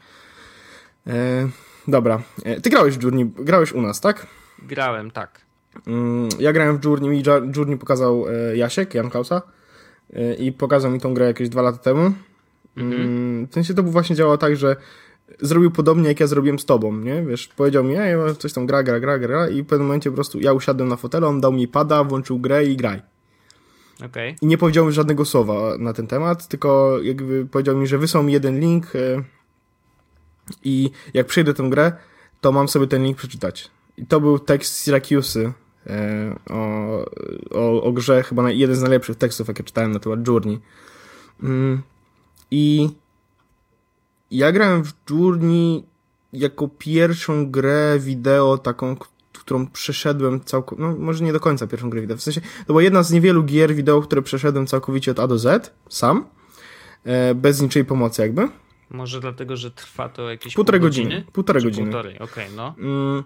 E, 1.07 1.49
dobra, 1.88 2.22
e, 2.44 2.61
ty 2.61 2.70
grałeś 2.70 2.99
w 2.99 3.03
Journey, 3.03 3.30
grałeś 3.38 3.72
u 3.72 3.82
nas, 3.82 4.01
tak? 4.01 4.26
Grałem, 4.62 5.11
tak. 5.11 5.40
Mm, 5.86 6.28
ja 6.38 6.53
grałem 6.53 6.78
w 6.78 6.84
Journey, 6.84 7.11
mi 7.11 7.22
Journey 7.57 7.76
pokazał 7.76 8.24
Jasiek, 8.55 8.94
Jan 8.94 9.11
Klausa 9.11 9.42
i 10.38 10.52
pokazał 10.52 10.90
mi 10.90 11.00
tą 11.00 11.14
grę 11.14 11.26
jakieś 11.26 11.48
dwa 11.48 11.62
lata 11.62 11.78
temu. 11.78 12.12
Mhm. 12.76 13.02
Mm, 13.02 13.46
w 13.46 13.54
sensie 13.54 13.74
to 13.74 13.82
właśnie 13.82 14.16
działało 14.16 14.38
tak, 14.38 14.56
że 14.56 14.76
zrobił 15.40 15.70
podobnie 15.70 16.09
jak 16.09 16.20
ja 16.20 16.26
zrobiłem 16.26 16.59
z 16.59 16.64
tobą, 16.64 16.96
nie? 16.96 17.22
Wiesz, 17.22 17.48
powiedział 17.48 17.84
mi, 17.84 17.94
ja 17.94 18.34
coś 18.38 18.52
tam 18.52 18.66
gra, 18.66 18.82
gra, 18.82 19.00
gra, 19.00 19.18
gra 19.18 19.48
i 19.48 19.62
w 19.62 19.66
pewnym 19.66 19.86
momencie 19.86 20.11
po 20.11 20.14
prostu 20.14 20.40
ja 20.40 20.52
usiadłem 20.52 20.88
na 20.88 20.96
fotelu, 20.96 21.26
on 21.26 21.40
dał 21.40 21.52
mi 21.52 21.68
pada, 21.68 22.04
włączył 22.04 22.38
grę 22.38 22.64
i 22.64 22.76
graj. 22.76 23.02
Okay. 24.04 24.34
I 24.42 24.46
nie 24.46 24.59
powiedział 24.59 24.86
mi 24.86 24.92
żadnego 24.92 25.24
słowa 25.24 25.78
na 25.78 25.92
ten 25.92 26.06
temat, 26.06 26.48
tylko 26.48 26.98
jakby 27.02 27.46
powiedział 27.46 27.76
mi, 27.76 27.86
że 27.86 27.98
wysłał 27.98 28.22
mi 28.22 28.32
jeden 28.32 28.61
link 28.61 28.96
e, 28.96 29.22
i 30.64 30.90
jak 31.14 31.26
przejdę 31.26 31.54
tę 31.54 31.62
grę, 31.70 31.92
to 32.40 32.52
mam 32.52 32.68
sobie 32.68 32.86
ten 32.86 33.04
link 33.04 33.16
przeczytać. 33.16 33.70
I 33.96 34.06
to 34.06 34.20
był 34.20 34.38
tekst 34.38 34.88
Syracuse'y 34.88 35.46
e, 35.46 35.52
o, 36.50 37.04
o, 37.50 37.82
o 37.82 37.92
grze, 37.92 38.22
chyba 38.22 38.50
jeden 38.50 38.76
z 38.76 38.80
najlepszych 38.80 39.16
tekstów, 39.16 39.48
jakie 39.48 39.64
czytałem 39.64 39.92
na 39.92 39.98
temat 39.98 40.28
Journey. 40.28 40.60
Mm, 41.42 41.82
I 42.50 42.88
ja 44.30 44.52
grałem 44.52 44.84
w 44.84 44.92
Journey 45.10 45.84
jako 46.32 46.68
pierwszą 46.68 47.50
grę 47.50 47.98
wideo 48.00 48.58
taką, 48.58 48.96
którą 49.32 49.66
przeszedłem 49.66 50.40
całkowicie, 50.44 50.88
no 50.88 50.96
może 50.98 51.24
nie 51.24 51.32
do 51.32 51.40
końca 51.40 51.66
pierwszą 51.66 51.90
grę 51.90 52.00
wideo, 52.00 52.16
w 52.16 52.22
sensie 52.22 52.40
to 52.40 52.66
była 52.66 52.82
jedna 52.82 53.02
z 53.02 53.12
niewielu 53.12 53.44
gier 53.44 53.74
wideo, 53.74 54.02
które 54.02 54.22
przeszedłem 54.22 54.66
całkowicie 54.66 55.10
od 55.10 55.20
A 55.20 55.26
do 55.26 55.38
Z, 55.38 55.74
sam, 55.88 56.26
e, 57.04 57.34
bez 57.34 57.62
niczej 57.62 57.84
pomocy 57.84 58.22
jakby. 58.22 58.48
Może 58.90 59.20
dlatego, 59.20 59.56
że 59.56 59.70
trwa 59.70 60.08
to 60.08 60.30
jakieś 60.30 60.54
półtorej 60.54 60.80
pół 60.80 60.88
godziny. 60.88 61.24
Półtorej 61.32 61.62
godziny. 61.62 61.90
Półtorej, 61.90 62.18
okej, 62.18 62.44
okay, 62.44 62.56
no. 62.56 62.74
Mm, 62.78 63.24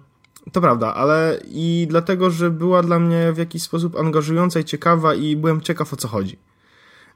to 0.52 0.60
prawda, 0.60 0.94
ale 0.94 1.40
i 1.44 1.86
dlatego, 1.90 2.30
że 2.30 2.50
była 2.50 2.82
dla 2.82 2.98
mnie 2.98 3.32
w 3.32 3.38
jakiś 3.38 3.62
sposób 3.62 3.96
angażująca 3.96 4.60
i 4.60 4.64
ciekawa 4.64 5.14
i 5.14 5.36
byłem 5.36 5.60
ciekaw 5.60 5.92
o 5.92 5.96
co 5.96 6.08
chodzi. 6.08 6.38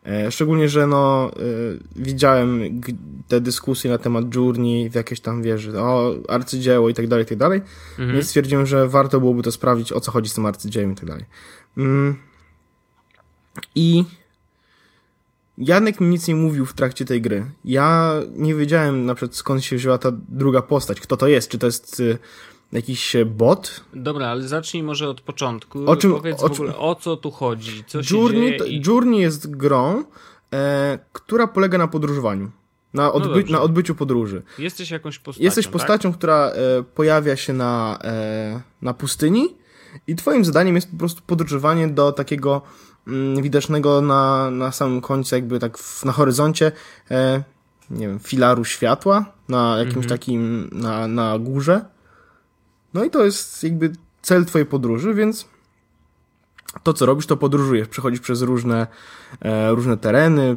E, 0.06 0.30
szczególnie, 0.30 0.68
że 0.68 0.86
no, 0.86 1.30
y, 1.40 1.78
widziałem 1.96 2.80
te 3.28 3.40
dyskusje 3.40 3.90
na 3.90 3.98
temat 3.98 4.34
Journey 4.34 4.90
w 4.90 4.94
jakieś 4.94 5.20
tam, 5.20 5.42
wiesz, 5.42 5.68
o 5.68 6.14
arcydzieło 6.28 6.88
i 6.88 6.94
tak 6.94 7.08
dalej, 7.08 7.24
i 7.24 7.28
tak 7.28 7.38
dalej. 7.38 7.60
Mhm. 7.90 8.12
Więc 8.12 8.26
stwierdziłem, 8.26 8.66
że 8.66 8.88
warto 8.88 9.20
byłoby 9.20 9.42
to 9.42 9.52
sprawdzić, 9.52 9.92
o 9.92 10.00
co 10.00 10.12
chodzi 10.12 10.30
z 10.30 10.34
tym 10.34 10.46
arcydziełem 10.46 10.92
i 10.92 10.94
tak 10.94 11.04
dalej. 11.04 11.24
Mm. 11.76 12.16
I 13.74 14.04
Janek 15.58 16.00
mi 16.00 16.06
nic 16.06 16.28
nie 16.28 16.34
mówił 16.34 16.66
w 16.66 16.72
trakcie 16.72 17.04
tej 17.04 17.22
gry. 17.22 17.44
Ja 17.64 18.14
nie 18.36 18.54
wiedziałem 18.54 19.06
na 19.06 19.14
przykład 19.14 19.36
skąd 19.36 19.64
się 19.64 19.76
wzięła 19.76 19.98
ta 19.98 20.12
druga 20.28 20.62
postać, 20.62 21.00
kto 21.00 21.16
to 21.16 21.28
jest, 21.28 21.48
czy 21.48 21.58
to 21.58 21.66
jest 21.66 22.00
y, 22.00 22.18
jakiś 22.72 23.16
bot. 23.26 23.84
Dobra, 23.94 24.28
ale 24.28 24.48
zacznij 24.48 24.82
może 24.82 25.08
od 25.08 25.20
początku. 25.20 25.90
O 25.90 25.96
czym, 25.96 26.12
Powiedz 26.12 26.42
o, 26.42 26.48
w 26.48 26.52
ogóle, 26.52 26.76
o 26.76 26.94
co 26.94 27.16
tu 27.16 27.30
chodzi, 27.30 27.84
co 27.86 27.98
Journey. 28.10 28.58
I... 28.66 28.82
Journey 28.86 29.20
jest 29.20 29.56
grą, 29.56 30.04
e, 30.52 30.98
która 31.12 31.46
polega 31.46 31.78
na 31.78 31.88
podróżowaniu. 31.88 32.50
Na, 32.94 33.12
odby 33.12 33.44
no 33.44 33.52
na 33.52 33.62
odbyciu 33.62 33.94
podróży. 33.94 34.42
Jesteś 34.58 34.90
jakąś 34.90 35.18
postacią. 35.18 35.44
Jesteś 35.44 35.64
tak? 35.66 35.72
postacią, 35.72 36.10
tak? 36.10 36.18
która 36.18 36.50
e, 36.50 36.82
pojawia 36.82 37.36
się 37.36 37.52
na, 37.52 37.98
e, 38.04 38.60
na 38.82 38.94
pustyni 38.94 39.48
i 40.06 40.16
twoim 40.16 40.44
zadaniem 40.44 40.74
jest 40.74 40.90
po 40.90 40.96
prostu 40.96 41.22
podróżowanie 41.26 41.88
do 41.88 42.12
takiego 42.12 42.62
mm, 43.06 43.42
widocznego 43.42 44.00
na, 44.00 44.50
na 44.50 44.72
samym 44.72 45.00
końcu, 45.00 45.34
jakby 45.34 45.58
tak 45.58 45.78
w, 45.78 46.04
na 46.04 46.12
horyzoncie, 46.12 46.72
e, 47.10 47.42
nie 47.90 48.08
wiem, 48.08 48.18
filaru 48.18 48.64
światła, 48.64 49.24
na 49.48 49.78
jakimś 49.78 50.04
mhm. 50.04 50.08
takim, 50.08 50.70
na, 50.72 51.08
na 51.08 51.38
górze. 51.38 51.84
No 52.96 53.04
i 53.04 53.10
to 53.10 53.24
jest 53.24 53.64
jakby 53.64 53.92
cel 54.22 54.44
twojej 54.44 54.66
podróży, 54.66 55.14
więc 55.14 55.48
to, 56.82 56.92
co 56.92 57.06
robisz, 57.06 57.26
to 57.26 57.36
podróżujesz. 57.36 57.88
Przechodzisz 57.88 58.20
przez 58.20 58.42
różne, 58.42 58.86
e, 59.40 59.70
różne 59.70 59.96
tereny, 59.96 60.56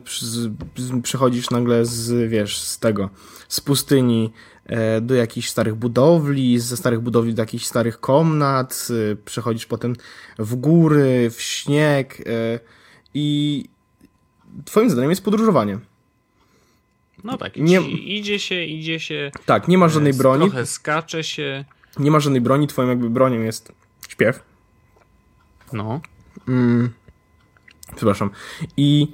przechodzisz 1.04 1.50
nagle 1.50 1.86
z, 1.86 2.30
wiesz, 2.30 2.58
z 2.58 2.80
tego, 2.80 3.10
z 3.48 3.62
pustyni 3.62 4.34
e, 4.66 5.02
do 5.02 5.16
jakichś 5.16 5.50
starych 5.50 5.76
budowli, 5.76 6.60
ze 6.60 6.78
starych 6.78 7.00
budowli 7.00 7.34
do 7.34 7.42
jakichś 7.42 7.66
starych 7.66 8.00
komnat, 8.00 8.88
e, 9.12 9.16
przechodzisz 9.16 9.66
potem 9.66 9.96
w 10.40 10.56
góry, 10.56 11.32
w 11.32 11.42
śnieg 11.42 12.22
e, 12.26 12.60
i 13.14 13.66
twoim 14.66 14.90
zadaniem 14.90 15.10
jest 15.10 15.24
podróżowanie. 15.24 15.80
No 17.24 17.38
tak, 17.38 17.56
nie... 17.58 17.82
idzie 17.92 18.40
się, 18.40 18.64
idzie 18.64 19.00
się. 19.00 19.32
Tak, 19.46 19.68
nie 19.68 19.78
ma 19.78 19.90
żadnej 19.90 20.14
broni. 20.14 20.46
Trochę 20.46 20.66
skacze 20.66 21.24
się. 21.24 21.66
Nie 22.00 22.12
ma 22.12 22.20
żadnej 22.20 22.42
broni, 22.42 22.68
twoją 22.68 22.90
jakby 22.90 23.10
bronią 23.10 23.42
jest 23.42 23.72
śpiew. 24.08 24.44
No. 25.74 26.02
Mm. 26.48 26.90
Przepraszam. 27.96 28.30
I 28.78 29.14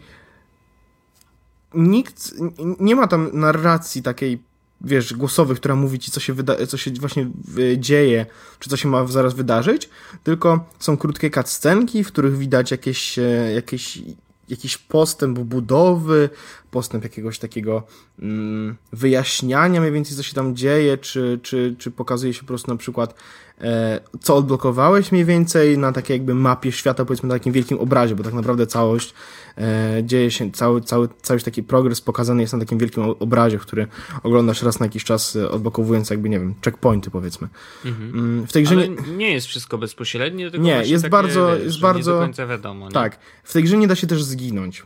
nikt, 1.73 2.33
nie 2.79 2.95
ma 2.95 3.07
tam 3.07 3.29
narracji 3.33 4.01
takiej, 4.01 4.43
wiesz, 4.81 5.13
głosowych, 5.13 5.59
która 5.59 5.75
mówi 5.75 5.99
ci, 5.99 6.11
co 6.11 6.19
się, 6.19 6.33
wyda 6.33 6.67
co 6.67 6.77
się 6.77 6.91
właśnie 6.91 7.29
dzieje, 7.77 8.25
czy 8.59 8.69
co 8.69 8.77
się 8.77 8.89
ma 8.89 9.07
zaraz 9.07 9.33
wydarzyć, 9.33 9.89
tylko 10.23 10.69
są 10.79 10.97
krótkie 10.97 11.31
cutscenki, 11.31 12.03
w 12.03 12.07
których 12.07 12.37
widać 12.37 12.71
jakieś, 12.71 13.19
e, 13.19 13.51
jakieś 13.53 14.01
jakiś 14.49 14.77
postęp 14.77 15.39
budowy, 15.39 16.29
postęp 16.75 17.03
jakiegoś 17.03 17.39
takiego 17.39 17.83
mm, 18.19 18.75
wyjaśniania 18.93 19.81
mniej 19.81 19.93
więcej, 19.93 20.17
co 20.17 20.23
się 20.23 20.33
tam 20.33 20.55
dzieje, 20.55 20.97
czy, 20.97 21.39
czy, 21.43 21.75
czy 21.79 21.91
pokazuje 21.91 22.33
się 22.33 22.41
po 22.41 22.47
prostu 22.47 22.71
na 22.71 22.77
przykład 22.77 23.13
E, 23.61 23.99
co 24.21 24.35
odblokowałeś 24.35 25.11
mniej 25.11 25.25
więcej 25.25 25.77
na 25.77 25.91
takiej 25.91 26.15
jakby 26.15 26.33
mapie 26.33 26.71
świata, 26.71 27.05
powiedzmy 27.05 27.29
na 27.29 27.35
takim 27.35 27.53
wielkim 27.53 27.79
obrazie, 27.79 28.15
bo 28.15 28.23
tak 28.23 28.33
naprawdę 28.33 28.67
całość 28.67 29.13
e, 29.57 30.01
dzieje 30.03 30.31
się, 30.31 30.51
cały, 30.51 30.81
cały, 30.81 31.09
cały 31.21 31.39
taki 31.39 31.63
progres 31.63 32.01
pokazany 32.01 32.41
jest 32.41 32.53
na 32.53 32.59
takim 32.59 32.77
wielkim 32.77 33.03
obrazie, 33.03 33.57
który 33.57 33.87
oglądasz 34.23 34.63
raz 34.63 34.79
na 34.79 34.85
jakiś 34.85 35.03
czas, 35.03 35.35
e, 35.35 35.51
odblokowując 35.51 36.09
jakby, 36.09 36.29
nie 36.29 36.39
wiem, 36.39 36.55
checkpointy 36.65 37.11
powiedzmy. 37.11 37.47
Mhm. 37.85 38.09
Mm, 38.09 38.47
w 38.47 38.51
tej 38.51 38.63
grze 38.63 38.75
Ale 38.75 38.87
nie... 39.17 39.33
jest 39.33 39.47
wszystko 39.47 39.77
bezpośrednie, 39.77 40.51
tylko 40.51 40.65
nie, 40.65 40.83
jest 40.85 41.09
bardzo, 41.09 41.55
wiesz, 41.55 41.65
jest 41.65 41.79
bardzo, 41.79 42.11
nie 42.11 42.19
do 42.19 42.25
końca 42.25 42.47
wiadomo. 42.47 42.85
Nie? 42.85 42.91
Tak, 42.91 43.19
w 43.43 43.53
tej 43.53 43.63
grze 43.63 43.77
nie 43.77 43.87
da 43.87 43.95
się 43.95 44.07
też 44.07 44.23
zginąć. 44.23 44.83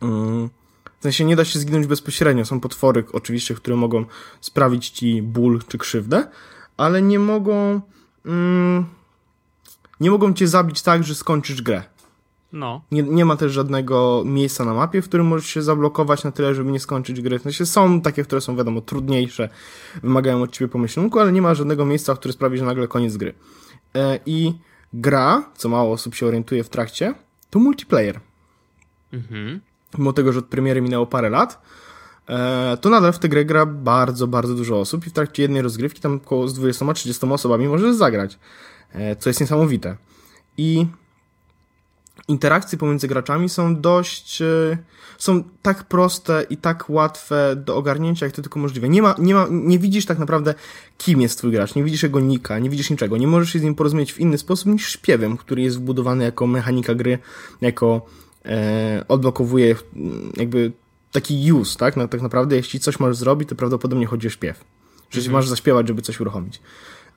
Mm. 0.00 0.48
W 1.00 1.02
sensie 1.02 1.24
nie 1.24 1.36
da 1.36 1.44
się 1.44 1.58
zginąć 1.58 1.86
bezpośrednio. 1.86 2.44
Są 2.44 2.60
potwory 2.60 3.04
oczywiście, 3.12 3.54
które 3.54 3.76
mogą 3.76 4.04
sprawić 4.40 4.90
ci 4.90 5.22
ból 5.22 5.60
czy 5.68 5.78
krzywdę, 5.78 6.28
ale 6.76 7.02
nie 7.02 7.18
mogą. 7.18 7.80
Mm, 8.26 8.84
nie 10.00 10.10
mogą 10.10 10.34
cię 10.34 10.48
zabić 10.48 10.82
tak, 10.82 11.04
że 11.04 11.14
skończysz 11.14 11.62
grę. 11.62 11.82
No. 12.52 12.82
Nie, 12.90 13.02
nie 13.02 13.24
ma 13.24 13.36
też 13.36 13.52
żadnego 13.52 14.22
miejsca 14.26 14.64
na 14.64 14.74
mapie, 14.74 15.02
w 15.02 15.08
którym 15.08 15.26
możesz 15.26 15.46
się 15.46 15.62
zablokować 15.62 16.24
na 16.24 16.32
tyle, 16.32 16.54
żeby 16.54 16.72
nie 16.72 16.80
skończyć 16.80 17.20
gry. 17.20 17.38
W 17.38 17.42
sensie 17.42 17.66
są 17.66 18.00
takie, 18.00 18.22
które 18.22 18.40
są 18.40 18.56
wiadomo 18.56 18.80
trudniejsze, 18.80 19.48
wymagają 20.02 20.42
od 20.42 20.52
ciebie 20.52 20.68
pomyślunku, 20.68 21.20
ale 21.20 21.32
nie 21.32 21.42
ma 21.42 21.54
żadnego 21.54 21.84
miejsca, 21.84 22.14
które 22.14 22.32
sprawi, 22.32 22.58
że 22.58 22.64
nagle 22.64 22.88
koniec 22.88 23.16
gry. 23.16 23.34
E, 23.94 24.18
I 24.26 24.52
gra, 24.92 25.50
co 25.56 25.68
mało 25.68 25.92
osób 25.92 26.14
się 26.14 26.26
orientuje 26.26 26.64
w 26.64 26.68
trakcie, 26.68 27.14
to 27.50 27.58
multiplayer. 27.58 28.20
Mhm. 29.12 29.60
Mimo 29.98 30.12
tego, 30.12 30.32
że 30.32 30.38
od 30.38 30.46
premiery 30.46 30.80
minęło 30.80 31.06
parę 31.06 31.30
lat, 31.30 31.62
e, 32.28 32.76
to 32.80 32.90
nadal 32.90 33.12
w 33.12 33.18
tę 33.18 33.28
grę 33.28 33.44
gra 33.44 33.66
bardzo, 33.66 34.26
bardzo 34.26 34.54
dużo 34.54 34.80
osób 34.80 35.06
i 35.06 35.10
w 35.10 35.12
trakcie 35.12 35.42
jednej 35.42 35.62
rozgrywki 35.62 36.00
tam 36.00 36.14
około 36.14 36.48
z 36.48 36.58
20-30 36.58 37.32
osobami 37.32 37.68
możesz 37.68 37.96
zagrać, 37.96 38.38
e, 38.92 39.16
co 39.16 39.30
jest 39.30 39.40
niesamowite. 39.40 39.96
I 40.56 40.86
interakcje 42.28 42.78
pomiędzy 42.78 43.08
graczami 43.08 43.48
są 43.48 43.80
dość, 43.80 44.42
e, 44.42 44.78
są 45.18 45.44
tak 45.62 45.84
proste 45.84 46.46
i 46.50 46.56
tak 46.56 46.90
łatwe 46.90 47.56
do 47.56 47.76
ogarnięcia, 47.76 48.26
jak 48.26 48.34
to 48.34 48.42
tylko 48.42 48.58
możliwe. 48.58 48.88
Nie 48.88 49.02
ma, 49.02 49.14
nie 49.18 49.34
ma, 49.34 49.46
nie 49.50 49.78
widzisz 49.78 50.06
tak 50.06 50.18
naprawdę, 50.18 50.54
kim 50.98 51.20
jest 51.20 51.38
twój 51.38 51.50
gracz, 51.50 51.74
nie 51.74 51.84
widzisz 51.84 52.02
jego 52.02 52.20
nika, 52.20 52.58
nie 52.58 52.70
widzisz 52.70 52.90
niczego, 52.90 53.16
nie 53.16 53.26
możesz 53.26 53.52
się 53.52 53.58
z 53.58 53.62
nim 53.62 53.74
porozumieć 53.74 54.12
w 54.12 54.20
inny 54.20 54.38
sposób 54.38 54.72
niż 54.72 54.92
śpiewem, 54.92 55.36
który 55.36 55.62
jest 55.62 55.78
wbudowany 55.78 56.24
jako 56.24 56.46
mechanika 56.46 56.94
gry, 56.94 57.18
jako 57.60 58.06
e, 58.44 59.04
odblokowuje 59.08 59.76
mm, 59.96 60.32
jakby 60.36 60.72
taki 61.12 61.52
use, 61.52 61.78
tak? 61.78 61.96
No, 61.96 62.08
tak 62.08 62.22
naprawdę, 62.22 62.56
jeśli 62.56 62.80
coś 62.80 63.00
masz 63.00 63.16
zrobić, 63.16 63.48
to 63.48 63.54
prawdopodobnie 63.54 64.06
chodzi 64.06 64.26
o 64.26 64.30
śpiew. 64.30 64.64
Że 65.10 65.18
mhm. 65.18 65.32
masz 65.32 65.48
zaśpiewać, 65.48 65.88
żeby 65.88 66.02
coś 66.02 66.20
uruchomić. 66.20 66.60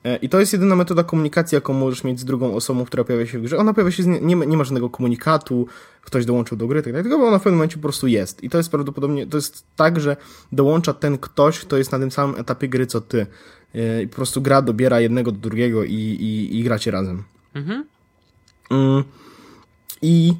E, 0.03 0.15
I 0.15 0.29
to 0.29 0.39
jest 0.39 0.53
jedyna 0.53 0.75
metoda 0.75 1.03
komunikacji, 1.03 1.55
jaką 1.55 1.73
możesz 1.73 2.03
mieć 2.03 2.19
z 2.19 2.25
drugą 2.25 2.55
osobą, 2.55 2.85
która 2.85 3.03
pojawia 3.03 3.25
się 3.25 3.39
w 3.39 3.41
grze. 3.41 3.57
Ona 3.57 3.73
pojawia 3.73 3.91
się, 3.91 4.03
z, 4.03 4.07
nie, 4.07 4.35
nie 4.35 4.57
ma 4.57 4.63
żadnego 4.63 4.89
komunikatu, 4.89 5.67
ktoś 6.01 6.25
dołączył 6.25 6.57
do 6.57 6.67
gry, 6.67 6.83
tak 6.83 6.93
dalej, 6.93 7.09
tylko 7.09 7.27
ona 7.27 7.39
w 7.39 7.41
pewnym 7.41 7.57
momencie 7.57 7.77
po 7.77 7.81
prostu 7.81 8.07
jest. 8.07 8.43
I 8.43 8.49
to 8.49 8.57
jest 8.57 8.71
prawdopodobnie, 8.71 9.27
to 9.27 9.37
jest 9.37 9.65
tak, 9.75 9.99
że 9.99 10.17
dołącza 10.51 10.93
ten 10.93 11.17
ktoś, 11.17 11.59
kto 11.59 11.77
jest 11.77 11.91
na 11.91 11.99
tym 11.99 12.11
samym 12.11 12.39
etapie 12.39 12.69
gry, 12.69 12.87
co 12.87 13.01
ty. 13.01 13.25
E, 13.75 14.03
I 14.03 14.07
po 14.07 14.15
prostu 14.15 14.41
gra 14.41 14.61
dobiera 14.61 14.99
jednego 14.99 15.31
do 15.31 15.37
drugiego 15.37 15.83
i, 15.83 15.93
i, 15.93 16.59
i 16.59 16.63
gracie 16.63 16.91
razem. 16.91 17.23
Mhm. 17.53 17.85
Mm. 18.71 19.03
I... 20.01 20.33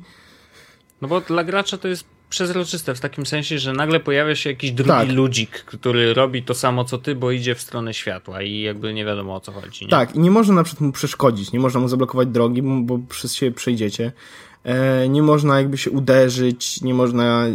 No 1.03 1.09
bo 1.09 1.21
dla 1.21 1.43
gracza 1.43 1.77
to 1.77 1.87
jest 1.87 2.05
przezroczyste 2.29 2.95
w 2.95 2.99
takim 2.99 3.25
sensie, 3.25 3.59
że 3.59 3.73
nagle 3.73 3.99
pojawia 3.99 4.35
się 4.35 4.49
jakiś 4.49 4.71
drugi 4.71 4.89
tak. 4.89 5.11
ludzik, 5.11 5.51
który 5.51 6.13
robi 6.13 6.43
to 6.43 6.53
samo 6.53 6.85
co 6.85 6.97
ty, 6.97 7.15
bo 7.15 7.31
idzie 7.31 7.55
w 7.55 7.61
stronę 7.61 7.93
światła 7.93 8.41
i 8.41 8.61
jakby 8.61 8.93
nie 8.93 9.05
wiadomo 9.05 9.35
o 9.35 9.39
co 9.39 9.51
chodzi. 9.51 9.85
Nie? 9.85 9.91
Tak, 9.91 10.15
i 10.15 10.19
nie 10.19 10.31
można 10.31 10.53
na 10.55 10.63
przykład 10.63 10.81
mu 10.81 10.91
przeszkodzić, 10.91 11.51
nie 11.51 11.59
można 11.59 11.79
mu 11.79 11.87
zablokować 11.87 12.27
drogi, 12.27 12.61
bo 12.61 12.99
przez 13.09 13.35
siebie 13.35 13.51
przejdziecie. 13.51 14.11
E, 14.63 15.09
nie 15.09 15.23
można 15.23 15.57
jakby 15.57 15.77
się 15.77 15.91
uderzyć, 15.91 16.81
nie 16.81 16.93
można 16.93 17.45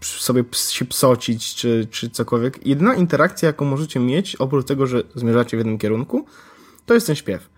sobie 0.00 0.44
się 0.70 0.84
psocić 0.84 1.54
czy, 1.54 1.86
czy 1.90 2.10
cokolwiek. 2.10 2.66
Jedyna 2.66 2.94
interakcja, 2.94 3.46
jaką 3.46 3.64
możecie 3.64 4.00
mieć, 4.00 4.36
oprócz 4.36 4.66
tego, 4.66 4.86
że 4.86 5.02
zmierzacie 5.14 5.56
w 5.56 5.60
jednym 5.60 5.78
kierunku, 5.78 6.26
to 6.86 6.94
jest 6.94 7.06
ten 7.06 7.16
śpiew. 7.16 7.48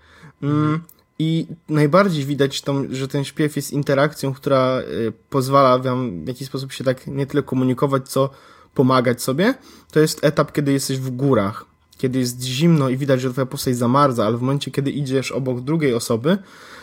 Mm. 0.43 0.81
I 1.23 1.47
najbardziej 1.69 2.25
widać, 2.25 2.63
to, 2.63 2.83
że 2.91 3.09
ten 3.09 3.25
śpiew 3.25 3.57
jest 3.57 3.73
interakcją, 3.73 4.35
która 4.35 4.81
y, 4.81 5.13
pozwala 5.31 5.79
wam 5.79 6.25
w 6.25 6.29
jakiś 6.29 6.49
sposób 6.49 6.73
się 6.73 6.85
tak 6.85 7.07
nie 7.07 7.27
tyle 7.27 7.43
komunikować, 7.43 8.09
co 8.09 8.31
pomagać 8.75 9.23
sobie. 9.23 9.55
To 9.91 10.01
jest 10.01 10.25
etap, 10.25 10.53
kiedy 10.53 10.73
jesteś 10.73 10.99
w 10.99 11.11
górach, 11.11 11.65
kiedy 11.99 12.19
jest 12.19 12.43
zimno 12.43 12.89
i 12.89 12.97
widać, 12.97 13.21
że 13.21 13.33
twoja 13.33 13.47
postać 13.47 13.77
zamarza, 13.77 14.27
ale 14.27 14.37
w 14.37 14.41
momencie, 14.41 14.71
kiedy 14.71 14.91
idziesz 14.91 15.33
obok 15.33 15.61
drugiej 15.61 15.95
osoby 15.95 16.39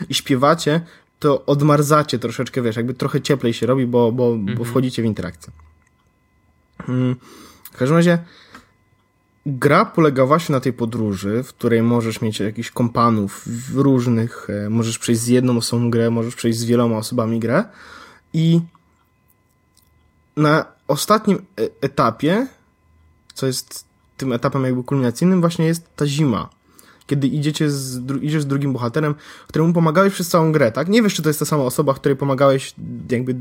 i 0.08 0.14
śpiewacie, 0.14 0.80
to 1.18 1.46
odmarzacie 1.46 2.18
troszeczkę, 2.18 2.62
wiesz, 2.62 2.76
jakby 2.76 2.94
trochę 2.94 3.20
cieplej 3.20 3.52
się 3.52 3.66
robi, 3.66 3.86
bo, 3.86 4.12
bo, 4.12 4.32
mhm. 4.32 4.58
bo 4.58 4.64
wchodzicie 4.64 5.02
w 5.02 5.04
interakcję. 5.04 5.52
Hmm. 6.86 7.16
W 7.72 7.76
każdym 7.76 7.96
razie 7.96 8.18
gra 9.48 9.84
polega 9.84 10.26
właśnie 10.26 10.52
na 10.52 10.60
tej 10.60 10.72
podróży, 10.72 11.42
w 11.42 11.48
której 11.48 11.82
możesz 11.82 12.20
mieć 12.20 12.40
jakichś 12.40 12.70
kompanów 12.70 13.44
różnych, 13.74 14.50
e, 14.50 14.70
możesz 14.70 14.98
przejść 14.98 15.20
z 15.20 15.26
jedną 15.26 15.56
osobą 15.56 15.90
grę, 15.90 16.10
możesz 16.10 16.34
przejść 16.34 16.58
z 16.58 16.64
wieloma 16.64 16.96
osobami 16.96 17.40
grę 17.40 17.64
i 18.32 18.60
na 20.36 20.64
ostatnim 20.88 21.36
e, 21.36 21.68
etapie, 21.80 22.46
co 23.34 23.46
jest 23.46 23.84
tym 24.16 24.32
etapem 24.32 24.64
jakby 24.64 24.84
kulminacyjnym, 24.84 25.40
właśnie 25.40 25.66
jest 25.66 25.96
ta 25.96 26.06
zima. 26.06 26.50
Kiedy 27.06 27.26
idziecie 27.26 27.70
z, 27.70 28.02
idziesz 28.22 28.42
z 28.42 28.46
drugim 28.46 28.72
bohaterem, 28.72 29.14
któremu 29.46 29.72
pomagałeś 29.72 30.12
przez 30.12 30.28
całą 30.28 30.52
grę, 30.52 30.72
tak? 30.72 30.88
Nie 30.88 31.02
wiesz, 31.02 31.14
czy 31.14 31.22
to 31.22 31.28
jest 31.28 31.38
ta 31.38 31.44
sama 31.44 31.62
osoba, 31.62 31.94
której 31.94 32.16
pomagałeś 32.16 32.74
jakby 33.10 33.34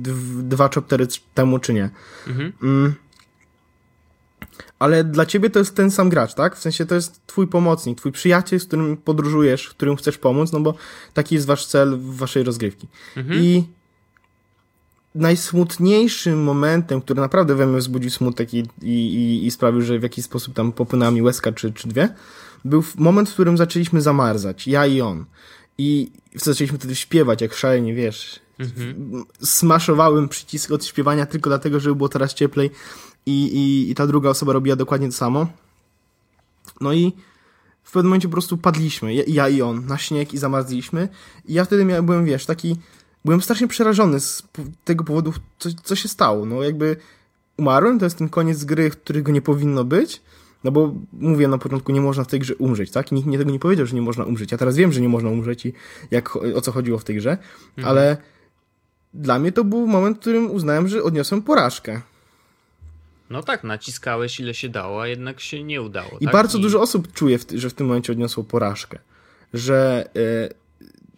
dwa 0.43 0.69
chaptery 0.69 1.07
temu, 1.33 1.59
czy 1.59 1.73
nie. 1.73 1.89
Mhm. 2.27 2.53
Mm 2.63 2.95
ale 4.79 5.03
dla 5.03 5.25
ciebie 5.25 5.49
to 5.49 5.59
jest 5.59 5.75
ten 5.75 5.91
sam 5.91 6.09
gracz, 6.09 6.33
tak? 6.33 6.55
W 6.55 6.59
sensie 6.59 6.85
to 6.85 6.95
jest 6.95 7.27
twój 7.27 7.47
pomocnik, 7.47 7.97
twój 7.97 8.11
przyjaciel, 8.11 8.59
z 8.59 8.65
którym 8.65 8.97
podróżujesz, 8.97 9.69
którym 9.69 9.95
chcesz 9.95 10.17
pomóc, 10.17 10.51
no 10.51 10.59
bo 10.59 10.73
taki 11.13 11.35
jest 11.35 11.47
wasz 11.47 11.65
cel 11.65 11.97
w 11.97 12.15
waszej 12.15 12.43
rozgrywki. 12.43 12.87
Mhm. 13.15 13.43
I 13.43 13.63
najsmutniejszym 15.15 16.43
momentem, 16.43 17.01
który 17.01 17.21
naprawdę 17.21 17.55
we 17.55 17.67
mnie 17.67 17.77
wzbudził 17.77 18.09
smutek 18.09 18.53
i, 18.53 18.63
i, 18.81 19.45
i 19.45 19.51
sprawił, 19.51 19.81
że 19.81 19.99
w 19.99 20.03
jakiś 20.03 20.25
sposób 20.25 20.53
tam 20.53 20.71
popłynęła 20.71 21.11
mi 21.11 21.21
łezka 21.21 21.51
czy, 21.51 21.73
czy 21.73 21.87
dwie, 21.87 22.09
był 22.65 22.83
moment, 22.97 23.29
w 23.29 23.33
którym 23.33 23.57
zaczęliśmy 23.57 24.01
zamarzać, 24.01 24.67
ja 24.67 24.85
i 24.85 25.01
on. 25.01 25.25
I 25.77 26.11
zaczęliśmy 26.35 26.77
wtedy 26.77 26.95
śpiewać 26.95 27.41
jak 27.41 27.53
szalenie, 27.53 27.93
wiesz. 27.93 28.39
Mhm. 28.59 29.23
Smaszowałem 29.43 30.29
przycisk 30.29 30.71
od 30.71 30.85
śpiewania 30.85 31.25
tylko 31.25 31.49
dlatego, 31.49 31.79
żeby 31.79 31.95
było 31.95 32.09
teraz 32.09 32.33
cieplej 32.33 32.71
i, 33.27 33.31
i, 33.31 33.91
i 33.91 33.95
ta 33.95 34.07
druga 34.07 34.29
osoba 34.29 34.53
robiła 34.53 34.75
dokładnie 34.75 35.07
to 35.07 35.13
samo. 35.13 35.47
No 36.81 36.93
i 36.93 37.13
w 37.83 37.91
pewnym 37.91 38.09
momencie 38.09 38.27
po 38.27 38.31
prostu 38.31 38.57
padliśmy, 38.57 39.13
ja, 39.13 39.23
ja 39.27 39.49
i 39.49 39.61
on, 39.61 39.85
na 39.85 39.97
śnieg 39.97 40.33
i 40.33 40.37
zamarzliśmy. 40.37 41.09
I 41.45 41.53
ja 41.53 41.65
wtedy 41.65 41.85
miałem, 41.85 42.05
byłem, 42.05 42.25
wiesz, 42.25 42.45
taki, 42.45 42.75
byłem 43.25 43.41
strasznie 43.41 43.67
przerażony 43.67 44.19
z 44.19 44.43
tego 44.83 45.03
powodu, 45.03 45.33
co, 45.59 45.69
co 45.83 45.95
się 45.95 46.07
stało. 46.07 46.45
No 46.45 46.63
jakby 46.63 46.95
umarłem, 47.57 47.99
to 47.99 48.05
jest 48.05 48.17
ten 48.17 48.29
koniec 48.29 48.63
gry, 48.63 48.89
którego 48.89 49.31
nie 49.31 49.41
powinno 49.41 49.83
być. 49.83 50.21
No 50.63 50.71
bo 50.71 50.93
mówię 51.13 51.47
na 51.47 51.57
początku, 51.57 51.91
nie 51.91 52.01
można 52.01 52.23
w 52.23 52.27
tej 52.27 52.39
grze 52.39 52.55
umrzeć, 52.55 52.91
tak? 52.91 53.11
Nikt 53.11 53.27
mnie 53.27 53.37
tego 53.37 53.51
nie 53.51 53.59
powiedział, 53.59 53.85
że 53.85 53.95
nie 53.95 54.01
można 54.01 54.23
umrzeć. 54.23 54.51
Ja 54.51 54.57
teraz 54.57 54.75
wiem, 54.75 54.91
że 54.91 55.01
nie 55.01 55.09
można 55.09 55.29
umrzeć 55.29 55.65
i 55.65 55.73
jak, 56.11 56.35
o 56.35 56.61
co 56.61 56.71
chodziło 56.71 56.99
w 56.99 57.03
tej 57.03 57.15
grze, 57.15 57.37
mhm. 57.77 57.87
ale 57.87 58.17
dla 59.13 59.39
mnie 59.39 59.51
to 59.51 59.63
był 59.63 59.87
moment, 59.87 60.17
w 60.17 60.19
którym 60.19 60.51
uznałem, 60.51 60.87
że 60.87 61.03
odniosłem 61.03 61.41
porażkę. 61.41 62.01
No 63.29 63.43
tak, 63.43 63.63
naciskałeś 63.63 64.39
ile 64.39 64.53
się 64.53 64.69
dało, 64.69 65.01
a 65.01 65.07
jednak 65.07 65.39
się 65.39 65.63
nie 65.63 65.81
udało. 65.81 66.17
I 66.19 66.25
tak? 66.25 66.33
bardzo 66.33 66.57
I... 66.57 66.61
dużo 66.61 66.81
osób 66.81 67.13
czuje, 67.13 67.39
że 67.55 67.69
w 67.69 67.73
tym 67.73 67.87
momencie 67.87 68.13
odniosło 68.13 68.43
porażkę. 68.43 68.99
Że 69.53 70.09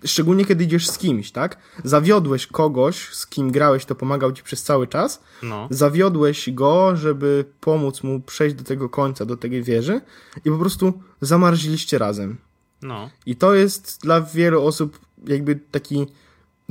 yy, 0.01 0.07
szczególnie 0.07 0.45
kiedy 0.45 0.63
idziesz 0.63 0.87
z 0.87 0.97
kimś, 0.97 1.31
tak? 1.31 1.57
Zawiodłeś 1.83 2.47
kogoś, 2.47 2.95
z 2.95 3.27
kim 3.27 3.51
grałeś, 3.51 3.85
to 3.85 3.95
pomagał 3.95 4.31
ci 4.31 4.43
przez 4.43 4.63
cały 4.63 4.87
czas. 4.87 5.23
No. 5.43 5.67
Zawiodłeś 5.71 6.51
go, 6.51 6.95
żeby 6.95 7.45
pomóc 7.59 8.03
mu 8.03 8.19
przejść 8.19 8.55
do 8.55 8.63
tego 8.63 8.89
końca, 8.89 9.25
do 9.25 9.37
tej 9.37 9.63
wieży 9.63 10.01
i 10.45 10.49
po 10.49 10.57
prostu 10.57 10.93
zamarziliście 11.21 11.97
razem. 11.97 12.37
No. 12.81 13.09
I 13.25 13.35
to 13.35 13.53
jest 13.53 13.99
dla 14.01 14.21
wielu 14.21 14.65
osób 14.65 14.99
jakby 15.27 15.55
taki, 15.55 16.07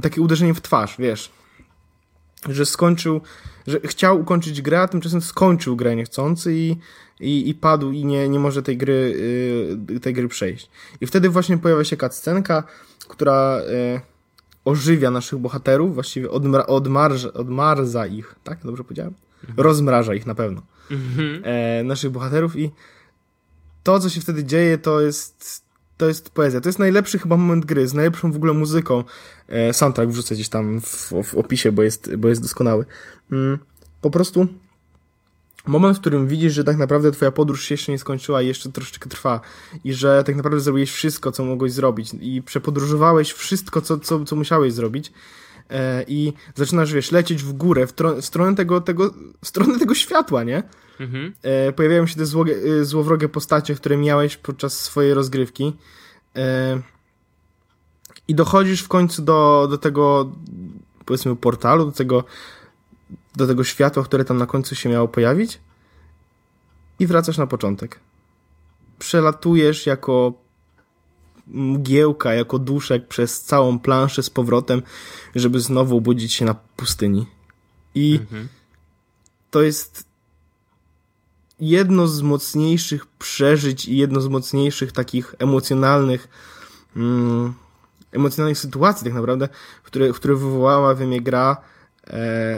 takie 0.02 0.20
uderzenie 0.20 0.54
w 0.54 0.60
twarz, 0.60 0.96
wiesz 0.98 1.37
że 2.48 2.66
skończył, 2.66 3.20
że 3.66 3.80
chciał 3.80 4.20
ukończyć 4.20 4.62
grę, 4.62 4.80
a 4.80 4.88
tymczasem 4.88 5.22
skończył 5.22 5.76
grę 5.76 5.96
niechcący 5.96 6.54
i, 6.54 6.76
i, 7.20 7.48
i 7.48 7.54
padł 7.54 7.90
i 7.90 8.04
nie, 8.04 8.28
nie 8.28 8.38
może 8.38 8.62
tej 8.62 8.76
gry, 8.76 9.16
yy, 9.88 10.00
tej 10.00 10.14
gry 10.14 10.28
przejść. 10.28 10.70
I 11.00 11.06
wtedy 11.06 11.28
właśnie 11.28 11.58
pojawia 11.58 11.84
się 11.84 11.96
cutscenka, 11.96 12.62
która 13.08 13.60
yy, 13.60 14.00
ożywia 14.64 15.10
naszych 15.10 15.38
bohaterów, 15.38 15.94
właściwie 15.94 16.30
odmra, 16.30 16.66
odmarza, 16.66 17.32
odmarza 17.32 18.06
ich, 18.06 18.34
tak? 18.44 18.58
Dobrze 18.64 18.84
powiedziałem? 18.84 19.14
Mhm. 19.40 19.64
Rozmraża 19.66 20.14
ich 20.14 20.26
na 20.26 20.34
pewno. 20.34 20.62
Mhm. 20.90 21.42
E, 21.44 21.84
naszych 21.84 22.10
bohaterów 22.10 22.56
i 22.56 22.70
to, 23.82 24.00
co 24.00 24.08
się 24.08 24.20
wtedy 24.20 24.44
dzieje, 24.44 24.78
to 24.78 25.00
jest 25.00 25.67
to 25.98 26.08
jest 26.08 26.30
poezja. 26.30 26.60
To 26.60 26.68
jest 26.68 26.78
najlepszy 26.78 27.18
chyba 27.18 27.36
moment 27.36 27.64
gry, 27.64 27.88
z 27.88 27.94
najlepszą 27.94 28.32
w 28.32 28.36
ogóle 28.36 28.52
muzyką. 28.52 29.04
E, 29.48 29.72
soundtrack 29.74 30.10
wrzucę 30.10 30.34
gdzieś 30.34 30.48
tam 30.48 30.80
w, 30.80 31.12
w 31.24 31.34
opisie, 31.34 31.72
bo 31.72 31.82
jest, 31.82 32.16
bo 32.16 32.28
jest 32.28 32.42
doskonały. 32.42 32.84
Mm, 33.32 33.58
po 34.00 34.10
prostu 34.10 34.46
moment, 35.66 35.96
w 35.96 36.00
którym 36.00 36.28
widzisz, 36.28 36.52
że 36.52 36.64
tak 36.64 36.76
naprawdę 36.76 37.12
twoja 37.12 37.30
podróż 37.30 37.64
się 37.64 37.74
jeszcze 37.74 37.92
nie 37.92 37.98
skończyła 37.98 38.42
i 38.42 38.46
jeszcze 38.46 38.72
troszeczkę 38.72 39.10
trwa 39.10 39.40
i 39.84 39.92
że 39.92 40.24
tak 40.24 40.36
naprawdę 40.36 40.60
zrobiłeś 40.60 40.90
wszystko, 40.90 41.32
co 41.32 41.44
mogłeś 41.44 41.72
zrobić 41.72 42.10
i 42.20 42.42
przepodróżowałeś 42.42 43.32
wszystko, 43.32 43.80
co, 43.80 43.98
co, 43.98 44.24
co 44.24 44.36
musiałeś 44.36 44.72
zrobić 44.72 45.12
i 46.08 46.32
zaczynasz, 46.54 46.92
wiesz, 46.92 47.12
lecieć 47.12 47.42
w 47.42 47.52
górę, 47.52 47.86
w, 47.86 47.94
w 48.20 48.24
stronę 48.24 48.56
tego, 48.56 48.80
tego, 48.80 49.14
w 49.42 49.48
stronę 49.48 49.78
tego 49.78 49.94
światła, 49.94 50.44
nie? 50.44 50.62
Mhm. 51.00 51.32
E, 51.42 51.72
pojawiają 51.72 52.06
się 52.06 52.14
te 52.14 52.26
zło, 52.26 52.44
e, 52.80 52.84
złowrogie 52.84 53.28
postacie, 53.28 53.74
które 53.74 53.96
miałeś 53.96 54.36
podczas 54.36 54.80
swojej 54.80 55.14
rozgrywki. 55.14 55.76
E, 56.36 56.80
I 58.28 58.34
dochodzisz 58.34 58.82
w 58.82 58.88
końcu 58.88 59.22
do, 59.22 59.66
do 59.70 59.78
tego, 59.78 60.32
powiedzmy, 61.04 61.36
portalu, 61.36 61.84
do 61.84 61.92
tego, 61.92 62.24
do 63.36 63.46
tego 63.46 63.64
światła, 63.64 64.04
które 64.04 64.24
tam 64.24 64.36
na 64.36 64.46
końcu 64.46 64.74
się 64.74 64.88
miało 64.88 65.08
pojawić 65.08 65.60
i 66.98 67.06
wracasz 67.06 67.38
na 67.38 67.46
początek. 67.46 68.00
Przelatujesz 68.98 69.86
jako 69.86 70.32
mgiełka, 71.48 72.34
jako 72.34 72.58
duszek 72.58 73.08
przez 73.08 73.42
całą 73.42 73.78
planszę 73.78 74.22
z 74.22 74.30
powrotem, 74.30 74.82
żeby 75.34 75.60
znowu 75.60 75.96
obudzić 75.96 76.32
się 76.32 76.44
na 76.44 76.54
pustyni. 76.54 77.26
I 77.94 78.18
mhm. 78.20 78.48
to 79.50 79.62
jest 79.62 80.04
jedno 81.60 82.08
z 82.08 82.22
mocniejszych 82.22 83.06
przeżyć 83.06 83.88
i 83.88 83.96
jedno 83.96 84.20
z 84.20 84.28
mocniejszych 84.28 84.92
takich 84.92 85.34
emocjonalnych 85.38 86.28
mm, 86.96 87.54
emocjonalnych 88.12 88.58
sytuacji 88.58 89.04
tak 89.04 89.14
naprawdę, 89.14 89.48
które, 89.82 90.12
które 90.12 90.34
wywołała 90.34 90.94
we 90.94 91.06
mnie 91.06 91.20
gra, 91.20 91.56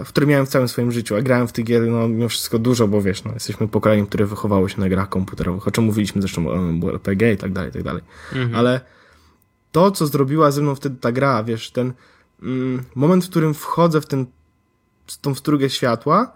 w 0.04 0.08
której 0.08 0.28
miałem 0.28 0.46
w 0.46 0.48
całym 0.48 0.68
swoim 0.68 0.92
życiu, 0.92 1.16
a 1.16 1.22
grałem 1.22 1.48
w 1.48 1.52
tych 1.52 1.64
gier 1.64 1.82
no, 1.82 2.08
mimo 2.08 2.28
wszystko 2.28 2.58
dużo, 2.58 2.88
bo 2.88 3.02
wiesz, 3.02 3.24
no, 3.24 3.32
jesteśmy 3.32 3.68
pokoleniem, 3.68 4.06
które 4.06 4.26
wychowało 4.26 4.68
się 4.68 4.80
na 4.80 4.88
grach 4.88 5.08
komputerowych, 5.08 5.68
o 5.68 5.70
czym 5.70 5.84
mówiliśmy 5.84 6.22
zresztą 6.22 6.48
o 6.48 6.90
RPG 6.92 7.32
i 7.32 7.36
tak 7.36 7.52
dalej, 7.52 7.70
i 7.70 7.72
tak 7.72 7.82
dalej. 7.82 8.02
Mhm. 8.32 8.54
Ale 8.54 8.80
to, 9.72 9.90
co 9.90 10.06
zrobiła 10.06 10.50
ze 10.50 10.62
mną 10.62 10.74
wtedy 10.74 10.96
ta 11.00 11.12
gra, 11.12 11.44
wiesz, 11.44 11.70
ten 11.70 11.92
mm, 12.42 12.84
moment, 12.94 13.24
w 13.24 13.30
którym 13.30 13.54
wchodzę 13.54 14.00
w 14.00 14.06
ten, 14.06 14.26
tą 15.20 15.34
strugę 15.34 15.70
światła, 15.70 16.32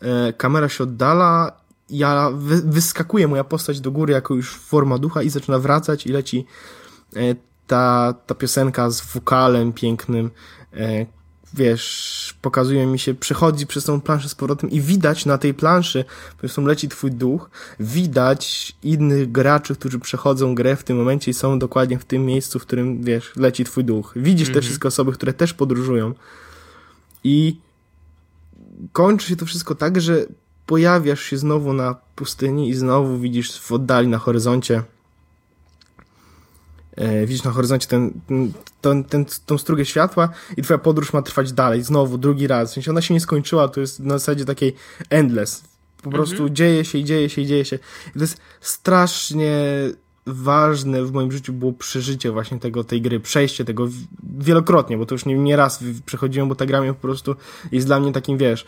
e, 0.00 0.32
kamera 0.32 0.68
się 0.68 0.84
oddala, 0.84 1.52
ja 1.90 2.30
wy, 2.34 2.62
wyskakuje 2.62 3.28
moja 3.28 3.44
postać 3.44 3.80
do 3.80 3.90
góry 3.90 4.12
jako 4.12 4.34
już 4.34 4.54
forma 4.54 4.98
ducha 4.98 5.22
i 5.22 5.30
zaczyna 5.30 5.58
wracać 5.58 6.06
i 6.06 6.12
leci 6.12 6.46
e, 7.16 7.20
ta, 7.66 8.14
ta 8.26 8.34
piosenka 8.34 8.90
z 8.90 9.00
wokalem 9.12 9.72
pięknym, 9.72 10.30
e, 10.72 11.06
wiesz, 11.56 12.34
pokazuje 12.42 12.86
mi 12.86 12.98
się, 12.98 13.14
przechodzi 13.14 13.66
przez 13.66 13.84
tą 13.84 14.00
planszę 14.00 14.28
z 14.28 14.34
powrotem 14.34 14.70
i 14.70 14.80
widać 14.80 15.26
na 15.26 15.38
tej 15.38 15.54
planszy, 15.54 16.04
po 16.32 16.38
prostu 16.38 16.66
leci 16.66 16.88
twój 16.88 17.10
duch, 17.10 17.50
widać 17.80 18.72
innych 18.82 19.32
graczy, 19.32 19.74
którzy 19.74 19.98
przechodzą 19.98 20.54
grę 20.54 20.76
w 20.76 20.84
tym 20.84 20.96
momencie 20.96 21.30
i 21.30 21.34
są 21.34 21.58
dokładnie 21.58 21.98
w 21.98 22.04
tym 22.04 22.26
miejscu, 22.26 22.58
w 22.58 22.62
którym, 22.62 23.02
wiesz, 23.02 23.32
leci 23.36 23.64
twój 23.64 23.84
duch. 23.84 24.12
Widzisz 24.16 24.48
-hmm. 24.48 24.52
te 24.52 24.58
mhm. 24.58 24.62
wszystkie 24.62 24.88
osoby, 24.88 25.12
które 25.12 25.32
też 25.32 25.54
podróżują 25.54 26.14
i 27.24 27.56
kończy 28.92 29.28
się 29.28 29.36
to 29.36 29.46
wszystko 29.46 29.74
tak, 29.74 30.00
że 30.00 30.26
pojawiasz 30.66 31.22
się 31.22 31.38
znowu 31.38 31.72
na 31.72 31.94
pustyni 32.16 32.68
i 32.68 32.74
znowu 32.74 33.18
widzisz 33.18 33.60
w 33.60 33.72
oddali 33.72 34.08
na 34.08 34.18
horyzoncie 34.18 34.82
widzisz 37.26 37.44
na 37.44 37.50
horyzoncie 37.50 37.86
ten, 37.86 38.12
ten, 38.80 39.04
ten, 39.04 39.24
tą 39.46 39.58
strugę 39.58 39.84
światła 39.84 40.28
i 40.56 40.62
twoja 40.62 40.78
podróż 40.78 41.12
ma 41.12 41.22
trwać 41.22 41.52
dalej, 41.52 41.82
znowu, 41.82 42.18
drugi 42.18 42.46
raz. 42.46 42.70
W 42.70 42.74
sensie 42.74 42.90
ona 42.90 43.02
się 43.02 43.14
nie 43.14 43.20
skończyła, 43.20 43.68
to 43.68 43.80
jest 43.80 44.00
na 44.00 44.18
zasadzie 44.18 44.44
takiej 44.44 44.74
endless. 45.10 45.64
Po 46.02 46.10
prostu 46.10 46.34
mhm. 46.34 46.54
dzieje 46.54 46.84
się 46.84 46.98
i 46.98 47.04
dzieje 47.04 47.30
się 47.30 47.42
i 47.42 47.46
dzieje 47.46 47.64
się. 47.64 47.78
I 48.08 48.12
to 48.12 48.20
jest 48.20 48.40
strasznie 48.60 49.64
ważne 50.26 51.04
w 51.04 51.12
moim 51.12 51.32
życiu 51.32 51.52
było 51.52 51.72
przeżycie 51.72 52.32
właśnie 52.32 52.58
tego, 52.58 52.84
tej 52.84 53.02
gry, 53.02 53.20
przejście 53.20 53.64
tego 53.64 53.88
wielokrotnie, 54.38 54.98
bo 54.98 55.06
to 55.06 55.14
już 55.14 55.26
nie, 55.26 55.34
nie 55.34 55.56
raz 55.56 55.84
przechodziłem, 56.06 56.48
bo 56.48 56.54
ta 56.54 56.66
gra 56.66 56.82
po 56.82 56.94
prostu 56.94 57.36
jest 57.72 57.86
dla 57.86 58.00
mnie 58.00 58.12
takim, 58.12 58.38
wiesz, 58.38 58.66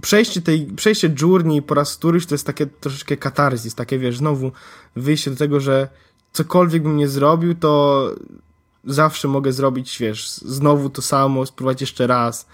przejście 0.00 0.42
tej, 0.42 0.66
przejście 0.66 1.14
journey 1.22 1.62
po 1.62 1.74
raz 1.74 1.96
któryś 1.96 2.26
to 2.26 2.34
jest 2.34 2.46
takie 2.46 2.66
troszeczkę 2.66 3.16
katarzis, 3.16 3.74
takie 3.74 3.98
wiesz, 3.98 4.16
znowu 4.16 4.52
wyjście 4.96 5.30
do 5.30 5.36
tego, 5.36 5.60
że 5.60 5.88
cokolwiek 6.32 6.82
bym 6.82 6.96
nie 6.96 7.08
zrobił, 7.08 7.54
to 7.54 8.10
zawsze 8.84 9.28
mogę 9.28 9.52
zrobić, 9.52 9.98
wiesz, 9.98 10.30
znowu 10.30 10.90
to 10.90 11.02
samo, 11.02 11.46
spróbować 11.46 11.80
jeszcze 11.80 12.06
raz, 12.06 12.46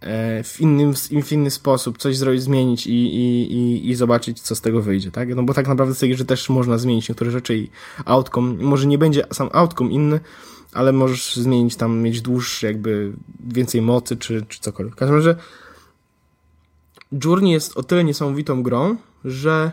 e, 0.00 0.42
w, 0.44 0.60
innym, 0.60 0.94
w 1.22 1.32
inny 1.32 1.50
sposób, 1.50 1.98
coś 1.98 2.16
zrobić, 2.16 2.42
zmienić 2.42 2.86
i, 2.86 2.92
i, 2.92 3.52
i, 3.52 3.90
i 3.90 3.94
zobaczyć, 3.94 4.40
co 4.40 4.54
z 4.54 4.60
tego 4.60 4.82
wyjdzie, 4.82 5.10
tak? 5.10 5.34
No 5.34 5.42
bo 5.42 5.54
tak 5.54 5.68
naprawdę 5.68 5.94
z 5.94 6.16
że 6.16 6.24
też 6.24 6.48
można 6.48 6.78
zmienić 6.78 7.08
niektóre 7.08 7.30
rzeczy 7.30 7.56
i 7.56 7.70
outcome, 8.04 8.54
może 8.62 8.86
nie 8.86 8.98
będzie 8.98 9.24
sam 9.32 9.48
outcome 9.52 9.90
inny, 9.90 10.20
ale 10.72 10.92
możesz 10.92 11.36
zmienić 11.36 11.76
tam, 11.76 11.98
mieć 11.98 12.20
dłuższy, 12.20 12.66
jakby 12.66 13.12
więcej 13.46 13.82
mocy, 13.82 14.16
czy, 14.16 14.46
czy 14.48 14.60
cokolwiek. 14.60 14.94
W 14.94 14.98
każdym 14.98 15.16
razie 15.16 15.36
Journey 17.24 17.52
jest 17.52 17.76
o 17.76 17.82
tyle 17.82 18.04
niesamowitą 18.04 18.62
grą, 18.62 18.96
że 19.24 19.72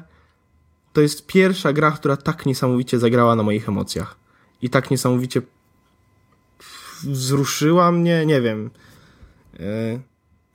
to 0.95 1.01
jest 1.01 1.27
pierwsza 1.27 1.73
gra, 1.73 1.91
która 1.91 2.17
tak 2.17 2.45
niesamowicie 2.45 2.99
zagrała 2.99 3.35
na 3.35 3.43
moich 3.43 3.69
emocjach. 3.69 4.15
I 4.61 4.69
tak 4.69 4.91
niesamowicie 4.91 5.41
wzruszyła 7.03 7.91
mnie, 7.91 8.25
nie 8.25 8.41
wiem. 8.41 8.69
E, 9.59 9.99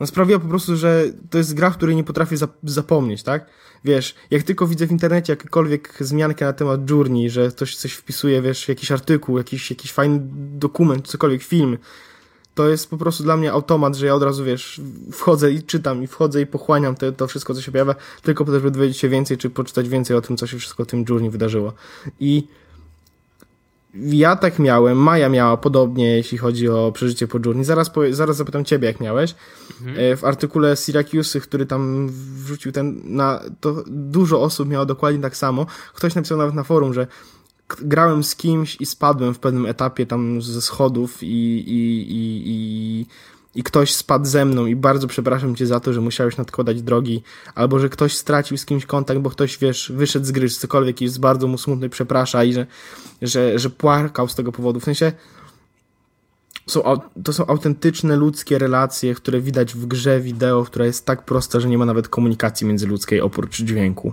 no 0.00 0.06
sprawiła 0.06 0.38
po 0.38 0.48
prostu, 0.48 0.76
że 0.76 1.04
to 1.30 1.38
jest 1.38 1.54
gra, 1.54 1.70
której 1.70 1.96
nie 1.96 2.04
potrafię 2.04 2.36
zapomnieć, 2.62 3.22
tak? 3.22 3.46
Wiesz, 3.84 4.14
jak 4.30 4.42
tylko 4.42 4.66
widzę 4.66 4.86
w 4.86 4.90
internecie 4.90 5.32
jakiekolwiek 5.32 5.96
zmiankę 6.00 6.44
na 6.44 6.52
temat 6.52 6.90
Journey, 6.90 7.30
że 7.30 7.48
ktoś 7.48 7.76
coś 7.76 7.92
wpisuje, 7.92 8.42
wiesz, 8.42 8.68
jakiś 8.68 8.92
artykuł, 8.92 9.38
jakiś, 9.38 9.70
jakiś 9.70 9.92
fajny 9.92 10.20
dokument, 10.58 11.08
cokolwiek, 11.08 11.42
film, 11.42 11.78
to 12.60 12.68
jest 12.68 12.90
po 12.90 12.96
prostu 12.96 13.22
dla 13.22 13.36
mnie 13.36 13.52
automat, 13.52 13.96
że 13.96 14.06
ja 14.06 14.14
od 14.14 14.22
razu, 14.22 14.44
wiesz, 14.44 14.80
wchodzę 15.12 15.52
i 15.52 15.62
czytam, 15.62 16.02
i 16.02 16.06
wchodzę 16.06 16.40
i 16.40 16.46
pochłaniam 16.46 16.94
te, 16.94 17.12
to 17.12 17.26
wszystko, 17.26 17.54
co 17.54 17.62
się 17.62 17.72
pojawia, 17.72 17.94
tylko 18.22 18.44
po 18.44 18.52
to, 18.52 18.58
żeby 18.58 18.70
dowiedzieć 18.70 18.96
się 18.96 19.08
więcej, 19.08 19.36
czy 19.36 19.50
poczytać 19.50 19.88
więcej 19.88 20.16
o 20.16 20.20
tym, 20.20 20.36
co 20.36 20.46
się 20.46 20.58
wszystko 20.58 20.84
w 20.84 20.86
tym 20.86 21.04
Journey 21.08 21.30
wydarzyło. 21.30 21.72
I 22.20 22.46
ja 23.94 24.36
tak 24.36 24.58
miałem, 24.58 24.98
Maja 24.98 25.28
miała 25.28 25.56
podobnie, 25.56 26.16
jeśli 26.16 26.38
chodzi 26.38 26.68
o 26.68 26.92
przeżycie 26.92 27.28
po 27.28 27.38
Journey. 27.46 27.64
Zaraz, 27.64 27.90
po, 27.90 28.00
zaraz 28.10 28.36
zapytam 28.36 28.64
ciebie, 28.64 28.88
jak 28.88 29.00
miałeś. 29.00 29.34
Mhm. 29.80 30.12
E, 30.12 30.16
w 30.16 30.24
artykule 30.24 30.76
Syracuse, 30.76 31.40
który 31.40 31.66
tam 31.66 32.08
wrzucił 32.44 32.72
ten, 32.72 33.00
na, 33.04 33.40
to 33.60 33.84
dużo 33.86 34.42
osób 34.42 34.68
miało 34.68 34.86
dokładnie 34.86 35.22
tak 35.22 35.36
samo. 35.36 35.66
Ktoś 35.94 36.14
napisał 36.14 36.38
nawet 36.38 36.54
na 36.54 36.64
forum, 36.64 36.94
że 36.94 37.06
grałem 37.82 38.24
z 38.24 38.36
kimś 38.36 38.76
i 38.80 38.86
spadłem 38.86 39.34
w 39.34 39.38
pewnym 39.38 39.66
etapie 39.66 40.06
tam 40.06 40.42
ze 40.42 40.62
schodów 40.62 41.22
i, 41.22 41.26
i, 41.26 42.12
i, 42.12 42.42
i, 42.46 43.06
i 43.54 43.62
ktoś 43.62 43.94
spadł 43.94 44.24
ze 44.24 44.44
mną 44.44 44.66
i 44.66 44.76
bardzo 44.76 45.06
przepraszam 45.06 45.56
cię 45.56 45.66
za 45.66 45.80
to, 45.80 45.92
że 45.92 46.00
musiałeś 46.00 46.36
nadkładać 46.36 46.82
drogi, 46.82 47.22
albo 47.54 47.78
że 47.78 47.88
ktoś 47.88 48.16
stracił 48.16 48.56
z 48.56 48.64
kimś 48.64 48.86
kontakt, 48.86 49.20
bo 49.20 49.30
ktoś, 49.30 49.58
wiesz, 49.58 49.92
wyszedł 49.94 50.26
z 50.26 50.30
gry, 50.30 50.48
czy 50.48 50.56
cokolwiek 50.56 51.00
i 51.00 51.04
jest 51.04 51.20
bardzo 51.20 51.46
mu 51.46 51.58
smutny, 51.58 51.88
przeprasza 51.88 52.44
i 52.44 52.52
że, 52.52 52.66
że, 53.22 53.58
że 53.58 53.70
płakał 53.70 54.28
z 54.28 54.34
tego 54.34 54.52
powodu. 54.52 54.80
W 54.80 54.84
sensie 54.84 55.12
są, 56.66 56.82
to 57.24 57.32
są 57.32 57.46
autentyczne 57.46 58.16
ludzkie 58.16 58.58
relacje, 58.58 59.14
które 59.14 59.40
widać 59.40 59.74
w 59.74 59.86
grze 59.86 60.20
wideo, 60.20 60.64
która 60.64 60.86
jest 60.86 61.06
tak 61.06 61.24
prosta, 61.24 61.60
że 61.60 61.68
nie 61.68 61.78
ma 61.78 61.84
nawet 61.84 62.08
komunikacji 62.08 62.66
międzyludzkiej 62.66 63.20
oprócz 63.20 63.62
dźwięku, 63.62 64.12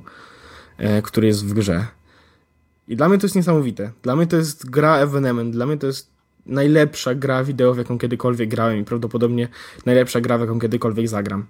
e, 0.78 1.02
który 1.02 1.28
jest 1.28 1.46
w 1.46 1.54
grze. 1.54 1.88
I 2.88 2.96
dla 2.96 3.10
mnie 3.10 3.18
to 3.18 3.26
jest 3.26 3.36
niesamowite. 3.36 3.92
Dla 4.02 4.16
mnie 4.16 4.28
to 4.28 4.38
jest 4.38 4.70
gra 4.70 4.98
evenement, 4.98 5.54
dla 5.54 5.66
mnie 5.66 5.78
to 5.78 5.88
jest 5.88 6.10
najlepsza 6.46 7.16
gra 7.16 7.44
wideo, 7.44 7.74
w 7.74 7.78
jaką 7.78 7.98
kiedykolwiek 7.98 8.50
grałem 8.50 8.80
i 8.80 8.84
prawdopodobnie 8.84 9.48
najlepsza 9.86 10.22
gra, 10.22 10.38
w 10.38 10.42
jaką 10.42 10.60
kiedykolwiek 10.60 11.08
zagram. 11.08 11.46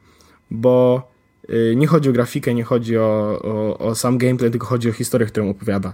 Bo 0.52 1.08
yy, 1.50 1.76
nie 1.76 1.88
chodzi 1.88 2.10
o 2.10 2.14
grafikę, 2.14 2.54
nie 2.54 2.64
chodzi 2.64 2.98
o, 2.98 3.40
o, 3.44 3.78
o, 3.78 3.96
sam 3.96 4.18
gameplay, 4.18 4.52
tylko 4.52 4.68
chodzi 4.68 4.90
o 4.90 4.94
historię, 4.94 5.28
którą 5.28 5.50
opowiada. 5.50 5.94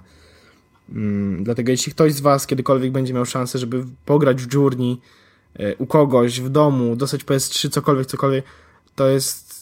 Yy, 0.90 0.96
dlatego 1.42 1.72
jeśli 1.72 1.92
ktoś 1.92 2.14
z 2.14 2.22
Was 2.22 2.48
kiedykolwiek 2.48 2.92
będzie 2.92 3.14
miał 3.14 3.26
szansę, 3.26 3.60
żeby 3.60 3.86
pograć 4.06 4.44
w 4.44 4.54
Journey 4.54 4.98
yy, 5.60 5.76
u 5.78 5.86
kogoś, 5.86 6.42
w 6.42 6.50
domu, 6.50 6.96
dostać 6.96 7.24
PS3, 7.24 7.70
cokolwiek, 7.70 8.08
cokolwiek, 8.08 8.46
to 8.96 9.08
jest 9.08 9.54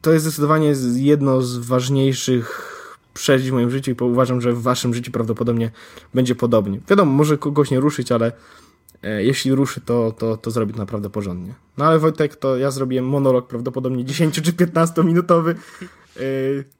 to 0.00 0.12
jest 0.12 0.24
zdecydowanie 0.24 0.74
jedno 0.94 1.42
z 1.42 1.58
ważniejszych 1.58 2.71
przeżyć 3.14 3.50
w 3.50 3.52
moim 3.52 3.70
życiu 3.70 3.90
i 3.90 4.04
uważam, 4.04 4.40
że 4.40 4.52
w 4.52 4.62
waszym 4.62 4.94
życiu 4.94 5.12
prawdopodobnie 5.12 5.70
będzie 6.14 6.34
podobnie. 6.34 6.80
Wiadomo, 6.88 7.12
może 7.12 7.38
kogoś 7.38 7.70
nie 7.70 7.80
ruszyć, 7.80 8.12
ale 8.12 8.32
e, 9.02 9.24
jeśli 9.24 9.54
ruszy, 9.54 9.80
to, 9.80 10.12
to, 10.12 10.36
to 10.36 10.50
zrobi 10.50 10.72
to 10.72 10.78
naprawdę 10.78 11.10
porządnie. 11.10 11.54
No 11.78 11.84
ale 11.84 11.98
Wojtek, 11.98 12.36
to 12.36 12.56
ja 12.56 12.70
zrobiłem 12.70 13.06
monolog 13.06 13.48
prawdopodobnie 13.48 14.04
10 14.04 14.40
czy 14.42 14.52
15 14.52 15.04
minutowy, 15.04 15.54
e, 16.16 16.20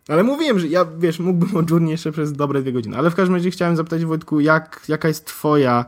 ale 0.09 0.23
mówiłem, 0.23 0.59
że 0.59 0.69
ja, 0.69 0.87
wiesz, 0.99 1.19
mógłbym 1.19 1.57
o 1.57 1.63
Journey 1.71 1.91
jeszcze 1.91 2.13
przez 2.13 2.33
dobre 2.33 2.63
dwie 2.63 2.73
godziny, 2.73 2.97
ale 2.97 3.11
w 3.11 3.15
każdym 3.15 3.35
razie 3.35 3.51
chciałem 3.51 3.77
zapytać 3.77 4.05
Wojtku, 4.05 4.41
jak, 4.41 4.85
jaka 4.89 5.09
jest 5.09 5.25
twoja 5.25 5.85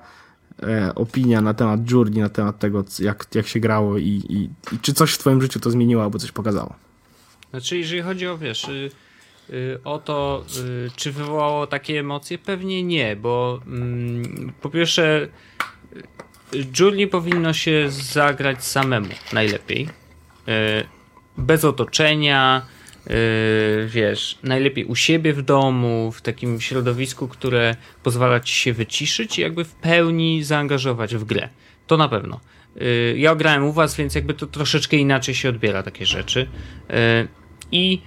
e, 0.63 0.95
opinia 0.95 1.41
na 1.41 1.55
temat 1.55 1.91
Journey, 1.91 2.21
na 2.21 2.29
temat 2.29 2.59
tego, 2.59 2.85
jak, 2.99 3.27
jak 3.35 3.47
się 3.47 3.61
grało 3.61 3.99
i, 3.99 4.09
i, 4.09 4.51
i 4.75 4.79
czy 4.79 4.95
coś 4.95 5.15
w 5.15 5.19
twoim 5.19 5.43
życiu 5.43 5.61
to 5.61 5.71
zmieniło 5.71 6.03
albo 6.03 6.19
coś 6.19 6.33
pokazało? 6.33 6.75
Znaczy, 7.51 7.79
jeżeli 7.79 8.03
chodzi 8.03 8.27
o, 8.27 8.39
wiesz, 8.39 8.69
y, 8.69 8.91
o 9.85 9.99
to, 9.99 10.45
y, 10.87 10.91
czy 10.97 11.13
wywołało 11.13 11.67
takie 11.67 12.01
emocje? 12.01 12.39
Pewnie 12.39 12.83
nie, 12.83 13.17
bo 13.17 13.61
mm, 13.67 14.53
po 14.61 14.71
pierwsze 14.71 15.29
y, 16.55 16.67
Julie 16.81 17.07
powinno 17.07 17.53
się 17.53 17.91
zagrać 17.91 18.65
samemu 18.65 19.09
najlepiej. 19.33 19.89
Bez 21.37 21.65
otoczenia, 21.65 22.67
wiesz, 23.87 24.39
najlepiej 24.43 24.85
u 24.85 24.97
siebie 24.97 25.33
w 25.33 25.43
domu, 25.43 26.13
w 26.13 26.23
takim 26.23 26.61
środowisku, 26.61 27.29
które 27.29 27.77
pozwala 28.03 28.41
ci 28.41 28.55
się 28.55 28.73
wyciszyć 28.73 29.39
i 29.39 29.43
jakby 29.43 29.65
w 29.65 29.75
pełni 29.75 30.43
zaangażować 30.43 31.15
w 31.15 31.25
grę. 31.25 31.49
To 31.87 31.97
na 31.97 32.09
pewno. 32.09 32.41
Ja 33.17 33.35
grałem 33.35 33.65
u 33.65 33.73
was, 33.73 33.97
więc 33.97 34.15
jakby 34.15 34.35
to 34.35 34.47
troszeczkę 34.47 34.97
inaczej 34.97 35.35
się 35.35 35.49
odbiera 35.49 35.83
takie 35.83 36.07
rzeczy. 36.07 36.49
I 37.73 38.01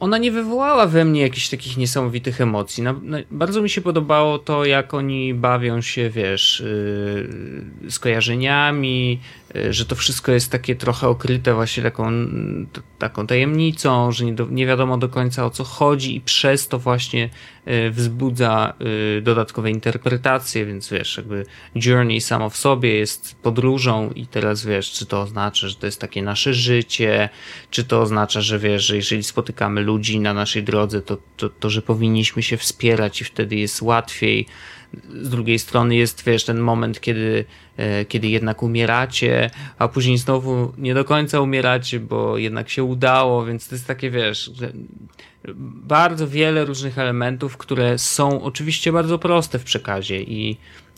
ona 0.00 0.18
nie 0.18 0.32
wywołała 0.32 0.86
we 0.86 1.04
mnie 1.04 1.20
jakichś 1.20 1.48
takich 1.48 1.76
niesamowitych 1.76 2.40
emocji. 2.40 2.82
Na, 2.82 2.92
na, 3.02 3.18
bardzo 3.30 3.62
mi 3.62 3.70
się 3.70 3.80
podobało 3.80 4.38
to, 4.38 4.64
jak 4.64 4.94
oni 4.94 5.34
bawią 5.34 5.80
się, 5.80 6.10
wiesz, 6.10 6.64
yy, 7.84 7.90
skojarzeniami, 7.90 9.20
że 9.70 9.86
to 9.86 9.96
wszystko 9.96 10.32
jest 10.32 10.52
takie 10.52 10.76
trochę 10.76 11.08
okryte 11.08 11.54
właśnie 11.54 11.82
taką, 11.82 12.12
taką 12.98 13.26
tajemnicą, 13.26 14.12
że 14.12 14.24
nie, 14.24 14.32
do, 14.32 14.46
nie 14.50 14.66
wiadomo 14.66 14.98
do 14.98 15.08
końca 15.08 15.46
o 15.46 15.50
co 15.50 15.64
chodzi 15.64 16.16
i 16.16 16.20
przez 16.20 16.68
to 16.68 16.78
właśnie 16.78 17.30
yy, 17.66 17.90
wzbudza 17.90 18.74
y, 19.18 19.22
dodatkowe 19.22 19.70
interpretacje, 19.70 20.66
więc 20.66 20.90
wiesz, 20.90 21.16
jakby 21.16 21.46
Journey 21.74 22.20
samo 22.20 22.50
w 22.50 22.56
sobie 22.56 22.94
jest 22.94 23.36
podróżą 23.42 24.10
i 24.10 24.26
teraz 24.26 24.64
wiesz, 24.64 24.92
czy 24.92 25.06
to 25.06 25.20
oznacza, 25.20 25.68
że 25.68 25.74
to 25.74 25.86
jest 25.86 26.00
takie 26.00 26.22
nasze 26.22 26.54
życie, 26.54 27.28
czy 27.70 27.84
to 27.84 28.00
oznacza, 28.00 28.40
że 28.40 28.58
wiesz, 28.58 28.84
że 28.84 28.96
jeżeli 28.96 29.22
spotykamy 29.22 29.80
ludzi 29.80 30.20
na 30.20 30.34
naszej 30.34 30.62
drodze, 30.62 31.02
to, 31.02 31.18
to, 31.36 31.48
to, 31.48 31.70
że 31.70 31.82
powinniśmy 31.82 32.42
się 32.42 32.56
wspierać 32.56 33.20
i 33.20 33.24
wtedy 33.24 33.56
jest 33.56 33.82
łatwiej. 33.82 34.46
Z 35.22 35.28
drugiej 35.28 35.58
strony 35.58 35.96
jest, 35.96 36.24
wiesz, 36.24 36.44
ten 36.44 36.58
moment, 36.58 37.00
kiedy, 37.00 37.44
e, 37.76 38.04
kiedy 38.04 38.28
jednak 38.28 38.62
umieracie, 38.62 39.50
a 39.78 39.88
później 39.88 40.18
znowu 40.18 40.72
nie 40.78 40.94
do 40.94 41.04
końca 41.04 41.40
umieracie, 41.40 42.00
bo 42.00 42.38
jednak 42.38 42.68
się 42.68 42.84
udało, 42.84 43.44
więc 43.44 43.68
to 43.68 43.74
jest 43.74 43.86
takie, 43.86 44.10
wiesz, 44.10 44.50
bardzo 45.54 46.28
wiele 46.28 46.64
różnych 46.64 46.98
elementów, 46.98 47.56
które 47.56 47.98
są 47.98 48.42
oczywiście 48.42 48.92
bardzo 48.92 49.18
proste 49.18 49.58
w 49.58 49.64
przekazie 49.64 50.22
i, 50.22 50.56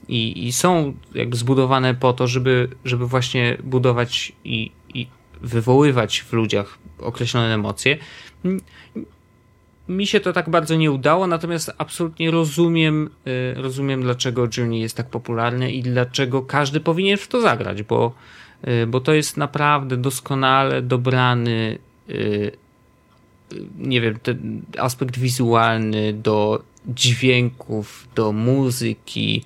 i, 0.08 0.46
i 0.46 0.52
są 0.52 0.94
jakby 1.14 1.36
zbudowane 1.36 1.94
po 1.94 2.12
to, 2.12 2.26
żeby, 2.26 2.68
żeby 2.84 3.06
właśnie 3.06 3.56
budować 3.64 4.32
i, 4.44 4.72
i 4.94 5.06
wywoływać 5.40 6.20
w 6.20 6.32
ludziach 6.32 6.78
określone 6.98 7.54
emocje. 7.54 7.98
Mi 9.90 10.06
się 10.06 10.20
to 10.20 10.32
tak 10.32 10.50
bardzo 10.50 10.76
nie 10.76 10.90
udało, 10.90 11.26
natomiast 11.26 11.72
absolutnie 11.78 12.30
rozumiem, 12.30 13.10
y, 13.26 13.54
rozumiem 13.62 14.02
dlaczego 14.02 14.48
Journey 14.56 14.80
jest 14.80 14.96
tak 14.96 15.10
popularny 15.10 15.72
i 15.72 15.82
dlaczego 15.82 16.42
każdy 16.42 16.80
powinien 16.80 17.18
w 17.18 17.28
to 17.28 17.40
zagrać, 17.40 17.82
bo, 17.82 18.14
y, 18.68 18.86
bo 18.86 19.00
to 19.00 19.12
jest 19.12 19.36
naprawdę 19.36 19.96
doskonale 19.96 20.82
dobrany 20.82 21.78
y, 22.10 22.52
nie 23.78 24.00
wiem, 24.00 24.18
ten 24.22 24.62
aspekt 24.78 25.18
wizualny 25.18 26.12
do 26.12 26.62
dźwięków, 26.86 28.08
do 28.14 28.32
muzyki 28.32 29.44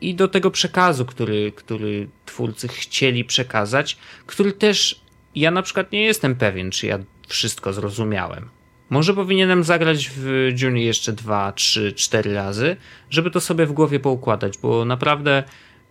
i 0.00 0.14
do 0.14 0.28
tego 0.28 0.50
przekazu, 0.50 1.04
który, 1.04 1.52
który 1.52 2.08
twórcy 2.26 2.68
chcieli 2.68 3.24
przekazać, 3.24 3.98
który 4.26 4.52
też 4.52 5.00
ja 5.34 5.50
na 5.50 5.62
przykład 5.62 5.92
nie 5.92 6.02
jestem 6.02 6.36
pewien, 6.36 6.70
czy 6.70 6.86
ja 6.86 6.98
wszystko 7.28 7.72
zrozumiałem. 7.72 8.55
Może 8.90 9.14
powinienem 9.14 9.64
zagrać 9.64 10.10
w 10.16 10.48
Journey 10.62 10.84
jeszcze 10.84 11.12
dwa, 11.12 11.52
trzy, 11.52 11.92
cztery 11.92 12.34
razy, 12.34 12.76
żeby 13.10 13.30
to 13.30 13.40
sobie 13.40 13.66
w 13.66 13.72
głowie 13.72 14.00
poukładać, 14.00 14.58
bo 14.58 14.84
naprawdę 14.84 15.42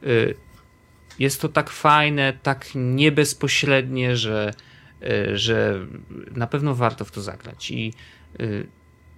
y, 0.04 0.36
jest 1.20 1.42
to 1.42 1.50
tak 1.50 1.70
fajne, 1.70 2.34
tak 2.44 2.66
niebezpośrednie, 2.76 4.18
że, 4.18 4.54
y, 5.04 5.38
że 5.38 5.86
na 6.32 6.48
pewno 6.48 6.76
warto 6.76 7.06
w 7.06 7.12
to 7.12 7.22
zagrać. 7.22 7.72
I 7.72 7.94
y, 8.40 8.68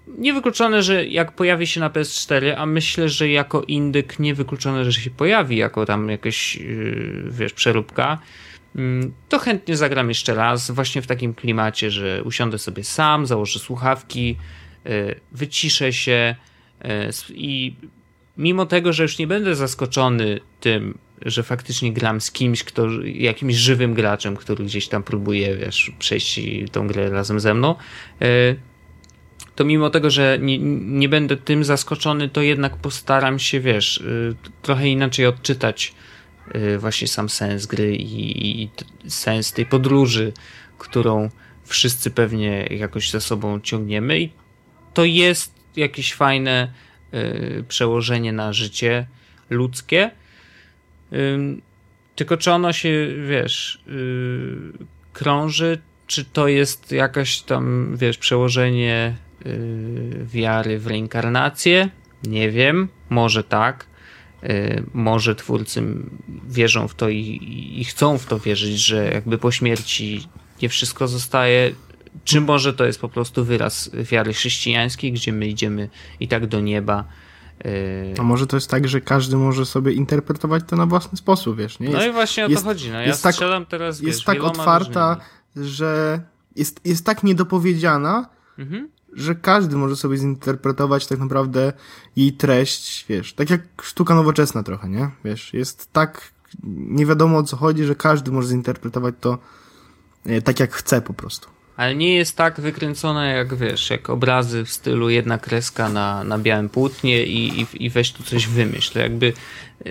niewykluczone, 0.08 0.84
że 0.84 1.06
jak 1.06 1.32
pojawi 1.32 1.68
się 1.68 1.80
na 1.80 1.90
PS4, 1.90 2.54
a 2.58 2.66
myślę, 2.66 3.10
że 3.10 3.30
jako 3.30 3.62
indyk 3.62 4.20
niewykluczone, 4.20 4.86
że 4.86 4.94
się 5.02 5.10
pojawi 5.10 5.58
jako 5.58 5.86
tam 5.86 6.10
jakaś, 6.10 6.60
wiesz, 7.30 7.54
przeróbka, 7.54 8.18
to 9.30 9.40
chętnie 9.40 9.78
zagram 9.78 10.10
jeszcze 10.10 10.36
raz, 10.36 10.72
właśnie 10.72 11.02
w 11.02 11.08
takim 11.08 11.34
klimacie, 11.34 11.92
że 11.92 12.24
usiądę 12.24 12.58
sobie 12.58 12.84
sam, 12.84 13.26
założę 13.26 13.60
słuchawki, 13.60 14.38
e, 14.86 15.16
wyciszę 15.32 15.94
się 15.94 16.36
e, 16.82 17.10
i 17.30 17.76
mimo 18.38 18.66
tego, 18.66 18.94
że 18.94 19.04
już 19.04 19.18
nie 19.18 19.28
będę 19.28 19.56
zaskoczony 19.56 20.40
tym, 20.60 20.98
że 21.26 21.44
faktycznie 21.44 21.94
gram 21.94 22.22
z 22.22 22.32
kimś, 22.32 22.64
kto, 22.64 22.88
jakimś 23.04 23.56
żywym 23.56 23.94
graczem, 23.94 24.36
który 24.36 24.66
gdzieś 24.66 24.88
tam 24.88 25.04
próbuje, 25.04 25.56
wiesz, 25.56 25.92
przejść 26.00 26.40
tą 26.72 26.88
grę 26.88 27.10
razem 27.10 27.40
ze 27.40 27.54
mną, 27.54 27.76
e, 28.22 28.56
to 29.56 29.66
mimo 29.66 29.90
tego, 29.90 30.10
że 30.10 30.38
nie, 30.42 30.58
nie 30.80 31.10
będę 31.10 31.38
tym 31.38 31.64
zaskoczony, 31.64 32.30
to 32.30 32.42
jednak 32.42 32.78
postaram 32.78 33.40
się, 33.40 33.60
wiesz, 33.60 34.04
trochę 34.62 34.88
inaczej 34.88 35.26
odczytać 35.26 35.94
Y, 35.94 36.17
właśnie 36.80 37.08
sam 37.08 37.30
sens 37.30 37.66
gry 37.66 37.96
i, 37.96 38.62
i 38.64 38.70
sens 39.08 39.54
tej 39.54 39.66
podróży, 39.66 40.34
którą 40.78 41.30
wszyscy 41.64 42.12
pewnie 42.12 42.68
jakoś 42.72 43.12
za 43.12 43.20
sobą 43.20 43.60
ciągniemy 43.62 44.20
i 44.20 44.30
to 44.94 45.06
jest 45.06 45.54
jakieś 45.76 46.14
fajne 46.14 46.72
y, 47.14 47.64
przełożenie 47.68 48.34
na 48.34 48.54
życie 48.54 49.08
ludzkie. 49.50 50.12
Y, 51.14 51.38
tylko 52.16 52.38
czy 52.38 52.52
ono 52.52 52.74
się, 52.74 53.08
wiesz, 53.30 53.84
y, 53.88 54.86
krąży, 55.14 55.82
czy 56.08 56.26
to 56.26 56.48
jest 56.48 56.92
jakaś 56.92 57.40
tam, 57.42 57.96
wiesz, 57.98 58.18
przełożenie 58.18 59.16
y, 59.46 60.26
wiary 60.26 60.80
w 60.80 60.88
reinkarnację? 60.88 61.90
Nie 62.24 62.52
wiem, 62.52 62.88
może 63.10 63.44
tak. 63.44 63.86
Y, 64.44 64.84
może 64.94 65.36
twórcy 65.36 65.84
wierzą 66.48 66.88
w 66.88 66.96
to 66.96 67.10
i, 67.10 67.40
i, 67.76 67.84
chcą 67.84 68.18
w 68.18 68.26
to 68.26 68.40
wierzyć, 68.40 68.86
że 68.86 69.12
jakby 69.14 69.38
po 69.38 69.52
śmierci 69.52 70.28
nie 70.62 70.70
wszystko 70.70 71.08
zostaje. 71.08 71.72
Czy 72.24 72.42
może 72.42 72.74
to 72.74 72.86
jest 72.86 73.02
po 73.02 73.10
prostu 73.10 73.46
wyraz 73.46 73.92
wiary 73.94 74.34
chrześcijańskiej, 74.34 75.12
gdzie 75.12 75.34
my 75.34 75.48
idziemy 75.48 75.90
i 76.20 76.28
tak 76.28 76.48
do 76.48 76.60
nieba. 76.60 77.04
Y, 77.66 78.14
A 78.20 78.24
może 78.24 78.48
to 78.48 78.58
jest 78.58 78.70
tak, 78.70 78.88
że 78.88 79.02
każdy 79.02 79.38
może 79.38 79.66
sobie 79.66 79.94
interpretować 79.94 80.64
to 80.68 80.76
na 80.76 80.86
własny 80.86 81.18
sposób, 81.18 81.58
wiesz? 81.58 81.80
Nie? 81.80 81.88
Jest, 81.88 82.00
no 82.00 82.06
i 82.06 82.12
właśnie 82.12 82.46
o 82.46 82.50
jest, 82.50 82.64
to 82.64 82.70
chodzi. 82.70 82.90
No, 82.90 83.00
ja 83.00 83.08
jest 83.08 83.24
tak, 83.24 83.36
teraz, 83.70 84.02
Jest 84.02 84.18
wiesz, 84.18 84.26
tak 84.26 84.44
otwarta, 84.44 85.18
różnymi. 85.56 85.76
że 85.76 86.22
jest, 86.56 86.82
jest 86.86 87.06
tak 87.06 87.24
niedopowiedziana, 87.24 88.30
mhm 88.58 88.97
że 89.18 89.36
każdy 89.36 89.76
może 89.76 89.96
sobie 89.96 90.18
zinterpretować 90.18 91.08
tak 91.08 91.20
naprawdę 91.20 91.74
jej 92.16 92.34
treść, 92.34 93.06
wiesz, 93.10 93.34
tak 93.34 93.50
jak 93.50 93.62
sztuka 93.82 94.16
nowoczesna 94.16 94.64
trochę, 94.64 94.90
nie? 94.90 95.10
Wiesz, 95.26 95.54
jest 95.54 95.94
tak 95.94 96.32
nie 96.64 97.06
wiadomo 97.06 97.38
o 97.38 97.44
co 97.44 97.58
chodzi, 97.58 97.84
że 97.84 97.96
każdy 97.96 98.32
może 98.32 98.48
zinterpretować 98.48 99.16
to 99.22 99.38
e, 100.26 100.42
tak 100.42 100.60
jak 100.60 100.74
chce 100.74 101.02
po 101.02 101.14
prostu. 101.14 101.50
Ale 101.78 101.96
nie 101.96 102.16
jest 102.16 102.36
tak 102.36 102.62
wykręcone 102.62 103.34
jak 103.34 103.56
wiesz, 103.56 103.90
jak 103.90 104.10
obrazy 104.10 104.66
w 104.66 104.72
stylu 104.72 105.10
jedna 105.10 105.38
kreska 105.38 105.90
na, 105.90 106.24
na 106.24 106.38
białym 106.38 106.70
płótnie 106.70 107.24
i, 107.24 107.62
i, 107.62 107.86
i 107.86 107.90
weź 107.90 108.12
tu 108.12 108.24
coś 108.24 108.48
wymyśl. 108.48 109.00
Jakby 109.00 109.34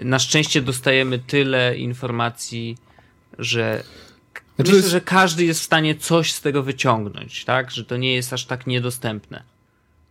na 0.03 0.18
szczęście 0.18 0.62
dostajemy 0.62 1.18
tyle 1.18 1.77
informacji, 1.77 2.77
że 3.39 3.83
znaczy 4.57 4.71
Myślę, 4.71 4.77
jest... 4.77 4.91
że 4.91 5.01
każdy 5.01 5.45
jest 5.45 5.61
w 5.61 5.65
stanie 5.65 5.95
coś 5.95 6.33
z 6.33 6.41
tego 6.41 6.63
wyciągnąć, 6.63 7.45
tak? 7.45 7.71
Że 7.71 7.85
to 7.85 7.97
nie 7.97 8.15
jest 8.15 8.33
aż 8.33 8.45
tak 8.45 8.67
niedostępne. 8.67 9.43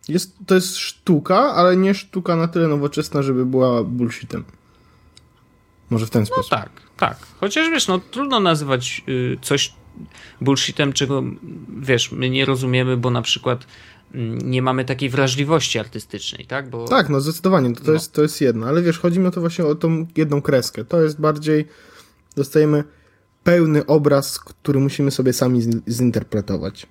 Jest, 0.07 0.35
to 0.47 0.55
jest 0.55 0.77
sztuka, 0.77 1.37
ale 1.37 1.77
nie 1.77 1.93
sztuka 1.93 2.35
na 2.35 2.47
tyle 2.47 2.67
nowoczesna, 2.67 3.21
żeby 3.21 3.45
była 3.45 3.83
bullshitem. 3.83 4.43
Może 5.89 6.05
w 6.05 6.09
ten 6.09 6.21
no 6.21 6.25
sposób. 6.25 6.51
No 6.51 6.57
tak, 6.57 6.69
tak. 6.97 7.17
Chociaż 7.39 7.69
wiesz, 7.69 7.87
no 7.87 7.99
trudno 7.99 8.39
nazywać 8.39 9.03
y, 9.09 9.37
coś 9.41 9.73
bullshitem, 10.41 10.93
czego 10.93 11.23
wiesz, 11.79 12.11
my 12.11 12.29
nie 12.29 12.45
rozumiemy, 12.45 12.97
bo 12.97 13.09
na 13.09 13.21
przykład 13.21 13.67
mm, 14.13 14.51
nie 14.51 14.61
mamy 14.61 14.85
takiej 14.85 15.09
wrażliwości 15.09 15.79
artystycznej, 15.79 16.45
tak? 16.45 16.69
Bo... 16.69 16.87
Tak, 16.87 17.09
no 17.09 17.21
zdecydowanie, 17.21 17.73
to, 17.73 17.81
to, 17.81 17.87
no. 17.87 17.93
Jest, 17.93 18.13
to 18.13 18.21
jest 18.21 18.41
jedno, 18.41 18.67
ale 18.67 18.81
wiesz, 18.81 18.99
chodzi 18.99 19.19
mi 19.19 19.27
o 19.27 19.31
to 19.31 19.41
właśnie 19.41 19.65
o 19.65 19.75
tą 19.75 20.07
jedną 20.17 20.41
kreskę. 20.41 20.85
To 20.85 21.01
jest 21.01 21.19
bardziej, 21.19 21.67
dostajemy 22.35 22.83
pełny 23.45 23.85
obraz, 23.85 24.39
który 24.39 24.79
musimy 24.79 25.11
sobie 25.11 25.33
sami 25.33 25.61
zinterpretować. 25.89 26.87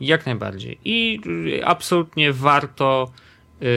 Jak 0.00 0.26
najbardziej. 0.26 0.78
I 0.84 1.20
absolutnie 1.64 2.32
warto, 2.32 3.10
yy, 3.60 3.68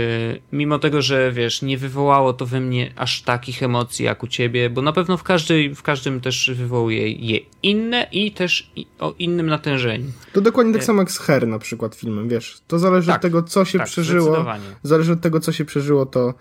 mimo 0.52 0.80
tego, 0.80 1.02
że 1.02 1.32
wiesz, 1.32 1.62
nie 1.62 1.78
wywołało 1.78 2.34
to 2.34 2.46
we 2.46 2.60
mnie 2.60 2.94
aż 2.96 3.22
takich 3.22 3.64
emocji 3.64 4.06
jak 4.06 4.24
u 4.24 4.28
ciebie, 4.28 4.70
bo 4.70 4.82
na 4.82 4.94
pewno 4.94 5.18
w, 5.18 5.24
każdej, 5.24 5.76
w 5.76 5.84
każdym 5.84 6.22
też 6.22 6.52
wywołuje 6.56 7.12
je 7.12 7.40
inne 7.64 8.08
i 8.12 8.32
też 8.32 8.72
o 9.00 9.14
innym 9.20 9.48
natężeniu. 9.48 10.12
To 10.34 10.42
dokładnie 10.42 10.74
tak 10.74 10.82
y, 10.82 10.86
samo 10.86 11.02
jak 11.02 11.12
z 11.12 11.18
Her 11.18 11.48
na 11.48 11.60
przykład 11.60 11.96
filmem, 11.96 12.30
wiesz. 12.30 12.62
To 12.68 12.80
zależy 12.80 13.08
tak, 13.08 13.16
od 13.16 13.22
tego, 13.22 13.44
co 13.44 13.66
się 13.66 13.78
tak, 13.78 13.88
przeżyło. 13.88 14.46
Zależy 14.84 15.12
od 15.12 15.22
tego, 15.22 15.40
co 15.40 15.52
się 15.52 15.66
przeżyło, 15.66 16.06
to 16.06 16.34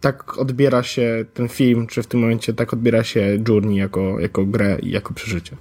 tak 0.00 0.38
odbiera 0.38 0.82
się 0.82 1.24
ten 1.34 1.48
film, 1.48 1.86
czy 1.86 2.02
w 2.02 2.06
tym 2.06 2.20
momencie 2.20 2.54
tak 2.54 2.72
odbiera 2.72 3.04
się 3.04 3.38
Journey 3.48 3.76
jako, 3.76 4.20
jako 4.20 4.44
grę 4.46 4.78
i 4.82 4.90
jako 4.90 5.14
przeżycie. 5.14 5.56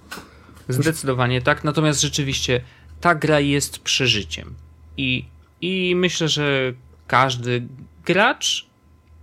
Zdecydowanie 0.70 1.42
tak, 1.42 1.64
natomiast 1.64 2.02
rzeczywiście 2.02 2.62
ta 3.02 3.16
gra 3.16 3.40
jest 3.40 3.80
przeżyciem. 3.80 4.54
I, 4.98 5.26
i 5.62 5.96
myślę, 5.96 6.28
że 6.28 6.74
każdy 7.08 7.68
gracz 8.06 8.68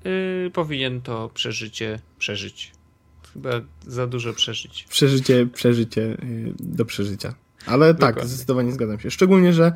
yy, 0.04 0.50
powinien 0.50 1.00
to 1.00 1.30
przeżycie 1.34 2.00
przeżyć. 2.18 2.72
Chyba 3.32 3.50
za 3.86 4.06
dużo 4.06 4.32
przeżyć. 4.32 4.86
Przeżycie, 4.88 5.46
przeżycie 5.46 6.00
yy, 6.00 6.16
do 6.60 6.84
przeżycia. 6.84 7.34
Ale 7.66 7.94
tak, 7.94 8.00
Dokładnie. 8.00 8.28
zdecydowanie 8.28 8.72
zgadzam 8.72 9.00
się. 9.00 9.10
Szczególnie, 9.10 9.52
że 9.52 9.72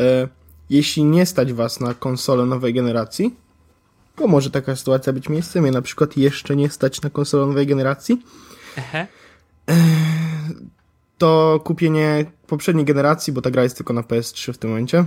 e, 0.00 0.28
jeśli 0.70 1.04
nie 1.04 1.26
stać 1.26 1.52
was 1.52 1.80
na 1.80 1.94
konsolę 1.94 2.46
nowej 2.46 2.74
generacji, 2.74 3.34
to 4.16 4.26
może 4.26 4.50
taka 4.50 4.76
sytuacja 4.76 5.12
być 5.12 5.28
miejscem. 5.28 5.62
Mnie 5.62 5.72
na 5.72 5.82
przykład 5.82 6.16
jeszcze 6.16 6.56
nie 6.56 6.70
stać 6.70 7.02
na 7.02 7.10
konsolę 7.10 7.46
nowej 7.46 7.66
generacji, 7.66 8.22
Ehe. 8.76 9.06
to 11.18 11.60
kupienie 11.64 12.24
poprzedniej 12.46 12.84
generacji, 12.84 13.32
bo 13.32 13.42
ta 13.42 13.50
gra 13.50 13.62
jest 13.62 13.76
tylko 13.76 13.92
na 13.92 14.02
PS3 14.02 14.52
w 14.52 14.58
tym 14.58 14.70
momencie, 14.70 15.04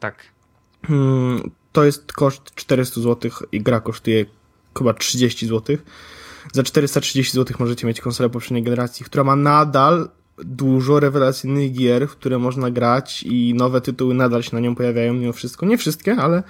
Tak. 0.00 0.14
Hmm, 0.86 1.50
to 1.72 1.84
jest 1.84 2.12
koszt 2.12 2.54
400 2.54 3.00
zł 3.00 3.30
i 3.52 3.60
gra 3.62 3.80
kosztuje 3.80 4.24
chyba 4.78 4.94
30 4.94 5.46
zł. 5.46 5.76
Za 6.52 6.62
430 6.62 7.32
zł 7.32 7.56
możecie 7.60 7.86
mieć 7.86 8.00
konsolę 8.00 8.30
poprzedniej 8.30 8.62
generacji, 8.62 9.04
która 9.06 9.24
ma 9.24 9.36
nadal 9.36 10.08
dużo 10.38 11.00
rewelacyjnych 11.00 11.72
gier, 11.72 12.08
w 12.08 12.12
które 12.12 12.38
można 12.38 12.70
grać 12.70 13.22
i 13.22 13.54
nowe 13.54 13.80
tytuły 13.80 14.14
nadal 14.14 14.42
się 14.42 14.50
na 14.52 14.60
nią 14.60 14.74
pojawiają 14.74 15.14
mimo 15.14 15.32
wszystko. 15.32 15.66
Nie 15.66 15.78
wszystkie, 15.78 16.16
ale 16.16 16.42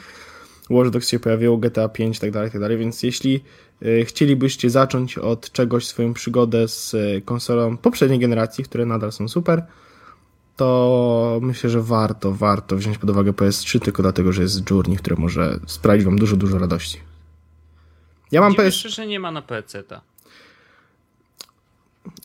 Watch 0.71 0.91
Dogs 0.91 1.09
się 1.09 1.19
pojawiło, 1.19 1.57
GTA 1.57 1.89
5 1.89 2.17
i 2.17 2.21
tak 2.21 2.31
dalej, 2.31 2.51
tak 2.51 2.61
dalej, 2.61 2.79
więc 2.79 3.03
jeśli 3.03 3.41
y, 3.83 4.05
chcielibyście 4.05 4.71
zacząć 4.71 5.19
od 5.19 5.53
czegoś 5.53 5.87
swoją 5.87 6.15
przygodę 6.15 6.69
z 6.69 6.95
y, 6.95 7.23
konsolą 7.25 7.77
poprzedniej 7.77 8.19
generacji, 8.19 8.65
które 8.65 8.87
nadal 8.87 9.13
są 9.13 9.29
super, 9.29 9.67
to 10.57 11.39
myślę, 11.43 11.71
że 11.71 11.83
warto, 11.83 12.33
warto 12.33 12.77
wziąć 12.77 12.99
pod 12.99 13.11
uwagę 13.11 13.33
PS3 13.33 13.81
tylko 13.81 14.03
dlatego, 14.03 14.33
że 14.33 14.43
jest 14.43 14.71
Journey, 14.71 14.97
które 14.97 15.17
może 15.17 15.59
sprawić 15.67 16.05
wam 16.05 16.19
dużo, 16.19 16.37
dużo 16.37 16.59
radości. 16.59 17.01
Ja 18.33 18.41
mam 18.41 18.55
PS 18.55 18.75
że 18.75 19.07
nie 19.07 19.21
ma 19.21 19.31
na 19.31 19.43
PC-ta. 19.43 20.01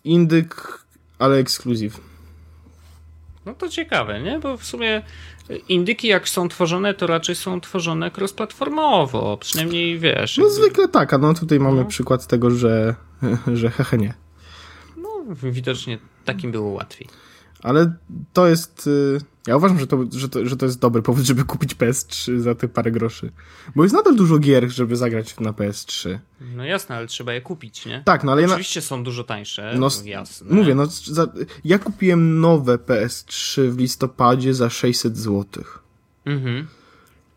Indyk, 0.04 0.84
ale 1.20 1.38
ekskluzyw. 1.38 2.11
No 3.46 3.54
to 3.54 3.70
ciekawe, 3.70 4.20
nie? 4.22 4.40
Bo 4.40 4.58
w 4.58 4.66
sumie 4.66 5.02
indyki 5.70 6.08
jak 6.08 6.30
są 6.30 6.50
tworzone, 6.50 6.94
to 6.94 7.08
raczej 7.08 7.36
są 7.36 7.62
tworzone 7.62 8.12
cross-platformowo. 8.12 9.38
Przynajmniej 9.38 10.00
wiesz. 10.00 10.38
No 10.38 10.44
jakby- 10.44 10.56
zwykle 10.62 10.88
tak, 10.88 11.14
a 11.14 11.18
no 11.18 11.34
tutaj 11.34 11.60
mamy 11.60 11.82
No. 11.82 11.86
przykład 11.86 12.28
tego, 12.28 12.52
że, 12.52 12.96
że 13.54 13.70
hehe 13.70 13.98
nie. 13.98 14.14
No, 14.98 15.10
widocznie 15.44 15.98
takim 16.26 16.52
było 16.52 16.70
łatwiej. 16.72 17.08
Ale 17.64 17.94
to 18.34 18.48
jest. 18.48 18.88
y, 18.88 19.18
Ja 19.48 19.58
uważam, 19.58 19.80
że 19.80 19.88
to, 19.88 20.06
że, 20.12 20.30
to, 20.30 20.46
że 20.46 20.58
to 20.58 20.66
jest 20.66 20.80
dobry 20.80 21.02
powód, 21.02 21.26
żeby 21.26 21.44
kupić 21.44 21.76
PS3 21.76 22.40
za 22.40 22.56
te 22.56 22.68
parę 22.68 22.92
groszy. 22.92 23.32
Bo 23.76 23.84
jest 23.84 23.96
nadal 23.96 24.16
dużo 24.16 24.40
gier, 24.40 24.70
żeby 24.70 24.96
zagrać 24.96 25.40
na 25.40 25.52
PS3. 25.52 26.20
No 26.56 26.66
jasne, 26.66 26.96
ale 26.98 27.08
trzeba 27.08 27.34
je 27.34 27.42
kupić, 27.42 27.86
nie? 27.86 28.02
Tak, 28.06 28.24
no 28.24 28.32
ale 28.32 28.42
ja 28.42 28.48
na, 28.48 28.54
Oczywiście 28.54 28.82
są 28.82 29.04
dużo 29.04 29.24
tańsze, 29.24 29.76
No, 29.80 29.90
jasne. 30.06 30.56
mówię, 30.56 30.76
no 30.76 30.86
za, 30.86 31.28
ja 31.64 31.80
kupiłem 31.80 32.40
nowe 32.40 32.78
PS3 32.78 33.70
w 33.70 33.78
listopadzie 33.78 34.54
za 34.54 34.70
600 34.70 35.18
zł. 35.18 35.64
Mhm. 36.26 36.68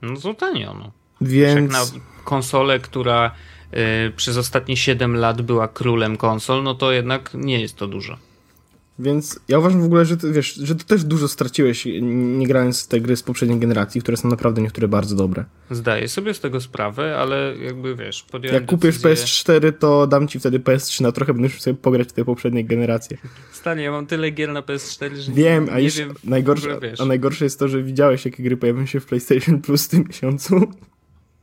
No 0.02 0.16
to 0.20 0.34
tanio, 0.34 0.74
no. 0.74 0.92
Więc. 1.20 1.60
Jak 1.60 1.70
na 1.94 2.00
konsolę, 2.24 2.78
która 2.80 3.30
y, 4.08 4.12
przez 4.16 4.36
ostatnie 4.36 4.76
7 4.76 5.16
lat 5.16 5.42
była 5.42 5.68
królem 5.68 6.16
konsol, 6.16 6.62
no 6.62 6.74
to 6.74 6.92
jednak 6.92 7.30
nie 7.34 7.60
jest 7.60 7.76
to 7.76 7.86
dużo. 7.86 8.18
Więc 8.98 9.40
ja 9.48 9.58
uważam 9.58 9.82
w 9.82 9.84
ogóle, 9.84 10.04
że 10.04 10.16
ty, 10.16 10.32
wiesz, 10.32 10.54
że 10.54 10.74
ty 10.74 10.84
też 10.84 11.04
dużo 11.04 11.28
straciłeś 11.28 11.86
nie 12.12 12.46
grając 12.46 12.84
w 12.84 12.88
te 12.88 13.00
gry 13.00 13.16
z 13.16 13.22
poprzedniej 13.22 13.58
generacji, 13.58 14.00
które 14.00 14.16
są 14.16 14.28
naprawdę 14.28 14.62
niektóre 14.62 14.88
bardzo 14.88 15.16
dobre. 15.16 15.44
Zdaję 15.70 16.08
sobie 16.08 16.34
z 16.34 16.40
tego 16.40 16.60
sprawę, 16.60 17.16
ale 17.18 17.54
jakby 17.62 17.96
wiesz, 17.96 18.22
podjąłem 18.22 18.54
Jak 18.54 18.66
kupisz 18.66 18.98
decyzję... 18.98 19.26
PS4, 19.26 19.72
to 19.78 20.06
dam 20.06 20.28
ci 20.28 20.38
wtedy 20.40 20.58
PS3 20.58 21.02
na 21.02 21.12
trochę, 21.12 21.34
będziesz 21.34 21.60
sobie 21.62 21.76
pograć 21.76 22.08
w 22.08 22.12
te 22.12 22.24
poprzednie 22.24 22.64
generacje. 22.64 23.18
Stanie, 23.52 23.82
ja 23.82 23.90
mam 23.90 24.06
tyle 24.06 24.30
gier 24.30 24.52
na 24.52 24.62
PS4, 24.62 25.14
że 25.14 25.32
Wiem, 25.32 25.68
a 25.72 25.80
nie 25.80 25.90
wiem, 25.90 26.14
w 26.14 26.24
najgorsze, 26.24 26.74
ogóle, 26.74 26.90
wiesz. 26.90 27.00
a 27.00 27.04
najgorsze 27.04 27.44
jest 27.44 27.58
to, 27.58 27.68
że 27.68 27.82
widziałeś, 27.82 28.24
jakie 28.24 28.42
gry 28.42 28.56
pojawią 28.56 28.86
się 28.86 29.00
w 29.00 29.06
PlayStation 29.06 29.62
Plus 29.62 29.84
w 29.84 29.88
tym 29.88 30.04
miesiącu. 30.08 30.60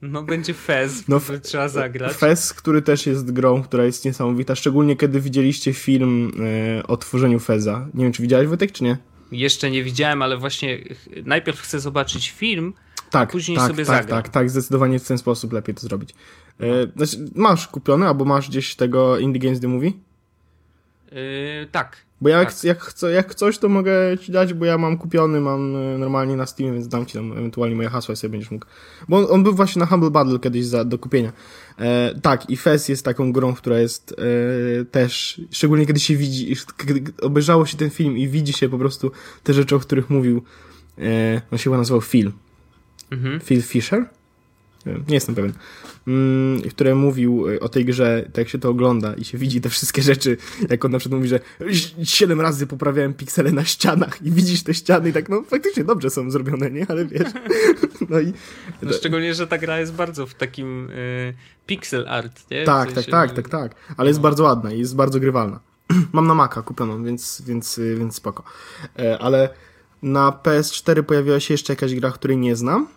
No 0.02 0.24
będzie 0.24 0.54
Fez, 0.54 1.08
No, 1.08 1.20
który 1.20 1.39
trzeba 1.39 1.70
zagrać. 1.70 2.14
Fez, 2.14 2.54
który 2.54 2.82
też 2.82 3.06
jest 3.06 3.32
grą, 3.32 3.64
która 3.64 3.84
jest 3.86 4.06
niesamowita, 4.06 4.56
szczególnie 4.56 4.95
kiedy 4.95 5.22
widzieliście 5.22 5.74
film 5.74 6.32
e, 6.80 6.88
o 6.88 6.97
tworzeniu 6.97 7.39
Feza. 7.39 7.88
Nie 7.93 8.04
wiem, 8.04 8.14
czy 8.14 8.22
widziałeś 8.22 8.47
Wojtek, 8.47 8.72
czy 8.72 8.84
nie? 8.84 8.97
Jeszcze 9.32 9.72
nie 9.72 9.84
widziałem, 9.84 10.22
ale 10.22 10.38
właśnie 10.38 10.78
najpierw 11.26 11.60
chcę 11.62 11.80
zobaczyć 11.80 12.30
film, 12.32 12.74
Tak, 13.10 13.32
później 13.32 13.58
tak, 13.58 13.68
sobie 13.68 13.86
tak, 13.86 13.95
zagram. 14.04 14.24
tak, 14.24 14.30
tak, 14.32 14.49
zdecydowanie 14.49 14.99
w 14.99 15.08
ten 15.08 15.18
sposób 15.18 15.54
lepiej 15.54 15.76
to 15.76 15.82
zrobić. 15.82 16.14
E, 16.60 16.66
znaczy, 17.06 17.26
masz 17.36 17.68
kupiony, 17.68 18.08
albo 18.08 18.26
masz 18.26 18.49
gdzieś 18.49 18.76
tego 18.76 19.18
Indie 19.20 19.39
Games 19.41 19.60
The 19.60 19.68
Movie? 19.68 19.91
yy, 21.12 21.68
tak. 21.72 21.97
Bo 22.22 22.30
ja 22.30 22.46
Tak. 22.46 22.54
jak, 22.54 22.64
jak, 22.64 22.80
chcę, 22.84 23.12
jak 23.12 23.36
coś, 23.36 23.58
to 23.58 23.70
mogę 23.70 24.18
ci 24.22 24.32
dać, 24.32 24.54
bo 24.54 24.66
ja 24.66 24.78
mam 24.78 24.98
kupiony, 24.98 25.42
mam 25.42 25.76
e, 25.76 25.98
normalnie 25.98 26.36
na 26.36 26.46
Steam, 26.46 26.74
więc 26.74 26.88
dam 26.88 27.06
ci 27.06 27.14
tam 27.14 27.32
ewentualnie 27.32 27.76
moje 27.76 27.90
hasła 27.90 28.14
i 28.14 28.18
sobie 28.18 28.32
będziesz 28.32 28.52
mógł. 28.52 28.66
Bo 29.10 29.18
on, 29.18 29.26
on 29.30 29.44
był 29.44 29.54
właśnie 29.54 29.80
na 29.80 29.86
Humble 29.86 30.12
Bundle 30.12 30.40
kiedyś 30.40 30.66
za, 30.66 30.86
do 30.86 30.98
kupienia. 30.98 31.34
E, 31.80 32.16
tak, 32.22 32.50
i 32.50 32.58
Fez 32.58 32.90
jest 32.90 33.06
taką 33.06 33.32
grą, 33.32 33.54
która 33.54 33.80
jest 33.80 34.16
e, 34.82 34.86
też, 34.86 35.42
szczególnie 35.52 35.86
kiedy 35.86 36.00
się 36.00 36.16
widzi, 36.16 36.56
kiedy 36.88 37.14
obejrzało 37.22 37.66
się 37.66 37.78
ten 37.78 37.90
film 37.90 38.18
i 38.18 38.28
widzi 38.28 38.54
się 38.54 38.70
po 38.70 38.78
prostu 38.78 39.12
te 39.44 39.54
rzeczy, 39.54 39.76
o 39.76 39.80
których 39.80 40.10
mówił, 40.10 40.44
e, 40.98 41.42
on 41.52 41.58
się 41.58 41.64
chyba 41.64 41.78
nazywał 41.78 42.02
Phil. 42.02 42.32
Mhm. 43.12 43.40
Phil 43.40 43.62
Fisher? 43.62 44.06
Nie 44.86 45.14
jestem 45.16 45.36
pewien. 45.36 45.54
Mm, 46.08 46.62
który 46.70 46.96
mówił 46.96 47.48
y, 47.50 47.60
o 47.60 47.70
tej 47.70 47.86
grze, 47.86 48.24
tak 48.26 48.38
jak 48.38 48.50
się 48.50 48.60
to 48.60 48.70
ogląda 48.70 49.14
i 49.14 49.24
się 49.26 49.38
widzi 49.38 49.62
te 49.62 49.70
wszystkie 49.70 50.02
rzeczy, 50.02 50.38
jak 50.70 50.86
on 50.86 50.92
na 50.92 51.00
przykład 51.00 51.18
mówi, 51.20 51.30
że 51.30 51.40
"Ś- 51.60 51.96
siedem 52.04 52.42
razy 52.42 52.68
poprawiałem 52.68 53.14
piksele 53.14 53.52
na 53.52 53.66
ścianach 53.66 54.22
i 54.22 54.32
widzisz 54.32 54.64
te 54.64 54.74
ściany 54.74 55.10
i 55.10 55.14
tak, 55.14 55.30
no 55.30 55.44
faktycznie 55.44 55.84
dobrze 55.84 56.10
są 56.10 56.32
zrobione, 56.32 56.72
nie? 56.72 56.86
Ale 56.90 57.06
wiesz. 57.06 57.28
No 58.10 58.20
i 58.20 58.34
No, 58.82 58.94
szczególnie, 58.94 59.34
że 59.34 59.48
ta 59.48 59.58
gra 59.58 59.80
jest 59.80 59.94
bardzo 59.94 60.28
w 60.28 60.34
takim 60.34 60.88
yy, 60.88 61.34
pixel 61.66 62.06
art, 62.08 62.52
nie? 62.52 62.64
Tak, 62.64 62.86
tak, 62.88 62.96
sensie, 62.96 63.12
tak, 63.12 63.30
że- 63.30 63.36
tak, 63.36 63.50
tak. 63.50 63.76
Ale 63.98 64.10
jest 64.10 64.20
bardzo 64.20 64.44
ładna 64.44 64.72
i 64.74 64.80
jest 64.80 64.96
bardzo 64.96 65.20
grywalna. 65.20 65.60
Mam 66.14 66.28
na 66.28 66.34
Maca 66.34 66.62
kupioną, 66.62 67.04
więc, 67.04 67.42
więc, 67.46 67.78
y, 67.78 67.96
więc 67.96 68.16
spoko. 68.16 68.44
E, 69.00 69.20
Ale 69.20 69.50
na 70.02 70.32
PS4 70.44 71.04
pojawiła 71.04 71.40
się 71.40 71.54
jeszcze 71.54 71.74
jakaś 71.74 71.96
gra, 71.96 72.12
której 72.12 72.38
nie 72.38 72.56
znam. 72.56 72.88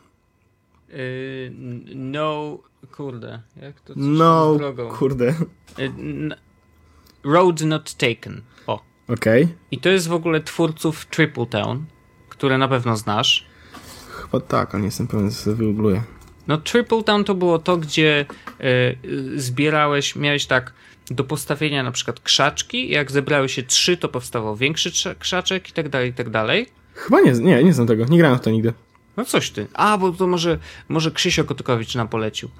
Yy, 0.95 1.53
no, 1.95 2.59
kurde, 2.93 3.43
jak 3.57 3.81
to 3.81 3.93
No, 3.97 4.59
kurde. 4.99 5.35
Yy, 5.79 5.91
Road 7.25 7.61
Not 7.61 7.95
Taken. 7.95 8.43
O. 8.67 8.81
Okej. 9.09 9.49
I 9.71 9.79
to 9.79 9.89
jest 9.89 10.09
w 10.09 10.13
ogóle 10.13 10.41
twórców 10.41 11.07
Triple 11.07 11.47
Town, 11.47 11.85
które 12.29 12.59
na 12.59 12.69
pewno 12.69 12.97
znasz. 12.97 13.47
Chyba 14.11 14.41
tak, 14.41 14.75
ale 14.75 14.81
nie 14.81 14.87
jestem 14.87 15.07
pewien, 15.07 15.31
sobie 15.31 15.57
wygoogluję. 15.57 16.03
No 16.47 16.59
Triple 16.59 17.03
Town 17.03 17.25
to 17.25 17.35
było 17.35 17.59
to, 17.59 17.77
gdzie 17.77 18.27
y, 18.61 19.41
zbierałeś, 19.41 20.17
miałeś 20.17 20.47
tak 20.47 20.73
do 21.11 21.25
postawienia 21.25 21.83
na 21.83 21.93
przykład 21.93 22.21
krzaczki, 22.21 22.91
jak 22.91 23.13
zebrały 23.13 23.49
się 23.49 23.63
trzy, 23.63 23.97
to 23.97 24.09
powstawał 24.09 24.57
większy 24.57 25.15
krzaczek 25.19 25.69
i 25.69 25.73
tak 25.73 25.89
dalej, 25.89 26.11
i 26.11 26.13
tak 26.13 26.31
dalej. 26.31 26.67
Chyba 26.95 27.21
nie, 27.21 27.33
nie, 27.33 27.65
nie 27.65 27.73
znam 27.73 27.87
tego, 27.87 28.05
nie 28.05 28.19
grałem 28.19 28.39
w 28.39 28.41
to 28.41 28.51
nigdy. 28.51 28.73
No 29.17 29.25
coś 29.25 29.51
ty. 29.51 29.67
A, 29.75 29.99
bo 29.99 30.13
to 30.13 30.27
może, 30.27 30.59
może 30.89 31.11
Krzysio 31.11 31.45
Kotykowicz 31.45 31.95
nam 31.95 32.09
polecił. 32.09 32.49
Y, 32.49 32.53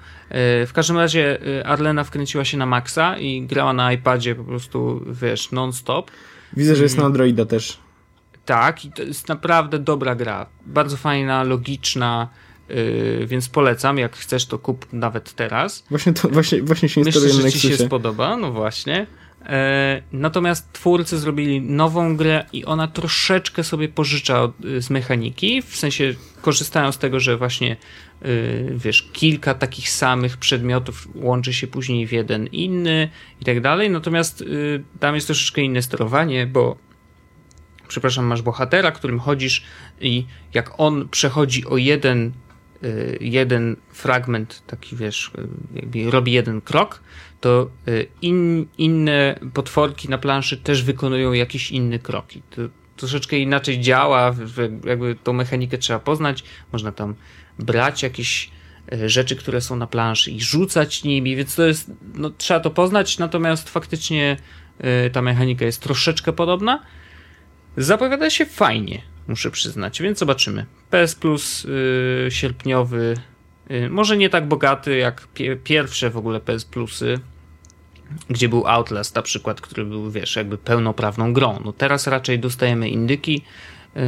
w 0.67 0.71
każdym 0.73 0.97
razie 0.97 1.47
y, 1.47 1.65
Arlena 1.65 2.03
wkręciła 2.03 2.45
się 2.45 2.57
na 2.57 2.65
maksa 2.65 3.17
i 3.17 3.41
grała 3.41 3.73
na 3.73 3.93
iPadzie 3.93 4.35
po 4.35 4.43
prostu, 4.43 5.05
wiesz, 5.07 5.51
non-stop. 5.51 6.11
Widzę, 6.53 6.75
że 6.75 6.83
jest 6.83 6.97
na 6.97 7.05
Androida 7.05 7.45
też. 7.45 7.79
Tak, 8.45 8.85
i 8.85 8.91
to 8.91 9.03
jest 9.03 9.29
naprawdę 9.29 9.79
dobra 9.79 10.15
gra. 10.15 10.45
Bardzo 10.65 10.97
fajna, 10.97 11.43
logiczna, 11.43 12.29
y, 12.71 13.25
więc 13.27 13.49
polecam. 13.49 13.97
Jak 13.97 14.15
chcesz, 14.17 14.45
to 14.45 14.59
kup 14.59 14.93
nawet 14.93 15.33
teraz. 15.33 15.83
Właśnie, 15.89 16.13
to, 16.13 16.29
właśnie, 16.29 16.61
właśnie 16.61 16.89
się 16.89 17.01
Myślę, 17.01 17.21
instaluje 17.21 17.43
na 17.43 17.49
że 17.49 17.59
ci 17.59 17.69
się 17.69 17.77
spodoba, 17.77 18.37
no 18.37 18.51
właśnie. 18.51 19.07
E, 19.45 20.01
natomiast 20.11 20.73
twórcy 20.73 21.17
zrobili 21.17 21.61
nową 21.61 22.17
grę 22.17 22.45
i 22.53 22.65
ona 22.65 22.87
troszeczkę 22.87 23.63
sobie 23.63 23.89
pożycza 23.89 24.41
od, 24.41 24.53
z 24.79 24.89
mechaniki, 24.89 25.61
w 25.61 25.75
sensie 25.75 26.13
korzystają 26.41 26.91
z 26.91 26.97
tego, 26.97 27.19
że 27.19 27.37
właśnie 27.37 27.77
y, 28.25 28.73
wiesz, 28.75 29.09
kilka 29.13 29.53
takich 29.53 29.89
samych 29.89 30.37
przedmiotów 30.37 31.07
łączy 31.15 31.53
się 31.53 31.67
później 31.67 32.07
w 32.07 32.11
jeden 32.11 32.47
inny 32.47 33.09
i 33.41 33.45
tak 33.45 33.61
dalej, 33.61 33.89
natomiast 33.89 34.41
y, 34.41 34.83
tam 34.99 35.15
jest 35.15 35.27
troszeczkę 35.27 35.61
inne 35.61 35.81
sterowanie, 35.81 36.47
bo 36.47 36.77
przepraszam, 37.87 38.25
masz 38.25 38.41
bohatera, 38.41 38.91
którym 38.91 39.19
chodzisz 39.19 39.63
i 40.01 40.25
jak 40.53 40.79
on 40.79 41.09
przechodzi 41.09 41.65
o 41.65 41.77
jeden, 41.77 42.31
y, 42.83 43.17
jeden 43.21 43.75
fragment, 43.89 44.63
taki 44.67 44.95
wiesz, 44.95 45.31
y, 45.95 46.11
robi 46.11 46.31
jeden 46.31 46.61
krok, 46.61 47.01
to 47.45 47.69
y, 47.87 48.07
in, 48.21 48.65
inne 48.77 49.39
potworki 49.53 50.09
na 50.09 50.17
planszy 50.17 50.57
też 50.57 50.83
wykonują 50.83 51.33
jakieś 51.33 51.71
inne 51.71 51.99
kroki. 51.99 52.41
To 52.49 52.61
troszeczkę 52.95 53.37
inaczej 53.37 53.79
działa, 53.79 54.35
jakby 54.85 55.15
tą 55.23 55.33
mechanikę 55.33 55.77
trzeba 55.77 55.99
poznać. 55.99 56.43
Można 56.71 56.91
tam 56.91 57.15
brać 57.59 58.03
jakieś 58.03 58.51
y, 58.93 59.09
rzeczy, 59.09 59.35
które 59.35 59.61
są 59.61 59.75
na 59.75 59.87
planszy 59.87 60.31
i 60.31 60.41
rzucać 60.41 61.03
nimi, 61.03 61.35
więc 61.35 61.55
to 61.55 61.67
jest, 61.67 61.91
no, 62.13 62.29
trzeba 62.29 62.59
to 62.59 62.71
poznać, 62.71 63.17
natomiast 63.17 63.69
faktycznie 63.69 64.37
y, 65.05 65.09
ta 65.09 65.21
mechanika 65.21 65.65
jest 65.65 65.81
troszeczkę 65.81 66.33
podobna. 66.33 66.83
Zapowiada 67.77 68.29
się 68.29 68.45
fajnie, 68.45 69.01
muszę 69.27 69.51
przyznać, 69.51 70.01
więc 70.01 70.19
zobaczymy. 70.19 70.65
PS 70.89 71.15
Plus 71.15 71.63
yy, 71.63 72.31
sierpniowy, 72.31 73.17
yy, 73.69 73.89
może 73.89 74.17
nie 74.17 74.29
tak 74.29 74.47
bogaty 74.47 74.97
jak 74.97 75.27
pie 75.27 75.55
pierwsze 75.55 76.09
w 76.09 76.17
ogóle 76.17 76.39
PS 76.39 76.65
Plusy, 76.65 77.19
gdzie 78.29 78.49
był 78.49 78.67
Outlast 78.67 79.15
na 79.15 79.21
przykład, 79.21 79.61
który 79.61 79.85
był, 79.85 80.11
wiesz, 80.11 80.35
jakby 80.35 80.57
pełnoprawną 80.57 81.33
grą. 81.33 81.59
No 81.65 81.73
teraz 81.73 82.07
raczej 82.07 82.39
dostajemy 82.39 82.89
indyki, 82.89 83.41
yy, 83.95 84.01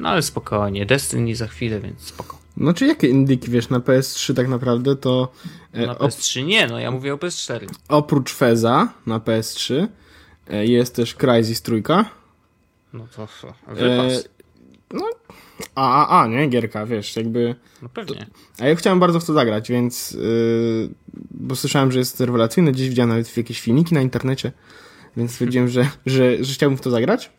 no 0.00 0.08
ale 0.08 0.22
spokojnie, 0.22 0.86
Destiny 0.86 1.36
za 1.36 1.46
chwilę, 1.46 1.80
więc 1.80 2.00
spoko. 2.00 2.42
No 2.56 2.74
czy 2.74 2.86
jakie 2.86 3.08
indyki, 3.08 3.50
wiesz, 3.50 3.68
na 3.68 3.78
PS3 3.78 4.34
tak 4.34 4.48
naprawdę 4.48 4.96
to... 4.96 5.32
E, 5.72 5.86
na 5.86 5.94
PS3 5.94 6.44
nie, 6.44 6.66
no 6.66 6.78
ja 6.78 6.90
mówię 6.90 7.14
o 7.14 7.16
PS4. 7.16 7.66
Oprócz 7.88 8.34
Feza 8.34 8.88
na 9.06 9.18
PS3 9.18 9.86
e, 10.48 10.66
jest 10.66 10.94
też 10.94 11.14
Crysis 11.14 11.62
trójka. 11.62 12.04
No 12.92 13.06
to 13.16 13.28
wypas. 13.68 14.12
E, 14.12 14.22
no, 14.90 15.04
a, 15.74 16.06
a, 16.06 16.22
a, 16.22 16.26
nie? 16.26 16.46
Gierka, 16.46 16.86
wiesz, 16.86 17.16
jakby... 17.16 17.54
No 17.82 17.88
pewnie. 17.88 18.26
A 18.58 18.66
ja 18.66 18.74
chciałem 18.74 19.00
bardzo 19.00 19.20
w 19.20 19.24
to 19.24 19.32
zagrać, 19.32 19.68
więc... 19.68 20.10
Yy, 20.10 20.88
bo 21.30 21.56
słyszałem, 21.56 21.92
że 21.92 21.98
jest 21.98 22.20
rewelacyjne, 22.20 22.72
gdzieś 22.72 22.88
widziałem 22.88 23.08
nawet 23.08 23.36
jakieś 23.36 23.60
filmiki 23.60 23.94
na 23.94 24.00
internecie, 24.00 24.52
więc 25.16 25.30
stwierdziłem, 25.30 25.68
że, 25.68 25.90
że, 26.06 26.44
że 26.44 26.54
chciałbym 26.54 26.76
w 26.76 26.80
to 26.80 26.90
zagrać. 26.90 27.30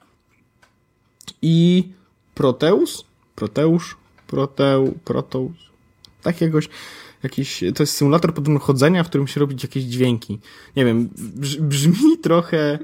I 1.41 1.87
Proteus? 2.35 3.05
Proteusz? 3.35 3.97
Proteu... 4.27 4.93
Proteus? 5.05 5.51
Tak 6.21 6.41
jakoś... 6.41 6.69
Jakiś, 7.23 7.63
to 7.75 7.83
jest 7.83 7.95
symulator 7.95 8.33
podobno 8.33 8.59
chodzenia, 8.59 9.03
w 9.03 9.09
którym 9.09 9.27
się 9.27 9.39
robić 9.39 9.63
jakieś 9.63 9.83
dźwięki. 9.83 10.39
Nie 10.75 10.85
wiem, 10.85 11.09
brzmi 11.59 12.17
trochę 12.23 12.79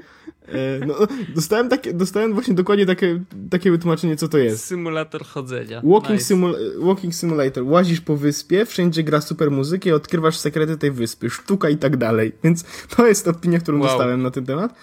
E, 0.52 0.86
no, 0.86 0.94
dostałem, 1.34 1.68
takie, 1.68 1.92
dostałem 1.92 2.34
właśnie 2.34 2.54
dokładnie 2.54 2.86
takie, 2.86 3.20
takie 3.50 3.70
wytłumaczenie, 3.70 4.16
co 4.16 4.28
to 4.28 4.38
jest. 4.38 4.64
Symulator 4.64 5.24
chodzenia. 5.24 5.82
Walking, 5.84 6.10
nice. 6.10 6.24
simul 6.24 6.56
walking 6.78 7.14
Simulator. 7.14 7.64
Łazisz 7.64 8.00
po 8.00 8.16
wyspie, 8.16 8.66
wszędzie 8.66 9.02
gra 9.02 9.20
super 9.20 9.50
muzykę, 9.50 9.94
odkrywasz 9.94 10.36
sekrety 10.36 10.76
tej 10.76 10.90
wyspy, 10.90 11.30
sztuka 11.30 11.68
i 11.68 11.76
tak 11.76 11.96
dalej. 11.96 12.32
Więc 12.44 12.64
to 12.96 13.06
jest 13.06 13.28
opinia, 13.28 13.58
którą 13.58 13.78
wow. 13.78 13.88
dostałem 13.88 14.22
na 14.22 14.30
ten 14.30 14.46
temat. 14.46 14.74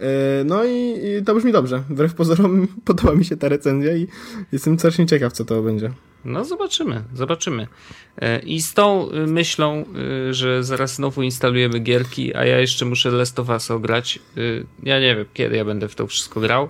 E, 0.00 0.44
no 0.44 0.64
i, 0.64 0.98
i 1.20 1.24
to 1.24 1.34
brzmi 1.34 1.52
dobrze. 1.52 1.82
Wbrew 1.88 2.14
pozorom 2.14 2.68
podoba 2.84 3.14
mi 3.14 3.24
się 3.24 3.36
ta 3.36 3.48
recenzja 3.48 3.96
i 3.96 4.06
jestem 4.52 4.78
strasznie 4.78 5.06
ciekaw, 5.06 5.32
co 5.32 5.44
to 5.44 5.62
będzie. 5.62 5.90
No 6.24 6.44
zobaczymy, 6.44 7.02
zobaczymy. 7.14 7.66
E, 8.18 8.38
I 8.38 8.62
z 8.62 8.74
tą 8.74 9.10
y, 9.12 9.26
myślą, 9.26 9.84
że 10.30 10.64
zaraz 10.64 10.94
znowu 10.94 11.22
instalujemy 11.22 11.78
gierki, 11.78 12.34
a 12.34 12.44
ja 12.44 12.58
jeszcze 12.58 12.84
muszę 12.84 13.10
Last 13.10 13.38
of 13.38 13.48
Us 13.48 13.70
ograć. 13.70 14.18
Ja 14.82 15.00
nie 15.00 15.16
wiem, 15.16 15.24
kiedy 15.34 15.56
ja 15.56 15.64
będę 15.64 15.88
w 15.88 15.94
to 15.94 16.06
wszystko 16.06 16.40
grał. 16.40 16.68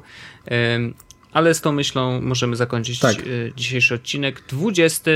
Ale 1.33 1.55
z 1.55 1.61
tą 1.61 1.72
myślą 1.72 2.20
możemy 2.20 2.57
zakończyć 2.57 3.01
tak. 3.01 3.16
dzisiejszy 3.57 3.95
odcinek. 3.95 4.43
20. 4.49 5.11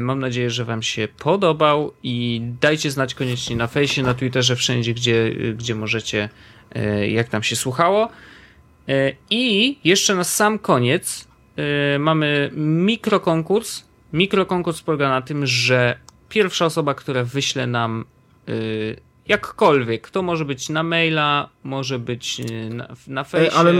Mam 0.00 0.20
nadzieję, 0.20 0.50
że 0.50 0.64
Wam 0.64 0.82
się 0.82 1.08
podobał 1.18 1.92
i 2.02 2.40
dajcie 2.60 2.90
znać 2.90 3.14
koniecznie 3.14 3.56
na 3.56 3.66
fejsie, 3.66 4.02
na 4.02 4.14
Twitterze, 4.14 4.56
wszędzie, 4.56 4.94
gdzie, 4.94 5.30
gdzie 5.54 5.74
możecie, 5.74 6.28
jak 7.08 7.28
tam 7.28 7.42
się 7.42 7.56
słuchało. 7.56 8.08
I 9.30 9.78
jeszcze 9.84 10.14
na 10.14 10.24
sam 10.24 10.58
koniec 10.58 11.28
yy, 11.56 11.64
mamy 11.98 12.50
mikrokonkurs. 12.54 13.84
Mikrokonkurs 14.12 14.82
polega 14.82 15.08
na 15.08 15.22
tym, 15.22 15.46
że 15.46 15.98
pierwsza 16.28 16.66
osoba, 16.66 16.94
która 16.94 17.24
wyśle 17.24 17.66
nam 17.66 18.04
jakkolwiek, 19.28 20.10
to 20.10 20.22
może 20.22 20.44
być 20.44 20.68
na 20.68 20.82
maila, 20.82 21.48
może 21.64 21.98
być 21.98 22.40
na, 22.70 22.88
na 23.06 23.24
fejsie. 23.24 23.56
Ale 23.56 23.72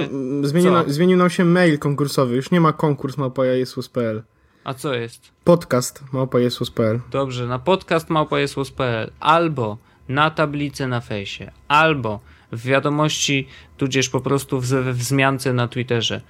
zmienił, 0.42 0.72
na, 0.72 0.84
zmienił 0.86 1.18
nam 1.18 1.30
się 1.30 1.44
mail 1.44 1.78
konkursowy, 1.78 2.36
już 2.36 2.50
nie 2.50 2.60
ma 2.60 2.72
konkurs 2.72 3.16
małpajajesus.pl. 3.16 4.22
A 4.64 4.74
co 4.74 4.94
jest? 4.94 5.32
Podcast 5.44 6.04
małpajesus.pl. 6.12 7.00
Dobrze, 7.10 7.46
na 7.46 7.58
podcast 7.58 8.10
małpajesus.pl 8.10 9.10
albo 9.20 9.78
na 10.08 10.30
tablicę 10.30 10.88
na 10.88 11.00
fejsie, 11.00 11.50
albo 11.68 12.20
w 12.52 12.62
wiadomości, 12.62 13.48
tudzież 13.76 14.08
po 14.08 14.20
prostu 14.20 14.60
w, 14.60 14.64
wzmiance 14.92 15.52
na 15.52 15.68
Twitterze. 15.68 16.20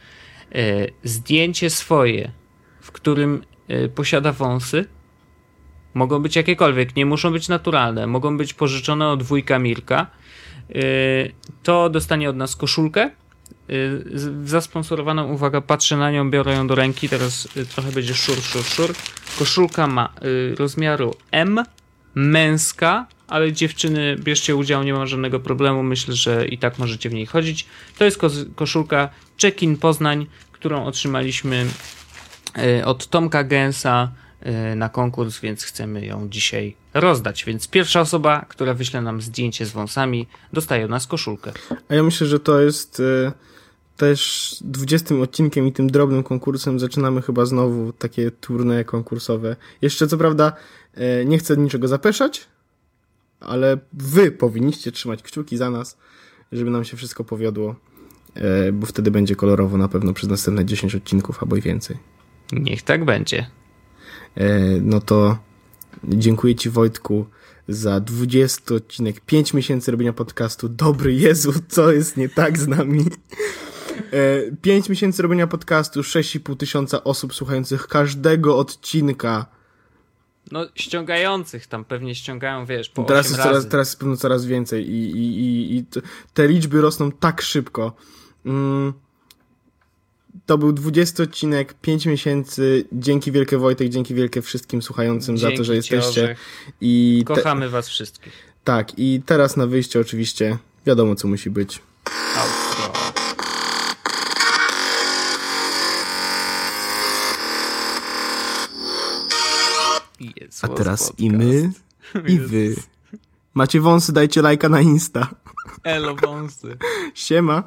E, 0.54 0.86
zdjęcie 1.04 1.70
swoje, 1.70 2.30
w 2.80 2.92
którym 2.92 3.42
e, 3.68 3.88
posiada 3.88 4.32
wąsy, 4.32 4.84
mogą 5.94 6.22
być 6.22 6.36
jakiekolwiek, 6.36 6.96
nie 6.96 7.06
muszą 7.06 7.32
być 7.32 7.48
naturalne, 7.48 8.06
mogą 8.06 8.36
być 8.36 8.54
pożyczone 8.54 9.08
od 9.08 9.22
wujka 9.22 9.58
Mirka, 9.58 10.06
e, 10.70 10.74
to 11.62 11.90
dostanie 11.90 12.30
od 12.30 12.36
nas 12.36 12.56
koszulkę 12.56 13.10
zasponsorowaną, 14.44 15.32
uwaga, 15.32 15.60
patrzę 15.60 15.96
na 15.96 16.10
nią, 16.10 16.30
biorę 16.30 16.54
ją 16.54 16.66
do 16.66 16.74
ręki, 16.74 17.08
teraz 17.08 17.48
trochę 17.74 17.92
będzie 17.92 18.14
szur, 18.14 18.42
szur, 18.42 18.64
szur. 18.64 18.94
Koszulka 19.38 19.86
ma 19.86 20.12
rozmiaru 20.58 21.14
M, 21.30 21.64
męska, 22.14 23.06
ale 23.28 23.52
dziewczyny, 23.52 24.16
bierzcie 24.18 24.56
udział, 24.56 24.82
nie 24.82 24.92
ma 24.92 25.06
żadnego 25.06 25.40
problemu, 25.40 25.82
myślę, 25.82 26.14
że 26.14 26.46
i 26.46 26.58
tak 26.58 26.78
możecie 26.78 27.10
w 27.10 27.14
niej 27.14 27.26
chodzić. 27.26 27.66
To 27.98 28.04
jest 28.04 28.20
koszulka 28.56 29.08
Check-in 29.42 29.76
Poznań, 29.76 30.26
którą 30.52 30.84
otrzymaliśmy 30.84 31.66
e, 32.58 32.84
od 32.84 33.06
Tomka 33.06 33.44
Gęsa 33.44 34.12
e, 34.40 34.74
na 34.74 34.88
konkurs, 34.88 35.40
więc 35.40 35.64
chcemy 35.64 36.06
ją 36.06 36.28
dzisiaj 36.28 36.74
rozdać. 36.94 37.44
Więc 37.44 37.68
pierwsza 37.68 38.00
osoba, 38.00 38.44
która 38.48 38.74
wyśle 38.74 39.02
nam 39.02 39.22
zdjęcie 39.22 39.66
z 39.66 39.72
wąsami, 39.72 40.26
dostaje 40.52 40.84
od 40.84 40.90
nas 40.90 41.06
koszulkę. 41.06 41.52
A 41.88 41.94
ja 41.94 42.02
myślę, 42.02 42.26
że 42.26 42.40
to 42.40 42.60
jest 42.60 43.00
e, 43.00 43.32
też 43.96 44.56
20 44.60 45.14
odcinkiem 45.14 45.66
i 45.66 45.72
tym 45.72 45.90
drobnym 45.90 46.22
konkursem 46.22 46.80
zaczynamy 46.80 47.22
chyba 47.22 47.46
znowu 47.46 47.92
takie 47.92 48.30
turne 48.30 48.84
konkursowe. 48.84 49.56
Jeszcze 49.82 50.06
co 50.06 50.18
prawda 50.18 50.52
nie 51.26 51.38
chcę 51.38 51.56
niczego 51.56 51.88
zapeszać, 51.88 52.46
ale 53.40 53.78
wy 53.92 54.30
powinniście 54.30 54.92
trzymać 54.92 55.22
kciuki 55.22 55.56
za 55.56 55.70
nas, 55.70 55.98
żeby 56.52 56.70
nam 56.70 56.84
się 56.84 56.96
wszystko 56.96 57.24
powiodło, 57.24 57.74
e, 58.34 58.72
bo 58.72 58.86
wtedy 58.86 59.10
będzie 59.10 59.36
kolorowo 59.36 59.76
na 59.76 59.88
pewno 59.88 60.12
przez 60.12 60.28
następne 60.28 60.64
10 60.64 60.94
odcinków 60.94 61.42
albo 61.42 61.56
i 61.56 61.60
więcej. 61.60 61.96
Niech 62.52 62.82
tak 62.82 63.04
będzie. 63.04 63.46
E, 64.34 64.58
no 64.80 65.00
to 65.00 65.38
dziękuję 66.04 66.54
ci 66.54 66.70
Wojtku 66.70 67.26
za 67.68 68.00
20 68.00 68.74
odcinek, 68.74 69.20
5 69.20 69.54
miesięcy 69.54 69.90
robienia 69.90 70.12
podcastu. 70.12 70.68
Dobry 70.68 71.14
Jezu, 71.14 71.52
co 71.68 71.92
jest 71.92 72.16
nie 72.16 72.28
tak 72.28 72.58
z 72.58 72.68
nami? 72.68 73.04
5 74.62 74.86
e, 74.86 74.90
miesięcy 74.90 75.22
robienia 75.22 75.46
podcastu, 75.46 76.00
6,5 76.00 76.56
tysiąca 76.56 77.04
osób 77.04 77.34
słuchających 77.34 77.88
każdego 77.88 78.58
odcinka 78.58 79.57
no, 80.52 80.66
ściągających 80.74 81.66
tam 81.66 81.84
pewnie 81.84 82.14
ściągają, 82.14 82.66
wiesz, 82.66 82.88
po 82.88 83.04
teraz 83.04 83.30
jest. 83.30 83.42
Coraz, 83.42 83.68
teraz 83.68 83.88
jest 83.88 84.00
pewno 84.00 84.16
coraz 84.16 84.46
więcej 84.46 84.90
i, 84.90 85.10
i, 85.10 85.40
i, 85.40 85.76
i 85.76 85.84
te 86.34 86.48
liczby 86.48 86.80
rosną 86.80 87.12
tak 87.12 87.42
szybko. 87.42 87.92
Mm. 88.46 88.92
To 90.46 90.58
był 90.58 90.72
20 90.72 91.22
odcinek, 91.22 91.74
5 91.74 92.06
miesięcy. 92.06 92.84
Dzięki 92.92 93.32
wielkie 93.32 93.58
Wojtek, 93.58 93.88
dzięki 93.88 94.14
wielkie 94.14 94.42
wszystkim 94.42 94.82
słuchającym 94.82 95.36
dzięki 95.36 95.56
za 95.56 95.58
to, 95.58 95.64
że 95.64 95.74
jesteście. 95.74 96.36
I 96.80 97.22
Kochamy 97.26 97.66
te... 97.66 97.70
was 97.70 97.88
wszystkich. 97.88 98.32
Tak, 98.64 98.98
i 98.98 99.22
teraz 99.26 99.56
na 99.56 99.66
wyjście 99.66 100.00
oczywiście 100.00 100.58
wiadomo, 100.86 101.14
co 101.14 101.28
musi 101.28 101.50
być. 101.50 101.82
A 110.62 110.68
teraz 110.68 111.00
podcast. 111.00 111.20
i 111.20 111.30
my, 111.30 111.72
i 112.26 112.38
wy. 112.38 112.76
Macie 113.54 113.80
wąsy, 113.80 114.12
dajcie 114.12 114.42
lajka 114.42 114.68
na 114.68 114.80
Insta. 114.80 115.28
Elo 115.84 116.14
wąsy. 116.14 116.76
Siema. 117.14 117.62